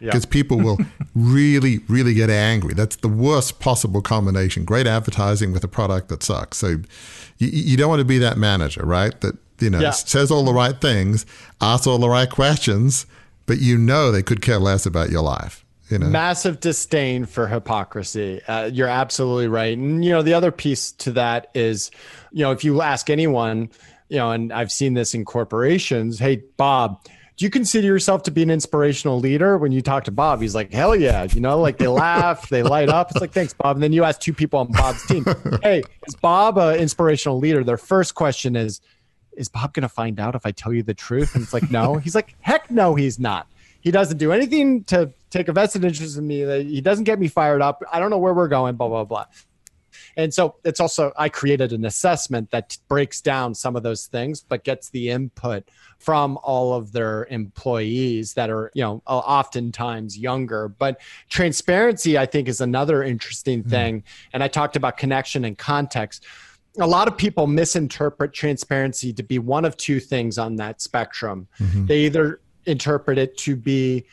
because 0.00 0.24
yeah. 0.24 0.30
people 0.30 0.58
will 0.58 0.78
really, 1.14 1.78
really 1.88 2.14
get 2.14 2.30
angry. 2.30 2.74
That's 2.74 2.96
the 2.96 3.08
worst 3.08 3.60
possible 3.60 4.00
combination. 4.00 4.64
Great 4.64 4.86
advertising 4.86 5.52
with 5.52 5.62
a 5.62 5.68
product 5.68 6.08
that 6.08 6.22
sucks. 6.22 6.58
So 6.58 6.68
you, 7.38 7.48
you 7.48 7.76
don't 7.76 7.88
want 7.88 8.00
to 8.00 8.04
be 8.04 8.18
that 8.18 8.38
manager, 8.38 8.84
right? 8.84 9.18
That 9.20 9.36
you 9.60 9.70
know 9.70 9.80
yeah. 9.80 9.90
says 9.90 10.30
all 10.30 10.44
the 10.44 10.54
right 10.54 10.80
things, 10.80 11.26
asks 11.60 11.86
all 11.86 11.98
the 11.98 12.08
right 12.08 12.30
questions, 12.30 13.06
but 13.46 13.58
you 13.58 13.76
know 13.76 14.10
they 14.10 14.22
could 14.22 14.42
care 14.42 14.58
less 14.58 14.86
about 14.86 15.10
your 15.10 15.22
life. 15.22 15.64
You 15.90 15.98
know? 15.98 16.06
Massive 16.06 16.60
disdain 16.60 17.26
for 17.26 17.48
hypocrisy. 17.48 18.40
Uh, 18.46 18.66
you're 18.66 18.88
absolutely 18.88 19.48
right. 19.48 19.76
And 19.76 20.04
you 20.04 20.12
know 20.12 20.22
the 20.22 20.34
other 20.34 20.52
piece 20.52 20.92
to 20.92 21.12
that 21.12 21.50
is, 21.54 21.90
you 22.30 22.44
know, 22.44 22.52
if 22.52 22.64
you 22.64 22.80
ask 22.80 23.10
anyone, 23.10 23.70
you 24.08 24.16
know, 24.16 24.30
and 24.30 24.52
I've 24.52 24.72
seen 24.72 24.94
this 24.94 25.14
in 25.14 25.24
corporations. 25.24 26.18
Hey, 26.18 26.42
Bob 26.56 27.04
do 27.40 27.46
you 27.46 27.50
consider 27.50 27.86
yourself 27.86 28.24
to 28.24 28.30
be 28.30 28.42
an 28.42 28.50
inspirational 28.50 29.18
leader? 29.18 29.56
When 29.56 29.72
you 29.72 29.80
talk 29.80 30.04
to 30.04 30.10
Bob, 30.10 30.42
he's 30.42 30.54
like, 30.54 30.70
hell 30.70 30.94
yeah. 30.94 31.26
You 31.32 31.40
know, 31.40 31.58
like 31.58 31.78
they 31.78 31.86
laugh, 31.88 32.50
they 32.50 32.62
light 32.62 32.90
up. 32.90 33.10
It's 33.10 33.18
like, 33.22 33.32
thanks, 33.32 33.54
Bob. 33.54 33.76
And 33.76 33.82
then 33.82 33.94
you 33.94 34.04
ask 34.04 34.20
two 34.20 34.34
people 34.34 34.60
on 34.60 34.70
Bob's 34.70 35.06
team, 35.06 35.24
hey, 35.62 35.82
is 36.06 36.14
Bob 36.16 36.58
an 36.58 36.78
inspirational 36.78 37.38
leader? 37.38 37.64
Their 37.64 37.78
first 37.78 38.14
question 38.14 38.56
is, 38.56 38.82
is 39.38 39.48
Bob 39.48 39.72
going 39.72 39.84
to 39.84 39.88
find 39.88 40.20
out 40.20 40.34
if 40.34 40.44
I 40.44 40.50
tell 40.50 40.70
you 40.70 40.82
the 40.82 40.92
truth? 40.92 41.34
And 41.34 41.42
it's 41.42 41.54
like, 41.54 41.70
no. 41.70 41.94
He's 41.94 42.14
like, 42.14 42.36
heck 42.40 42.70
no, 42.70 42.94
he's 42.94 43.18
not. 43.18 43.46
He 43.80 43.90
doesn't 43.90 44.18
do 44.18 44.32
anything 44.32 44.84
to 44.84 45.10
take 45.30 45.48
a 45.48 45.54
vested 45.54 45.82
interest 45.82 46.18
in 46.18 46.26
me. 46.26 46.40
He 46.64 46.82
doesn't 46.82 47.04
get 47.04 47.18
me 47.18 47.28
fired 47.28 47.62
up. 47.62 47.82
I 47.90 48.00
don't 48.00 48.10
know 48.10 48.18
where 48.18 48.34
we're 48.34 48.48
going, 48.48 48.76
blah, 48.76 48.88
blah, 48.88 49.04
blah. 49.04 49.24
And 50.20 50.32
so 50.32 50.56
it's 50.64 50.80
also, 50.80 51.12
I 51.16 51.28
created 51.28 51.72
an 51.72 51.84
assessment 51.84 52.50
that 52.50 52.76
breaks 52.88 53.20
down 53.20 53.54
some 53.54 53.74
of 53.74 53.82
those 53.82 54.06
things, 54.06 54.42
but 54.42 54.64
gets 54.64 54.90
the 54.90 55.10
input 55.10 55.68
from 55.98 56.38
all 56.42 56.74
of 56.74 56.92
their 56.92 57.26
employees 57.30 58.34
that 58.34 58.50
are, 58.50 58.70
you 58.74 58.82
know, 58.82 59.02
oftentimes 59.06 60.16
younger. 60.16 60.68
But 60.68 61.00
transparency, 61.28 62.18
I 62.18 62.26
think, 62.26 62.48
is 62.48 62.60
another 62.60 63.02
interesting 63.02 63.60
mm-hmm. 63.60 63.70
thing. 63.70 64.04
And 64.32 64.42
I 64.42 64.48
talked 64.48 64.76
about 64.76 64.96
connection 64.96 65.44
and 65.44 65.56
context. 65.58 66.24
A 66.78 66.86
lot 66.86 67.08
of 67.08 67.16
people 67.16 67.46
misinterpret 67.46 68.32
transparency 68.32 69.12
to 69.14 69.22
be 69.22 69.38
one 69.38 69.64
of 69.64 69.76
two 69.76 70.00
things 70.00 70.38
on 70.38 70.56
that 70.56 70.80
spectrum. 70.80 71.48
Mm-hmm. 71.58 71.86
They 71.86 72.00
either 72.00 72.40
interpret 72.66 73.18
it 73.18 73.36
to 73.38 73.56
be 73.56 74.04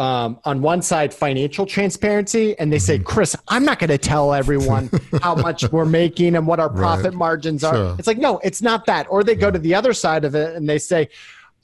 um, 0.00 0.40
on 0.44 0.62
one 0.62 0.80
side 0.80 1.12
financial 1.12 1.66
transparency 1.66 2.58
and 2.58 2.72
they 2.72 2.78
say 2.78 2.96
mm-hmm. 2.96 3.04
chris 3.04 3.36
i'm 3.48 3.64
not 3.64 3.78
going 3.78 3.90
to 3.90 3.98
tell 3.98 4.32
everyone 4.32 4.90
how 5.22 5.34
much 5.34 5.70
we're 5.70 5.84
making 5.84 6.34
and 6.36 6.46
what 6.46 6.58
our 6.58 6.70
profit 6.70 7.06
right. 7.06 7.14
margins 7.14 7.62
are 7.62 7.74
sure. 7.74 7.96
it's 7.98 8.06
like 8.06 8.16
no 8.16 8.38
it's 8.38 8.62
not 8.62 8.86
that 8.86 9.06
or 9.10 9.22
they 9.22 9.34
yeah. 9.34 9.38
go 9.38 9.50
to 9.50 9.58
the 9.58 9.74
other 9.74 9.92
side 9.92 10.24
of 10.24 10.34
it 10.34 10.56
and 10.56 10.68
they 10.68 10.78
say 10.78 11.08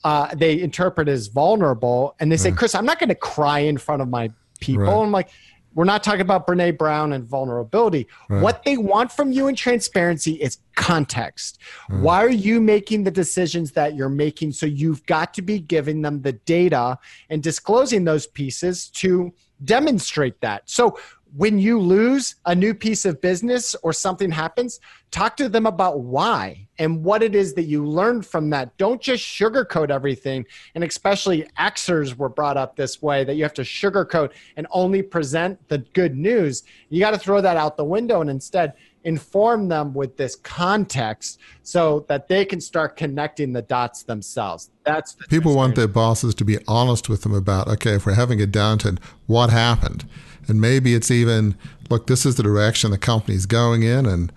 uh, 0.03 0.33
they 0.35 0.61
interpret 0.61 1.07
as 1.07 1.27
vulnerable 1.27 2.15
and 2.19 2.31
they 2.31 2.37
say 2.37 2.51
chris 2.51 2.75
i'm 2.75 2.85
not 2.85 2.99
going 2.99 3.09
to 3.09 3.15
cry 3.15 3.59
in 3.59 3.75
front 3.75 4.03
of 4.03 4.07
my 4.07 4.31
people 4.59 4.83
right. 4.83 5.01
i'm 5.01 5.11
like 5.11 5.29
we're 5.77 5.83
not 5.85 6.03
talking 6.03 6.21
about 6.21 6.47
Brene 6.47 6.75
Brown 6.75 7.13
and 7.13 7.23
vulnerability. 7.23 8.07
Right. 8.29 8.41
What 8.41 8.63
they 8.63 8.77
want 8.77 9.11
from 9.11 9.31
you 9.31 9.47
in 9.47 9.53
transparency 9.53 10.33
is 10.33 10.57
context. 10.73 11.59
Mm. 11.91 12.01
Why 12.01 12.23
are 12.23 12.31
you 12.31 12.59
making 12.59 13.03
the 13.03 13.11
decisions 13.11 13.73
that 13.73 13.95
you're 13.95 14.09
making? 14.09 14.53
So 14.53 14.65
you've 14.65 15.05
got 15.05 15.35
to 15.35 15.43
be 15.43 15.59
giving 15.59 16.01
them 16.01 16.23
the 16.23 16.31
data 16.31 16.97
and 17.29 17.43
disclosing 17.43 18.05
those 18.05 18.25
pieces 18.25 18.89
to 18.95 19.31
demonstrate 19.63 20.41
that. 20.41 20.63
So 20.65 20.97
when 21.37 21.59
you 21.59 21.79
lose 21.79 22.35
a 22.47 22.55
new 22.55 22.73
piece 22.73 23.05
of 23.05 23.21
business 23.21 23.75
or 23.83 23.93
something 23.93 24.31
happens, 24.31 24.79
talk 25.11 25.37
to 25.37 25.47
them 25.47 25.67
about 25.67 25.99
why 25.99 26.67
and 26.79 27.03
what 27.03 27.21
it 27.21 27.35
is 27.35 27.53
that 27.53 27.65
you 27.65 27.85
learned 27.85 28.25
from 28.25 28.49
that. 28.49 28.75
Don't 28.77 28.99
just 28.99 29.23
sugarcoat 29.23 29.91
everything. 29.91 30.43
And 30.73 30.83
especially 30.83 31.47
Xers 31.59 32.17
were 32.17 32.27
brought 32.27 32.57
up 32.57 32.75
this 32.75 33.03
way 33.03 33.23
that 33.23 33.35
you 33.35 33.43
have 33.43 33.53
to 33.53 33.61
sugarcoat 33.61 34.31
and 34.55 34.65
only 34.71 35.03
present 35.03 35.59
the 35.69 35.77
good 35.93 36.17
news. 36.17 36.63
You 36.89 36.99
got 36.99 37.11
to 37.11 37.19
throw 37.19 37.39
that 37.39 37.55
out 37.55 37.77
the 37.77 37.85
window 37.85 38.21
and 38.21 38.31
instead 38.31 38.73
inform 39.03 39.67
them 39.69 39.93
with 39.93 40.17
this 40.17 40.35
context 40.37 41.39
so 41.61 42.03
that 42.09 42.27
they 42.27 42.43
can 42.43 42.59
start 42.59 42.97
connecting 42.97 43.53
the 43.53 43.61
dots 43.61 44.03
themselves. 44.03 44.71
That's 44.83 45.13
the 45.13 45.27
people 45.27 45.55
want 45.55 45.75
their 45.75 45.87
bosses 45.87 46.33
to 46.35 46.43
be 46.43 46.57
honest 46.67 47.07
with 47.07 47.21
them 47.21 47.33
about 47.33 47.67
okay, 47.67 47.93
if 47.93 48.07
we're 48.07 48.13
having 48.13 48.41
a 48.41 48.47
downturn, 48.47 48.97
what 49.27 49.51
happened? 49.51 50.05
And 50.47 50.61
maybe 50.61 50.93
it's 50.93 51.11
even 51.11 51.55
look 51.89 52.07
this 52.07 52.25
is 52.25 52.35
the 52.35 52.43
direction 52.43 52.91
the 52.91 52.97
company's 52.97 53.45
going 53.45 53.83
in 53.83 54.05
and 54.05 54.31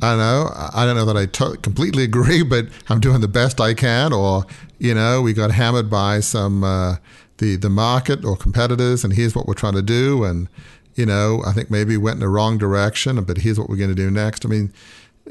I 0.00 0.10
don't 0.10 0.18
know 0.18 0.50
I 0.74 0.86
don't 0.86 0.96
know 0.96 1.04
that 1.06 1.16
I 1.16 1.26
to- 1.26 1.58
completely 1.58 2.04
agree 2.12 2.42
but 2.42 2.66
I'm 2.88 3.00
doing 3.00 3.20
the 3.20 3.28
best 3.28 3.60
I 3.60 3.74
can 3.74 4.12
or 4.12 4.44
you 4.78 4.94
know 4.94 5.22
we 5.22 5.32
got 5.32 5.50
hammered 5.50 5.90
by 5.90 6.20
some 6.20 6.64
uh, 6.64 6.96
the 7.38 7.56
the 7.56 7.70
market 7.70 8.24
or 8.24 8.36
competitors 8.36 9.04
and 9.04 9.12
here's 9.12 9.34
what 9.34 9.46
we're 9.46 9.54
trying 9.54 9.74
to 9.74 9.82
do 9.82 10.24
and 10.24 10.48
you 10.94 11.06
know 11.06 11.42
I 11.46 11.52
think 11.52 11.70
maybe 11.70 11.96
we 11.96 12.02
went 12.02 12.16
in 12.16 12.20
the 12.20 12.28
wrong 12.28 12.58
direction 12.58 13.22
but 13.24 13.38
here's 13.38 13.58
what 13.58 13.68
we're 13.68 13.76
going 13.76 13.90
to 13.90 13.96
do 13.96 14.10
next 14.10 14.44
I 14.44 14.48
mean 14.48 14.72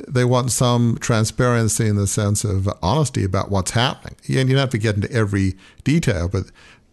they 0.07 0.25
want 0.25 0.51
some 0.51 0.97
transparency 0.99 1.87
in 1.87 1.95
the 1.95 2.07
sense 2.07 2.43
of 2.43 2.69
honesty 2.81 3.23
about 3.23 3.49
what's 3.49 3.71
happening. 3.71 4.15
And 4.27 4.49
you 4.49 4.55
don't 4.55 4.57
have 4.57 4.69
to 4.71 4.77
get 4.77 4.95
into 4.95 5.11
every 5.11 5.55
detail, 5.83 6.27
but 6.27 6.45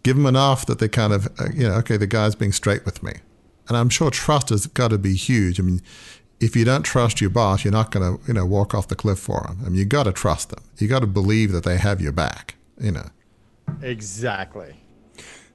give 0.05 0.15
them 0.15 0.27
enough 0.27 0.67
that 0.67 0.77
they 0.77 0.87
kind 0.87 1.11
of, 1.11 1.25
uh, 1.39 1.47
you 1.51 1.67
know, 1.67 1.73
okay, 1.73 1.97
the 1.97 2.05
guy's 2.05 2.35
being 2.35 2.51
straight 2.51 2.85
with 2.85 3.01
me. 3.01 3.13
And 3.67 3.75
I'm 3.75 3.89
sure 3.89 4.11
trust 4.11 4.49
has 4.49 4.67
got 4.67 4.89
to 4.89 4.99
be 4.99 5.15
huge. 5.15 5.59
I 5.59 5.63
mean, 5.63 5.81
if 6.39 6.55
you 6.55 6.63
don't 6.63 6.83
trust 6.83 7.19
your 7.19 7.31
boss, 7.31 7.65
you're 7.65 7.71
not 7.71 7.89
going 7.89 8.19
to, 8.19 8.27
you 8.27 8.35
know, 8.35 8.45
walk 8.45 8.75
off 8.75 8.87
the 8.87 8.95
cliff 8.95 9.17
for 9.17 9.41
them. 9.47 9.61
I 9.65 9.69
mean, 9.69 9.79
you 9.79 9.85
got 9.85 10.03
to 10.03 10.13
trust 10.13 10.51
them. 10.51 10.63
You 10.77 10.87
got 10.87 10.99
to 10.99 11.07
believe 11.07 11.51
that 11.53 11.63
they 11.63 11.77
have 11.77 12.01
your 12.01 12.11
back, 12.11 12.53
you 12.79 12.91
know. 12.91 13.09
Exactly. 13.81 14.75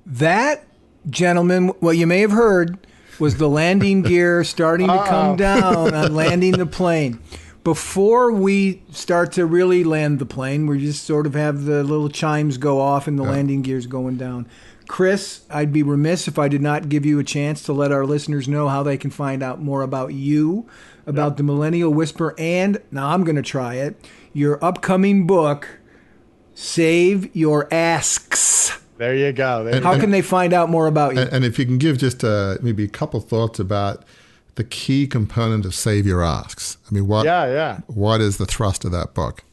That, 0.04 0.66
gentlemen, 1.08 1.68
what 1.78 1.96
you 1.96 2.08
may 2.08 2.18
have 2.18 2.32
heard 2.32 2.76
was 3.20 3.36
the 3.36 3.48
landing 3.48 4.02
gear 4.02 4.42
starting 4.42 4.88
to 4.88 5.04
come 5.06 5.36
down 5.36 5.94
on 5.94 6.12
landing 6.16 6.52
the 6.52 6.66
plane 6.66 7.20
before 7.64 8.32
we 8.32 8.82
start 8.90 9.32
to 9.32 9.44
really 9.44 9.84
land 9.84 10.18
the 10.18 10.26
plane, 10.26 10.66
we 10.66 10.80
just 10.80 11.04
sort 11.04 11.26
of 11.26 11.34
have 11.34 11.64
the 11.64 11.82
little 11.84 12.08
chimes 12.08 12.58
go 12.58 12.80
off 12.80 13.06
and 13.06 13.18
the 13.18 13.24
yeah. 13.24 13.30
landing 13.30 13.62
gears 13.62 13.86
going 13.86 14.16
down. 14.16 14.48
Chris, 14.88 15.42
I'd 15.50 15.72
be 15.72 15.82
remiss 15.82 16.26
if 16.26 16.38
I 16.38 16.48
did 16.48 16.62
not 16.62 16.88
give 16.88 17.06
you 17.06 17.18
a 17.20 17.24
chance 17.24 17.62
to 17.64 17.72
let 17.72 17.92
our 17.92 18.04
listeners 18.04 18.48
know 18.48 18.68
how 18.68 18.82
they 18.82 18.96
can 18.96 19.10
find 19.10 19.42
out 19.42 19.60
more 19.60 19.82
about 19.82 20.14
you, 20.14 20.68
about 21.06 21.36
the 21.36 21.42
Millennial 21.42 21.92
Whisperer, 21.92 22.34
and 22.38 22.80
now 22.90 23.10
I'm 23.10 23.22
going 23.22 23.36
to 23.36 23.42
try 23.42 23.74
it 23.76 23.96
your 24.32 24.62
upcoming 24.64 25.26
book, 25.26 25.80
Save 26.54 27.34
Your 27.34 27.72
Asks. 27.72 28.78
There 28.96 29.14
you 29.14 29.32
go. 29.32 29.64
There 29.64 29.80
how 29.80 29.98
can 29.98 30.10
they 30.10 30.22
find 30.22 30.52
out 30.52 30.68
more 30.68 30.86
about 30.86 31.14
you? 31.14 31.22
And, 31.22 31.32
and 31.32 31.44
if 31.44 31.58
you 31.58 31.64
can 31.66 31.78
give 31.78 31.98
just 31.98 32.22
uh, 32.22 32.58
maybe 32.60 32.84
a 32.84 32.88
couple 32.88 33.20
thoughts 33.20 33.58
about 33.58 34.04
the 34.54 34.64
key 34.64 35.06
component 35.06 35.64
of 35.64 35.74
Save 35.74 36.06
Your 36.06 36.22
Asks? 36.22 36.78
I 36.88 36.94
mean, 36.94 37.06
what? 37.06 37.24
Yeah, 37.24 37.46
yeah. 37.46 37.80
What 37.86 38.20
is 38.20 38.38
the 38.38 38.46
thrust 38.46 38.84
of 38.84 38.92
that 38.92 39.14
book? 39.14 39.44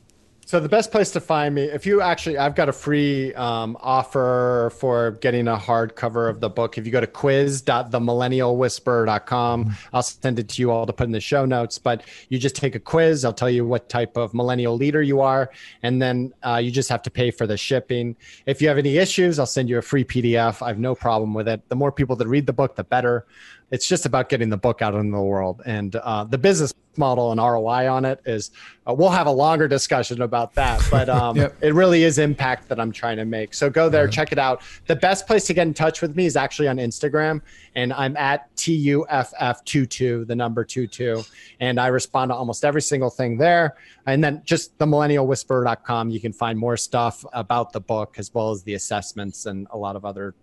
So 0.48 0.60
the 0.62 0.70
best 0.70 0.92
place 0.92 1.12
to 1.12 1.20
find 1.20 1.54
me, 1.54 1.64
if 1.64 1.86
you 1.86 2.02
actually, 2.02 2.38
I've 2.38 2.56
got 2.56 2.70
a 2.70 2.72
free 2.72 3.34
um, 3.34 3.76
offer 3.82 4.72
for 4.80 5.12
getting 5.20 5.50
a 5.50 5.58
hardcover 5.58 6.30
of 6.30 6.40
the 6.40 6.50
book. 6.50 6.78
If 6.78 6.86
you 6.86 6.92
go 6.94 7.02
to 7.02 7.08
quiz.themillennialwhisperer.com, 7.08 9.66
mm-hmm. 9.66 9.74
I'll 9.94 10.04
send 10.04 10.40
it 10.40 10.48
to 10.48 10.62
you 10.62 10.72
all 10.72 10.86
to 10.86 10.94
put 10.94 11.04
in 11.04 11.12
the 11.12 11.20
show 11.20 11.44
notes. 11.44 11.78
But 11.78 12.04
you 12.30 12.40
just 12.40 12.56
take 12.56 12.76
a 12.76 12.80
quiz. 12.80 13.26
I'll 13.26 13.34
tell 13.34 13.50
you 13.50 13.68
what 13.68 13.90
type 13.90 14.16
of 14.16 14.34
millennial 14.34 14.78
leader 14.78 15.02
you 15.02 15.20
are, 15.20 15.52
and 15.84 16.02
then 16.02 16.34
uh, 16.44 16.62
you 16.64 16.72
just 16.72 16.88
have 16.88 17.02
to 17.02 17.12
pay 17.12 17.30
for 17.30 17.46
the 17.46 17.58
shipping. 17.58 18.16
If 18.46 18.62
you 18.62 18.70
have 18.70 18.78
any 18.78 18.96
issues, 18.96 19.40
I'll 19.40 19.46
send 19.46 19.68
you 19.68 19.80
a 19.80 19.82
free 19.82 20.06
PDF. 20.06 20.62
I 20.62 20.70
have 20.70 20.80
no 20.80 20.96
problem 20.96 21.34
with 21.34 21.50
it. 21.50 21.68
The 21.68 21.76
more 21.76 21.92
people 21.92 22.16
that 22.16 22.28
read 22.30 22.46
the 22.46 22.54
book, 22.54 22.78
the 22.78 22.86
better 22.86 23.26
it's 23.72 23.88
just 23.88 24.06
about 24.06 24.30
getting 24.30 24.50
the 24.50 24.58
book 24.58 24.82
out 24.82 24.96
in 24.96 25.12
the 25.12 25.22
world 25.22 25.62
and 25.66 25.96
uh, 25.98 26.24
the 26.24 26.38
business 26.38 26.74
model 26.96 27.32
and 27.32 27.40
roi 27.40 27.88
on 27.88 28.06
it 28.06 28.20
is 28.26 28.50
uh, 28.88 28.94
we'll 28.94 29.10
have 29.10 29.28
a 29.28 29.32
longer 29.32 29.68
discussion 29.68 30.24
about 30.24 30.54
that 30.56 30.82
but 30.90 31.08
um, 31.10 31.36
yep. 31.38 31.56
it 31.62 31.74
really 31.76 32.04
is 32.04 32.18
impact 32.18 32.68
that 32.68 32.80
i'm 32.80 32.92
trying 32.92 33.18
to 33.18 33.26
make 33.26 33.54
so 33.54 33.70
go 33.70 33.88
there 33.88 34.06
right. 34.06 34.14
check 34.14 34.32
it 34.32 34.40
out 34.40 34.64
the 34.88 34.96
best 34.96 35.28
place 35.28 35.46
to 35.46 35.54
get 35.54 35.68
in 35.68 35.74
touch 35.76 36.02
with 36.02 36.16
me 36.16 36.26
is 36.26 36.36
actually 36.36 36.68
on 36.68 36.78
instagram 36.78 37.40
and 37.76 37.94
i'm 37.94 38.18
at 38.18 38.54
tuff22 38.56 40.26
the 40.26 40.36
number 40.36 40.66
22 40.66 41.24
and 41.60 41.80
i 41.80 41.86
respond 41.88 42.30
to 42.30 42.36
almost 42.36 42.66
every 42.66 42.82
single 42.82 43.12
thing 43.12 43.38
there 43.38 43.76
and 44.08 44.24
then 44.24 44.42
just 44.44 44.76
the 44.80 44.86
millennialwhisperer.com 44.86 46.10
you 46.10 46.20
can 46.20 46.34
find 46.34 46.58
more 46.58 46.78
stuff 46.78 47.24
about 47.34 47.72
the 47.74 47.80
book 47.80 48.16
as 48.18 48.34
well 48.34 48.50
as 48.50 48.64
the 48.64 48.74
assessments 48.74 49.46
and 49.46 49.68
a 49.70 49.78
lot 49.78 49.96
of 49.96 50.04
other 50.04 50.34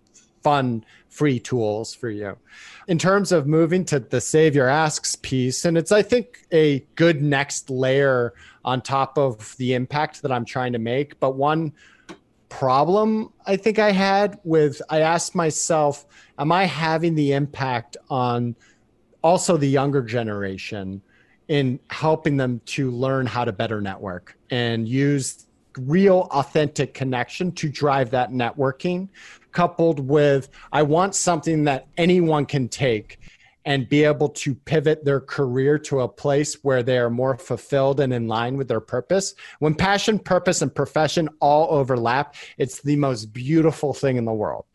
fun 0.45 0.85
free 1.09 1.39
tools 1.39 1.95
for 1.95 2.11
you. 2.11 2.37
In 2.87 2.99
terms 2.99 3.31
of 3.31 3.47
moving 3.47 3.83
to 3.85 3.99
the 3.99 4.21
Save 4.21 4.53
Your 4.53 4.67
Asks 4.67 5.15
piece, 5.15 5.65
and 5.65 5.75
it's, 5.75 5.91
I 5.91 6.03
think, 6.03 6.45
a 6.53 6.81
good 6.93 7.23
next 7.23 7.71
layer 7.71 8.35
on 8.63 8.81
top 8.81 9.17
of 9.17 9.57
the 9.57 9.73
impact 9.73 10.21
that 10.21 10.31
I'm 10.31 10.45
trying 10.45 10.73
to 10.73 10.77
make. 10.77 11.19
But 11.19 11.31
one 11.31 11.73
problem 12.49 13.33
I 13.47 13.55
think 13.57 13.79
I 13.79 13.89
had 13.91 14.37
with, 14.43 14.83
I 14.87 14.99
asked 14.99 15.33
myself, 15.33 16.05
am 16.37 16.51
I 16.51 16.65
having 16.65 17.15
the 17.15 17.33
impact 17.33 17.97
on 18.11 18.55
also 19.23 19.57
the 19.57 19.67
younger 19.67 20.03
generation 20.03 21.01
in 21.47 21.79
helping 21.89 22.37
them 22.37 22.61
to 22.65 22.91
learn 22.91 23.25
how 23.25 23.45
to 23.45 23.51
better 23.51 23.81
network 23.81 24.37
and 24.51 24.87
use 24.87 25.47
real 25.79 26.27
authentic 26.31 26.93
connection 26.93 27.51
to 27.51 27.67
drive 27.69 28.11
that 28.11 28.31
networking 28.31 29.09
coupled 29.55 30.01
with 30.01 30.49
I 30.71 30.83
want 30.83 31.15
something 31.15 31.63
that 31.63 31.87
anyone 31.97 32.45
can 32.45 32.67
take 32.67 33.19
and 33.65 33.89
be 33.89 34.03
able 34.03 34.29
to 34.29 34.53
pivot 34.53 35.03
their 35.03 35.19
career 35.19 35.79
to 35.79 36.01
a 36.01 36.07
place 36.07 36.63
where 36.63 36.83
they 36.83 36.99
are 36.99 37.09
more 37.09 37.35
fulfilled 37.35 37.99
and 37.99 38.13
in 38.13 38.27
line 38.27 38.57
with 38.57 38.67
their 38.67 38.79
purpose. 38.81 39.33
When 39.57 39.73
passion, 39.73 40.19
purpose, 40.19 40.61
and 40.61 40.75
profession 40.75 41.29
all 41.39 41.73
overlap, 41.73 42.35
it's 42.59 42.81
the 42.81 42.95
most 42.97 43.33
beautiful 43.33 43.93
thing 43.93 44.17
in 44.17 44.25
the 44.25 44.33
world. 44.33 44.65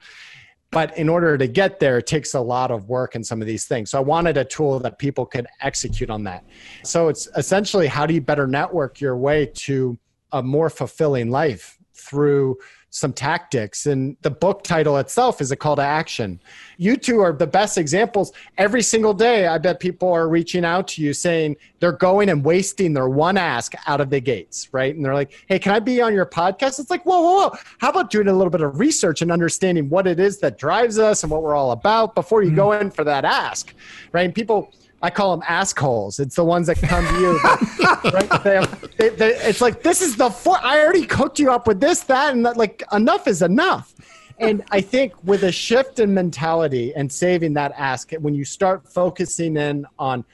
But 0.72 0.96
in 0.96 1.08
order 1.08 1.36
to 1.36 1.46
get 1.46 1.78
there, 1.78 1.98
it 1.98 2.06
takes 2.06 2.34
a 2.34 2.40
lot 2.40 2.70
of 2.70 2.88
work 2.88 3.14
and 3.14 3.24
some 3.24 3.40
of 3.40 3.46
these 3.46 3.66
things. 3.66 3.90
So 3.90 3.98
I 3.98 4.02
wanted 4.02 4.36
a 4.36 4.44
tool 4.44 4.78
that 4.80 4.98
people 4.98 5.26
could 5.26 5.46
execute 5.60 6.10
on 6.10 6.24
that. 6.24 6.44
So 6.82 7.08
it's 7.08 7.28
essentially 7.36 7.86
how 7.86 8.06
do 8.06 8.14
you 8.14 8.20
better 8.20 8.46
network 8.46 9.00
your 9.00 9.16
way 9.16 9.46
to 9.66 9.98
a 10.32 10.42
more 10.42 10.70
fulfilling 10.70 11.30
life 11.30 11.76
through 11.94 12.56
some 12.90 13.12
tactics. 13.12 13.86
And 13.86 14.16
the 14.22 14.30
book 14.30 14.62
title 14.62 14.98
itself 14.98 15.40
is 15.40 15.52
a 15.52 15.56
call 15.56 15.76
to 15.76 15.82
action. 15.82 16.40
You 16.76 16.96
two 16.96 17.20
are 17.20 17.32
the 17.32 17.46
best 17.46 17.78
examples. 17.78 18.32
Every 18.58 18.82
single 18.82 19.14
day, 19.14 19.46
I 19.46 19.58
bet 19.58 19.80
people 19.80 20.12
are 20.12 20.28
reaching 20.28 20.64
out 20.64 20.88
to 20.88 21.02
you 21.02 21.12
saying 21.12 21.56
they're 21.78 21.92
going 21.92 22.28
and 22.28 22.44
wasting 22.44 22.92
their 22.92 23.08
one 23.08 23.36
ask 23.36 23.74
out 23.86 24.00
of 24.00 24.10
the 24.10 24.20
gates, 24.20 24.68
right? 24.72 24.94
And 24.94 25.04
they're 25.04 25.14
like, 25.14 25.32
hey, 25.48 25.58
can 25.58 25.72
I 25.72 25.78
be 25.78 26.02
on 26.02 26.12
your 26.12 26.26
podcast? 26.26 26.80
It's 26.80 26.90
like, 26.90 27.04
whoa, 27.04 27.20
whoa, 27.20 27.48
whoa. 27.48 27.56
How 27.78 27.90
about 27.90 28.10
doing 28.10 28.28
a 28.28 28.32
little 28.32 28.50
bit 28.50 28.60
of 28.60 28.78
research 28.78 29.22
and 29.22 29.30
understanding 29.30 29.88
what 29.88 30.06
it 30.06 30.18
is 30.18 30.38
that 30.40 30.58
drives 30.58 30.98
us 30.98 31.22
and 31.22 31.30
what 31.30 31.42
we're 31.42 31.54
all 31.54 31.70
about 31.72 32.14
before 32.14 32.42
you 32.42 32.48
mm-hmm. 32.48 32.56
go 32.56 32.72
in 32.72 32.90
for 32.90 33.04
that 33.04 33.24
ask, 33.24 33.72
right? 34.12 34.24
And 34.24 34.34
people, 34.34 34.72
I 35.02 35.10
call 35.10 35.36
them 35.36 35.44
assholes. 35.48 36.20
It's 36.20 36.36
the 36.36 36.44
ones 36.44 36.66
that 36.66 36.76
come 36.76 37.06
to 37.06 37.20
you. 37.20 37.38
right? 38.12 38.44
They 38.44 38.54
have, 38.56 38.96
they, 38.98 39.08
they, 39.08 39.34
it's 39.36 39.60
like 39.60 39.82
this 39.82 40.02
is 40.02 40.16
the 40.16 40.30
four. 40.30 40.58
I 40.62 40.80
already 40.82 41.06
cooked 41.06 41.38
you 41.38 41.50
up 41.50 41.66
with 41.66 41.80
this, 41.80 42.00
that, 42.04 42.34
and 42.34 42.44
that. 42.44 42.56
Like 42.56 42.82
enough 42.92 43.26
is 43.26 43.42
enough. 43.42 43.94
And 44.38 44.64
I 44.70 44.80
think 44.80 45.12
with 45.22 45.44
a 45.44 45.52
shift 45.52 46.00
in 46.00 46.14
mentality 46.14 46.94
and 46.94 47.10
saving 47.12 47.52
that 47.54 47.72
ask, 47.76 48.12
when 48.12 48.34
you 48.34 48.44
start 48.44 48.88
focusing 48.88 49.56
in 49.56 49.86
on 49.98 50.24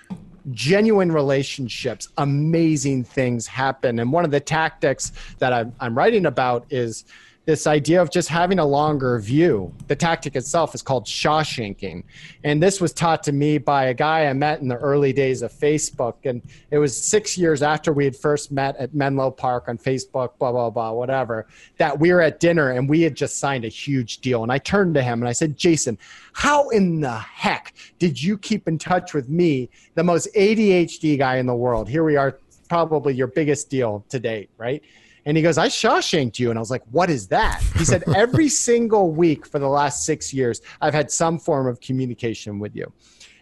genuine 0.52 1.10
relationships, 1.10 2.08
amazing 2.18 3.02
things 3.02 3.48
happen. 3.48 3.98
And 3.98 4.12
one 4.12 4.24
of 4.24 4.30
the 4.30 4.40
tactics 4.40 5.12
that 5.38 5.52
I'm, 5.52 5.74
I'm 5.80 5.96
writing 5.96 6.26
about 6.26 6.66
is 6.70 7.04
this 7.46 7.68
idea 7.68 8.02
of 8.02 8.10
just 8.10 8.28
having 8.28 8.58
a 8.58 8.64
longer 8.64 9.18
view. 9.20 9.72
The 9.86 9.94
tactic 9.94 10.34
itself 10.34 10.74
is 10.74 10.82
called 10.82 11.06
Shawshanking. 11.06 12.02
And 12.42 12.60
this 12.60 12.80
was 12.80 12.92
taught 12.92 13.22
to 13.22 13.32
me 13.32 13.58
by 13.58 13.84
a 13.84 13.94
guy 13.94 14.26
I 14.26 14.32
met 14.32 14.60
in 14.60 14.66
the 14.66 14.76
early 14.76 15.12
days 15.12 15.42
of 15.42 15.52
Facebook. 15.52 16.14
And 16.24 16.42
it 16.72 16.78
was 16.78 17.00
six 17.00 17.38
years 17.38 17.62
after 17.62 17.92
we 17.92 18.04
had 18.04 18.16
first 18.16 18.50
met 18.50 18.76
at 18.78 18.94
Menlo 18.94 19.30
Park 19.30 19.68
on 19.68 19.78
Facebook, 19.78 20.36
blah, 20.38 20.50
blah, 20.50 20.70
blah, 20.70 20.90
whatever, 20.90 21.46
that 21.78 21.98
we 21.98 22.12
were 22.12 22.20
at 22.20 22.40
dinner 22.40 22.72
and 22.72 22.88
we 22.88 23.00
had 23.02 23.14
just 23.14 23.38
signed 23.38 23.64
a 23.64 23.68
huge 23.68 24.18
deal. 24.18 24.42
And 24.42 24.50
I 24.50 24.58
turned 24.58 24.94
to 24.94 25.02
him 25.02 25.22
and 25.22 25.28
I 25.28 25.32
said, 25.32 25.56
Jason, 25.56 25.98
how 26.32 26.68
in 26.70 27.00
the 27.00 27.16
heck 27.16 27.74
did 28.00 28.20
you 28.20 28.36
keep 28.36 28.66
in 28.66 28.76
touch 28.76 29.14
with 29.14 29.28
me, 29.28 29.70
the 29.94 30.02
most 30.02 30.28
ADHD 30.34 31.16
guy 31.16 31.36
in 31.36 31.46
the 31.46 31.54
world? 31.54 31.88
Here 31.88 32.02
we 32.02 32.16
are, 32.16 32.40
probably 32.68 33.14
your 33.14 33.28
biggest 33.28 33.70
deal 33.70 34.04
to 34.08 34.18
date, 34.18 34.50
right? 34.58 34.82
And 35.26 35.36
he 35.36 35.42
goes, 35.42 35.58
I 35.58 35.66
Shawshanked 35.66 36.38
you. 36.38 36.50
And 36.50 36.58
I 36.58 36.60
was 36.60 36.70
like, 36.70 36.84
what 36.92 37.10
is 37.10 37.26
that? 37.28 37.60
He 37.76 37.84
said, 37.84 38.04
every 38.16 38.48
single 38.48 39.10
week 39.10 39.44
for 39.44 39.58
the 39.58 39.68
last 39.68 40.04
six 40.04 40.32
years, 40.32 40.62
I've 40.80 40.94
had 40.94 41.10
some 41.10 41.38
form 41.38 41.66
of 41.66 41.80
communication 41.80 42.60
with 42.60 42.76
you. 42.76 42.90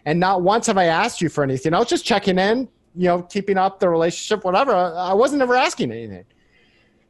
And 0.05 0.19
not 0.19 0.41
once 0.41 0.65
have 0.67 0.77
I 0.77 0.85
asked 0.85 1.21
you 1.21 1.29
for 1.29 1.43
anything. 1.43 1.73
I 1.75 1.79
was 1.79 1.87
just 1.87 2.03
checking 2.03 2.39
in, 2.39 2.67
you 2.95 3.07
know, 3.07 3.21
keeping 3.21 3.57
up 3.57 3.79
the 3.79 3.87
relationship, 3.87 4.43
whatever. 4.43 4.73
I 4.73 5.13
wasn't 5.13 5.43
ever 5.43 5.55
asking 5.55 5.91
anything. 5.91 6.25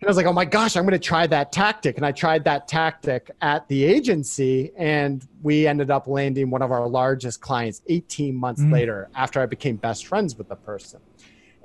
And 0.02 0.08
I 0.08 0.08
was 0.08 0.18
like, 0.18 0.26
oh 0.26 0.34
my 0.34 0.44
gosh, 0.46 0.76
I'm 0.76 0.84
going 0.84 0.92
to 0.92 1.00
try 1.00 1.26
that 1.28 1.54
tactic. 1.54 1.96
And 1.96 2.06
I 2.06 2.12
tried 2.12 2.44
that 2.44 2.68
tactic 2.68 3.32
at 3.42 3.66
the 3.70 3.86
agency, 3.86 4.72
and 4.78 5.26
we 5.42 5.68
ended 5.68 5.90
up 5.90 6.08
landing 6.08 6.50
one 6.50 6.62
of 6.62 6.72
our 6.72 6.86
largest 6.88 7.40
clients 7.40 7.82
18 7.88 8.36
months 8.36 8.62
mm. 8.62 8.74
later 8.74 9.10
after 9.16 9.40
I 9.40 9.46
became 9.46 9.78
best 9.78 10.06
friends 10.06 10.38
with 10.38 10.50
the 10.50 10.56
person. 10.58 11.00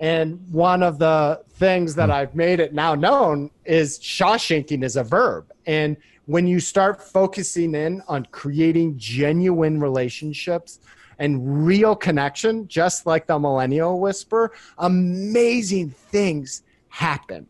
And 0.01 0.40
one 0.51 0.82
of 0.82 0.98
the 0.98 1.42
things 1.51 1.94
that 1.94 2.07
hmm. 2.07 2.12
I've 2.12 2.34
made 2.34 2.59
it 2.59 2.72
now 2.72 2.94
known 2.94 3.51
is 3.64 3.98
Shawshanking 4.01 4.82
is 4.82 4.96
a 4.96 5.05
verb. 5.05 5.53
And 5.66 5.96
when 6.26 6.46
you 6.46 6.59
start 6.59 7.03
focusing 7.03 7.74
in 7.74 8.03
on 8.09 8.26
creating 8.32 8.96
genuine 8.96 9.78
relationships 9.78 10.80
and 11.18 11.66
real 11.66 11.94
connection, 11.94 12.66
just 12.66 13.05
like 13.05 13.26
the 13.26 13.38
millennial 13.38 14.01
whisperer, 14.01 14.53
amazing 14.78 15.90
things 15.90 16.62
happen. 16.88 17.46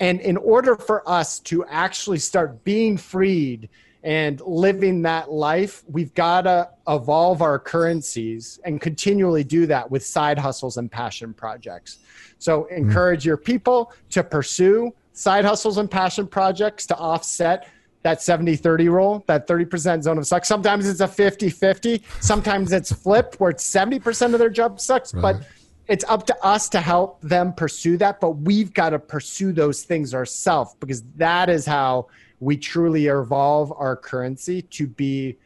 And 0.00 0.20
in 0.20 0.36
order 0.36 0.76
for 0.76 1.08
us 1.08 1.40
to 1.40 1.64
actually 1.66 2.18
start 2.18 2.62
being 2.62 2.96
freed 2.96 3.70
and 4.02 4.40
living 4.40 5.02
that 5.02 5.30
life, 5.30 5.84
we've 5.86 6.14
got 6.14 6.42
to 6.42 6.70
evolve 6.88 7.42
our 7.42 7.58
currencies 7.58 8.58
and 8.64 8.80
continually 8.80 9.44
do 9.44 9.66
that 9.66 9.90
with 9.90 10.04
side 10.04 10.38
hustles 10.38 10.78
and 10.78 10.90
passion 10.90 11.34
projects. 11.34 11.98
So, 12.38 12.62
hmm. 12.62 12.74
encourage 12.74 13.26
your 13.26 13.36
people 13.36 13.92
to 14.10 14.24
pursue 14.24 14.92
side 15.12 15.44
hustles 15.44 15.76
and 15.78 15.90
passion 15.90 16.26
projects 16.26 16.86
to 16.86 16.96
offset 16.96 17.68
that 18.02 18.22
70 18.22 18.56
30 18.56 18.88
rule, 18.88 19.24
that 19.26 19.46
30% 19.46 20.02
zone 20.02 20.16
of 20.16 20.26
suck. 20.26 20.44
Sometimes 20.44 20.88
it's 20.88 21.00
a 21.00 21.08
50 21.08 21.50
50, 21.50 22.02
sometimes 22.20 22.72
it's 22.72 22.90
flipped 22.90 23.38
where 23.38 23.50
it's 23.50 23.68
70% 23.68 24.32
of 24.32 24.38
their 24.38 24.48
job 24.48 24.80
sucks, 24.80 25.12
right. 25.12 25.20
but 25.20 25.46
it's 25.86 26.04
up 26.08 26.24
to 26.26 26.44
us 26.44 26.68
to 26.70 26.80
help 26.80 27.20
them 27.20 27.52
pursue 27.52 27.96
that. 27.98 28.20
But 28.20 28.30
we've 28.32 28.72
got 28.72 28.90
to 28.90 28.98
pursue 28.98 29.52
those 29.52 29.82
things 29.82 30.14
ourselves 30.14 30.76
because 30.80 31.02
that 31.16 31.50
is 31.50 31.66
how 31.66 32.06
we 32.40 32.56
truly 32.56 33.06
evolve 33.06 33.72
our 33.76 33.94
currency 33.94 34.62
to 34.62 34.86
be 34.86 35.36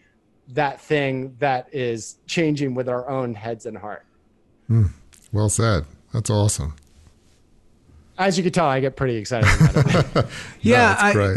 that 0.48 0.80
thing 0.80 1.34
that 1.38 1.68
is 1.72 2.18
changing 2.26 2.74
with 2.74 2.88
our 2.88 3.08
own 3.08 3.34
heads 3.34 3.66
and 3.66 3.76
heart. 3.76 4.04
Mm, 4.70 4.90
well 5.32 5.48
said. 5.48 5.84
That's 6.12 6.30
awesome. 6.30 6.76
As 8.16 8.36
you 8.36 8.44
can 8.44 8.52
tell, 8.52 8.66
I 8.66 8.78
get 8.78 8.94
pretty 8.94 9.16
excited 9.16 9.48
about 9.60 10.16
it. 10.16 10.26
yeah, 10.60 11.12
no, 11.14 11.20
I, 11.20 11.36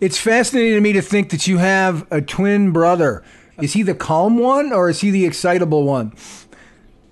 it's 0.00 0.18
fascinating 0.18 0.74
to 0.74 0.80
me 0.80 0.92
to 0.92 1.02
think 1.02 1.30
that 1.30 1.46
you 1.46 1.58
have 1.58 2.06
a 2.12 2.20
twin 2.20 2.70
brother. 2.70 3.24
Is 3.60 3.72
he 3.72 3.82
the 3.82 3.94
calm 3.94 4.38
one 4.38 4.72
or 4.72 4.88
is 4.88 5.00
he 5.00 5.10
the 5.10 5.26
excitable 5.26 5.84
one? 5.84 6.12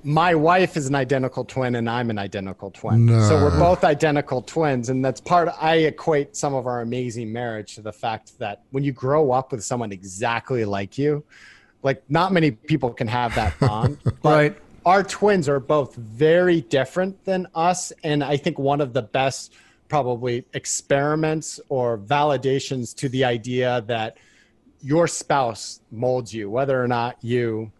My 0.03 0.34
wife 0.34 0.76
is 0.76 0.86
an 0.86 0.94
identical 0.94 1.44
twin 1.44 1.74
and 1.74 1.88
I'm 1.88 2.11
an 2.11 2.18
identical 2.18 2.70
twin. 2.70 3.07
No. 3.07 3.28
So 3.28 3.36
we're 3.36 3.59
both 3.59 3.84
identical 3.84 4.42
twins. 4.42 4.88
And 4.88 5.05
that's 5.05 5.20
part, 5.20 5.48
of, 5.48 5.55
I 5.61 5.76
equate 5.76 6.36
some 6.36 6.55
of 6.55 6.66
our 6.66 6.80
amazing 6.80 7.32
marriage 7.32 7.74
to 7.74 7.82
the 7.82 7.92
fact 7.92 8.38
that 8.38 8.62
when 8.70 8.84
you 8.84 8.92
grow 8.92 9.32
up 9.32 9.53
with 9.53 9.62
someone 9.62 9.92
exactly 9.92 10.64
like 10.64 10.96
you, 10.96 11.24
like 11.82 12.03
not 12.09 12.32
many 12.32 12.51
people 12.51 12.92
can 12.92 13.09
have 13.09 13.34
that 13.34 13.59
bond. 13.61 13.98
right. 14.22 14.57
Our 14.86 15.03
twins 15.03 15.48
are 15.48 15.61
both 15.61 15.94
very 15.94 16.62
different 16.62 17.22
than 17.24 17.46
us. 17.55 17.92
And 18.03 18.24
I 18.24 18.36
think 18.36 18.59
one 18.59 18.80
of 18.80 18.94
the 18.94 19.03
best, 19.03 19.53
probably, 19.88 20.46
experiments 20.55 21.61
or 21.68 21.98
validations 21.98 22.94
to 22.96 23.09
the 23.11 23.24
idea 23.24 23.84
that 23.86 24.16
your 24.80 25.07
spouse 25.07 25.80
molds 25.90 26.32
you, 26.32 26.48
whether 26.48 26.82
or 26.82 26.88
not 26.88 27.18
you 27.20 27.70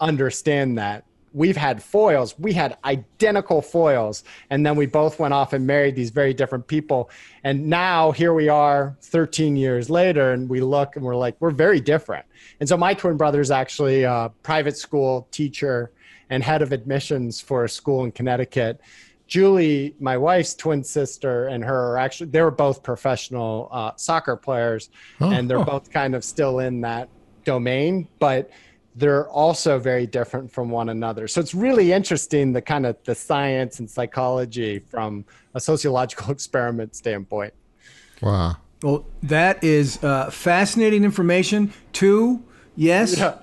understand 0.00 0.78
that 0.78 1.04
we've 1.36 1.56
had 1.56 1.82
foils. 1.82 2.34
We 2.38 2.54
had 2.54 2.78
identical 2.86 3.60
foils. 3.60 4.24
And 4.48 4.64
then 4.64 4.74
we 4.74 4.86
both 4.86 5.18
went 5.18 5.34
off 5.34 5.52
and 5.52 5.66
married 5.66 5.94
these 5.94 6.08
very 6.08 6.32
different 6.32 6.66
people. 6.66 7.10
And 7.44 7.66
now 7.66 8.10
here 8.10 8.32
we 8.32 8.48
are 8.48 8.96
13 9.02 9.54
years 9.54 9.90
later, 9.90 10.32
and 10.32 10.48
we 10.48 10.60
look 10.62 10.96
and 10.96 11.04
we're 11.04 11.14
like, 11.14 11.36
we're 11.38 11.50
very 11.50 11.78
different. 11.78 12.24
And 12.58 12.68
so 12.68 12.78
my 12.78 12.94
twin 12.94 13.18
brother 13.18 13.42
is 13.42 13.50
actually 13.50 14.04
a 14.04 14.32
private 14.42 14.78
school 14.78 15.28
teacher 15.30 15.92
and 16.30 16.42
head 16.42 16.62
of 16.62 16.72
admissions 16.72 17.38
for 17.38 17.64
a 17.64 17.68
school 17.68 18.04
in 18.04 18.12
Connecticut. 18.12 18.80
Julie, 19.26 19.94
my 20.00 20.16
wife's 20.16 20.54
twin 20.54 20.82
sister, 20.82 21.48
and 21.48 21.62
her 21.62 21.92
are 21.92 21.98
actually, 21.98 22.30
they 22.30 22.40
were 22.40 22.50
both 22.50 22.82
professional 22.82 23.68
uh, 23.72 23.92
soccer 23.96 24.36
players, 24.36 24.88
oh, 25.20 25.30
and 25.30 25.50
they're 25.50 25.58
oh. 25.58 25.64
both 25.64 25.90
kind 25.90 26.14
of 26.14 26.24
still 26.24 26.60
in 26.60 26.80
that 26.80 27.10
domain. 27.44 28.08
But 28.18 28.50
they're 28.96 29.28
also 29.28 29.78
very 29.78 30.06
different 30.06 30.50
from 30.50 30.70
one 30.70 30.88
another. 30.88 31.28
So 31.28 31.40
it's 31.40 31.54
really 31.54 31.92
interesting 31.92 32.52
the 32.52 32.62
kind 32.62 32.86
of 32.86 32.96
the 33.04 33.14
science 33.14 33.78
and 33.78 33.90
psychology 33.90 34.78
from 34.78 35.26
a 35.54 35.60
sociological 35.60 36.30
experiment 36.32 36.96
standpoint. 36.96 37.52
Wow. 38.22 38.56
Well, 38.82 39.06
that 39.24 39.62
is 39.62 40.02
uh, 40.02 40.30
fascinating 40.30 41.04
information. 41.04 41.72
Two, 41.92 42.42
yes. 42.74 43.18
Yeah. 43.18 43.38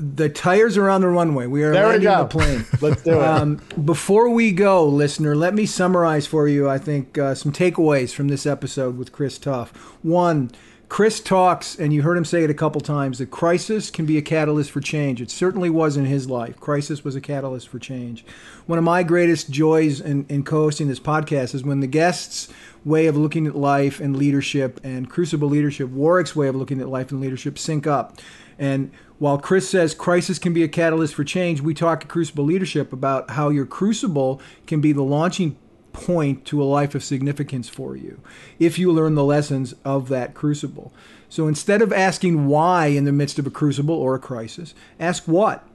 The 0.00 0.28
tires 0.28 0.76
are 0.76 0.88
on 0.88 1.00
the 1.00 1.08
runway. 1.08 1.46
We 1.46 1.64
are 1.64 1.72
there 1.72 1.88
landing 1.88 2.08
the 2.08 2.24
plane. 2.26 2.64
Let's 2.80 3.02
do 3.02 3.14
it. 3.14 3.18
Um, 3.18 3.60
before 3.84 4.28
we 4.28 4.52
go, 4.52 4.86
listener, 4.86 5.34
let 5.34 5.54
me 5.54 5.66
summarize 5.66 6.24
for 6.24 6.46
you. 6.46 6.68
I 6.68 6.78
think 6.78 7.18
uh, 7.18 7.34
some 7.34 7.50
takeaways 7.50 8.14
from 8.14 8.28
this 8.28 8.46
episode 8.46 8.96
with 8.96 9.10
Chris 9.10 9.38
Tuff. 9.38 9.74
One, 10.02 10.52
Chris 10.88 11.20
talks, 11.20 11.76
and 11.78 11.92
you 11.92 12.00
heard 12.00 12.16
him 12.16 12.24
say 12.24 12.44
it 12.44 12.50
a 12.50 12.54
couple 12.54 12.80
times, 12.80 13.18
that 13.18 13.30
crisis 13.30 13.90
can 13.90 14.06
be 14.06 14.16
a 14.16 14.22
catalyst 14.22 14.70
for 14.70 14.80
change. 14.80 15.20
It 15.20 15.30
certainly 15.30 15.68
was 15.68 15.98
in 15.98 16.06
his 16.06 16.30
life. 16.30 16.58
Crisis 16.58 17.04
was 17.04 17.14
a 17.14 17.20
catalyst 17.20 17.68
for 17.68 17.78
change. 17.78 18.24
One 18.66 18.78
of 18.78 18.84
my 18.84 19.02
greatest 19.02 19.50
joys 19.50 20.00
in, 20.00 20.24
in 20.30 20.44
co 20.44 20.62
hosting 20.62 20.88
this 20.88 20.98
podcast 20.98 21.54
is 21.54 21.62
when 21.62 21.80
the 21.80 21.86
guests' 21.86 22.48
way 22.86 23.06
of 23.06 23.18
looking 23.18 23.46
at 23.46 23.54
life 23.54 24.00
and 24.00 24.16
leadership 24.16 24.80
and 24.82 25.10
Crucible 25.10 25.48
Leadership, 25.48 25.90
Warwick's 25.90 26.34
way 26.34 26.48
of 26.48 26.56
looking 26.56 26.80
at 26.80 26.88
life 26.88 27.10
and 27.10 27.20
leadership, 27.20 27.58
sync 27.58 27.86
up. 27.86 28.18
And 28.58 28.90
while 29.18 29.38
Chris 29.38 29.68
says 29.68 29.94
crisis 29.94 30.38
can 30.38 30.54
be 30.54 30.62
a 30.62 30.68
catalyst 30.68 31.14
for 31.14 31.24
change, 31.24 31.60
we 31.60 31.74
talk 31.74 32.02
at 32.02 32.08
Crucible 32.08 32.44
Leadership 32.44 32.94
about 32.94 33.30
how 33.30 33.50
your 33.50 33.66
crucible 33.66 34.40
can 34.66 34.80
be 34.80 34.92
the 34.92 35.02
launching 35.02 35.56
point 35.92 36.44
to 36.46 36.62
a 36.62 36.64
life 36.64 36.94
of 36.94 37.04
significance 37.04 37.68
for 37.68 37.96
you 37.96 38.20
if 38.58 38.78
you 38.78 38.92
learn 38.92 39.14
the 39.14 39.24
lessons 39.24 39.74
of 39.84 40.08
that 40.08 40.34
crucible. 40.34 40.92
So 41.28 41.46
instead 41.46 41.82
of 41.82 41.92
asking 41.92 42.46
why 42.46 42.86
in 42.86 43.04
the 43.04 43.12
midst 43.12 43.38
of 43.38 43.46
a 43.46 43.50
crucible 43.50 43.94
or 43.94 44.14
a 44.14 44.20
crisis, 44.20 44.74
ask 44.98 45.24
what. 45.24 45.66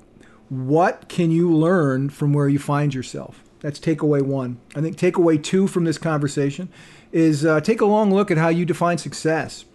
What 0.50 1.08
can 1.10 1.32
you 1.32 1.52
learn 1.52 2.10
from 2.10 2.34
where 2.34 2.50
you 2.50 2.60
find 2.60 2.94
yourself? 2.94 3.44
That's 3.60 3.80
takeaway 3.80 4.22
one. 4.22 4.58
I 4.76 4.82
think 4.82 4.98
takeaway 4.98 5.42
two 5.42 5.68
from 5.68 5.86
this 5.86 5.98
conversation 5.98 6.70
is 7.12 7.46
uh, 7.46 7.62
take 7.62 7.82
a 7.82 7.86
long 7.86 8.14
look 8.14 8.30
at 8.30 8.38
how 8.38 8.50
you 8.50 8.66
define 8.66 8.98
success. 8.98 9.66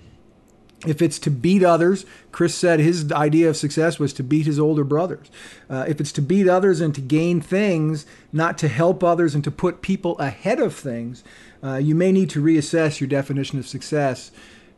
If 0.87 1.03
it's 1.03 1.19
to 1.21 1.31
beat 1.31 1.65
others, 1.65 2.07
Chris 2.31 2.55
said 2.55 2.79
his 2.79 3.11
idea 3.11 3.49
of 3.49 3.57
success 3.57 3.99
was 3.99 4.13
to 4.13 4.23
beat 4.23 4.47
his 4.47 4.61
older 4.61 4.85
brothers. 4.85 5.29
Uh, 5.69 5.85
if 5.89 6.01
it's 6.01 6.13
to 6.13 6.23
beat 6.23 6.49
others 6.49 6.81
and 6.81 6.95
to 6.95 7.01
gain 7.01 7.41
things, 7.41 8.07
not 8.33 8.59
to 8.59 8.69
help 8.69 9.03
others 9.03 9.35
and 9.35 9.43
to 9.43 9.51
put 9.51 9.83
people 9.83 10.17
ahead 10.19 10.61
of 10.61 10.75
things, 10.75 11.25
uh, 11.65 11.77
you 11.77 11.97
may 11.97 12.13
need 12.13 12.31
to 12.31 12.43
reassess 12.43 13.01
your 13.01 13.09
definition 13.09 13.59
of 13.59 13.67
success 13.67 14.31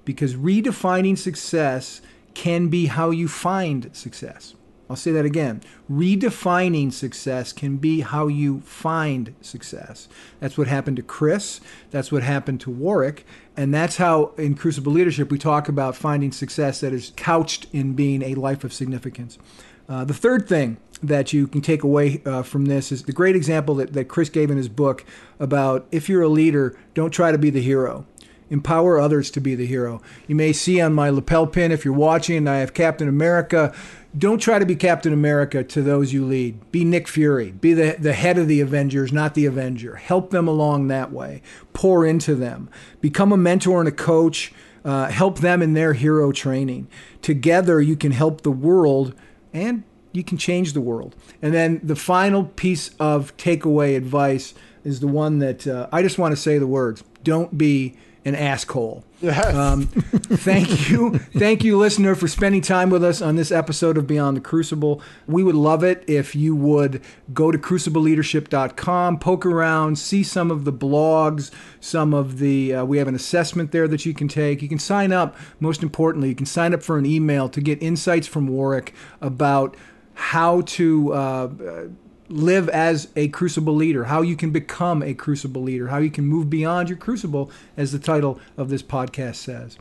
because 0.06 0.34
redefining 0.34 1.18
success 1.18 2.00
can 2.32 2.68
be 2.68 2.86
how 2.86 3.10
you 3.10 3.28
find 3.28 3.90
success. 3.94 4.54
I'll 4.90 4.96
say 4.96 5.12
that 5.12 5.24
again. 5.24 5.62
Redefining 5.88 6.92
success 6.92 7.52
can 7.52 7.76
be 7.76 8.00
how 8.00 8.26
you 8.26 8.60
find 8.62 9.36
success. 9.40 10.08
That's 10.40 10.58
what 10.58 10.66
happened 10.66 10.96
to 10.96 11.04
Chris. 11.04 11.60
That's 11.92 12.10
what 12.10 12.24
happened 12.24 12.60
to 12.62 12.70
Warwick. 12.72 13.24
And 13.60 13.74
that's 13.74 13.98
how, 13.98 14.32
in 14.38 14.54
Crucible 14.54 14.90
Leadership, 14.90 15.30
we 15.30 15.36
talk 15.36 15.68
about 15.68 15.94
finding 15.94 16.32
success 16.32 16.80
that 16.80 16.94
is 16.94 17.12
couched 17.14 17.66
in 17.74 17.92
being 17.92 18.22
a 18.22 18.34
life 18.34 18.64
of 18.64 18.72
significance. 18.72 19.36
Uh, 19.86 20.02
the 20.02 20.14
third 20.14 20.48
thing 20.48 20.78
that 21.02 21.34
you 21.34 21.46
can 21.46 21.60
take 21.60 21.82
away 21.82 22.22
uh, 22.24 22.42
from 22.42 22.64
this 22.64 22.90
is 22.90 23.02
the 23.02 23.12
great 23.12 23.36
example 23.36 23.74
that, 23.74 23.92
that 23.92 24.06
Chris 24.06 24.30
gave 24.30 24.50
in 24.50 24.56
his 24.56 24.70
book 24.70 25.04
about 25.38 25.86
if 25.92 26.08
you're 26.08 26.22
a 26.22 26.28
leader, 26.28 26.74
don't 26.94 27.10
try 27.10 27.32
to 27.32 27.36
be 27.36 27.50
the 27.50 27.60
hero 27.60 28.06
empower 28.50 28.98
others 28.98 29.30
to 29.30 29.40
be 29.40 29.54
the 29.54 29.64
hero. 29.64 30.02
You 30.26 30.34
may 30.34 30.52
see 30.52 30.80
on 30.80 30.92
my 30.92 31.08
lapel 31.08 31.46
pin, 31.46 31.70
if 31.70 31.84
you're 31.84 31.94
watching, 31.94 32.48
I 32.48 32.56
have 32.56 32.74
Captain 32.74 33.08
America. 33.08 33.72
Don't 34.16 34.38
try 34.38 34.58
to 34.58 34.66
be 34.66 34.74
Captain 34.74 35.12
America 35.12 35.62
to 35.62 35.82
those 35.82 36.12
you 36.12 36.24
lead. 36.26 36.72
Be 36.72 36.84
Nick 36.84 37.06
Fury. 37.06 37.52
Be 37.52 37.74
the, 37.74 37.96
the 37.98 38.12
head 38.12 38.38
of 38.38 38.48
the 38.48 38.60
Avengers, 38.60 39.12
not 39.12 39.34
the 39.34 39.46
Avenger. 39.46 39.96
Help 39.96 40.30
them 40.30 40.48
along 40.48 40.88
that 40.88 41.12
way. 41.12 41.42
Pour 41.72 42.04
into 42.04 42.34
them. 42.34 42.68
Become 43.00 43.32
a 43.32 43.36
mentor 43.36 43.78
and 43.78 43.88
a 43.88 43.92
coach. 43.92 44.52
Uh, 44.84 45.08
help 45.10 45.38
them 45.38 45.62
in 45.62 45.74
their 45.74 45.92
hero 45.92 46.32
training. 46.32 46.88
Together, 47.22 47.80
you 47.80 47.94
can 47.94 48.10
help 48.10 48.40
the 48.40 48.50
world 48.50 49.14
and 49.52 49.84
you 50.12 50.24
can 50.24 50.38
change 50.38 50.72
the 50.72 50.80
world. 50.80 51.14
And 51.40 51.54
then 51.54 51.80
the 51.82 51.94
final 51.94 52.44
piece 52.44 52.90
of 52.98 53.36
takeaway 53.36 53.96
advice 53.96 54.54
is 54.82 55.00
the 55.00 55.06
one 55.06 55.38
that 55.38 55.66
uh, 55.66 55.88
I 55.92 56.02
just 56.02 56.18
want 56.18 56.32
to 56.32 56.36
say 56.36 56.58
the 56.58 56.66
words 56.66 57.04
don't 57.22 57.56
be 57.56 57.96
an 58.24 58.34
asshole. 58.34 59.04
Yes. 59.20 59.54
Um, 59.54 59.86
thank 59.86 60.90
you. 60.90 61.18
Thank 61.18 61.64
you, 61.64 61.78
listener, 61.78 62.14
for 62.14 62.28
spending 62.28 62.60
time 62.60 62.90
with 62.90 63.02
us 63.04 63.20
on 63.22 63.36
this 63.36 63.50
episode 63.50 63.96
of 63.96 64.06
Beyond 64.06 64.36
the 64.36 64.40
Crucible. 64.40 65.02
We 65.26 65.42
would 65.42 65.54
love 65.54 65.84
it 65.84 66.04
if 66.06 66.34
you 66.34 66.54
would 66.56 67.02
go 67.32 67.50
to 67.50 67.58
crucibleleadership.com, 67.58 69.18
poke 69.18 69.46
around, 69.46 69.98
see 69.98 70.22
some 70.22 70.50
of 70.50 70.64
the 70.64 70.72
blogs, 70.72 71.50
some 71.80 72.14
of 72.14 72.38
the, 72.38 72.74
uh, 72.74 72.84
we 72.84 72.98
have 72.98 73.08
an 73.08 73.14
assessment 73.14 73.72
there 73.72 73.88
that 73.88 74.04
you 74.04 74.14
can 74.14 74.28
take. 74.28 74.62
You 74.62 74.68
can 74.68 74.78
sign 74.78 75.12
up, 75.12 75.36
most 75.58 75.82
importantly, 75.82 76.28
you 76.28 76.34
can 76.34 76.46
sign 76.46 76.74
up 76.74 76.82
for 76.82 76.98
an 76.98 77.06
email 77.06 77.48
to 77.48 77.60
get 77.60 77.82
insights 77.82 78.26
from 78.26 78.48
Warwick 78.48 78.94
about 79.20 79.76
how 80.14 80.60
to 80.62 81.12
uh, 81.14 81.48
live 82.30 82.68
as 82.68 83.08
a 83.16 83.28
crucible 83.28 83.74
leader, 83.74 84.04
how 84.04 84.22
you 84.22 84.36
can 84.36 84.50
become 84.50 85.02
a 85.02 85.14
crucible 85.14 85.62
leader, 85.62 85.88
how 85.88 85.98
you 85.98 86.10
can 86.10 86.24
move 86.24 86.48
beyond 86.48 86.88
your 86.88 86.96
crucible, 86.96 87.50
as 87.76 87.92
the 87.92 87.98
title 87.98 88.40
of 88.56 88.68
this 88.68 88.82
podcast 88.82 89.36
says. 89.36 89.76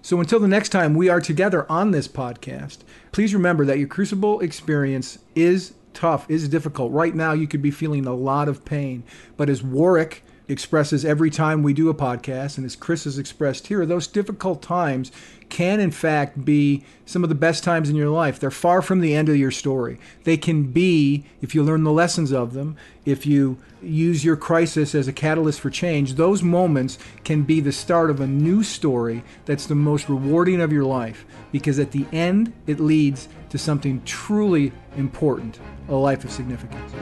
So 0.00 0.20
until 0.20 0.40
the 0.40 0.48
next 0.48 0.68
time 0.68 0.94
we 0.94 1.08
are 1.08 1.20
together 1.20 1.70
on 1.70 1.90
this 1.90 2.06
podcast, 2.08 2.78
please 3.10 3.34
remember 3.34 3.64
that 3.64 3.78
your 3.78 3.88
crucible 3.88 4.40
experience 4.40 5.18
is 5.34 5.74
tough, 5.92 6.30
is 6.30 6.48
difficult. 6.48 6.92
Right 6.92 7.14
now, 7.14 7.32
you 7.32 7.48
could 7.48 7.60
be 7.60 7.72
feeling 7.72 8.06
a 8.06 8.14
lot 8.14 8.48
of 8.48 8.64
pain. 8.64 9.02
But 9.36 9.50
as 9.50 9.62
Warwick 9.62 10.22
expresses 10.46 11.04
every 11.04 11.30
time 11.30 11.62
we 11.62 11.74
do 11.74 11.88
a 11.88 11.94
podcast, 11.94 12.56
and 12.56 12.64
as 12.64 12.76
Chris 12.76 13.04
has 13.04 13.18
expressed 13.18 13.66
here, 13.66 13.84
those 13.84 14.06
difficult 14.06 14.62
times 14.62 15.10
can, 15.48 15.80
in 15.80 15.90
fact, 15.90 16.44
be 16.44 16.84
some 17.06 17.22
of 17.22 17.28
the 17.28 17.34
best 17.34 17.64
times 17.64 17.88
in 17.88 17.96
your 17.96 18.10
life. 18.10 18.38
They're 18.38 18.50
far 18.50 18.82
from 18.82 19.00
the 19.00 19.14
end 19.14 19.28
of 19.28 19.36
your 19.36 19.50
story. 19.50 19.98
They 20.24 20.36
can 20.36 20.64
be, 20.64 21.24
if 21.40 21.54
you 21.54 21.62
learn 21.62 21.84
the 21.84 21.92
lessons 21.92 22.32
of 22.32 22.52
them, 22.52 22.76
if 23.04 23.26
you 23.26 23.58
use 23.82 24.24
your 24.24 24.36
crisis 24.36 24.94
as 24.94 25.08
a 25.08 25.12
catalyst 25.12 25.60
for 25.60 25.70
change, 25.70 26.14
those 26.14 26.42
moments 26.42 26.98
can 27.24 27.42
be 27.42 27.60
the 27.60 27.72
start 27.72 28.10
of 28.10 28.20
a 28.20 28.26
new 28.26 28.62
story 28.62 29.22
that's 29.46 29.66
the 29.66 29.74
most 29.74 30.08
rewarding 30.08 30.60
of 30.60 30.72
your 30.72 30.84
life 30.84 31.24
because 31.52 31.78
at 31.78 31.92
the 31.92 32.06
end, 32.12 32.52
it 32.66 32.80
leads 32.80 33.28
to 33.50 33.58
something 33.58 34.02
truly 34.04 34.72
important 34.96 35.58
a 35.88 35.94
life 35.94 36.24
of 36.24 36.30
significance. 36.30 36.92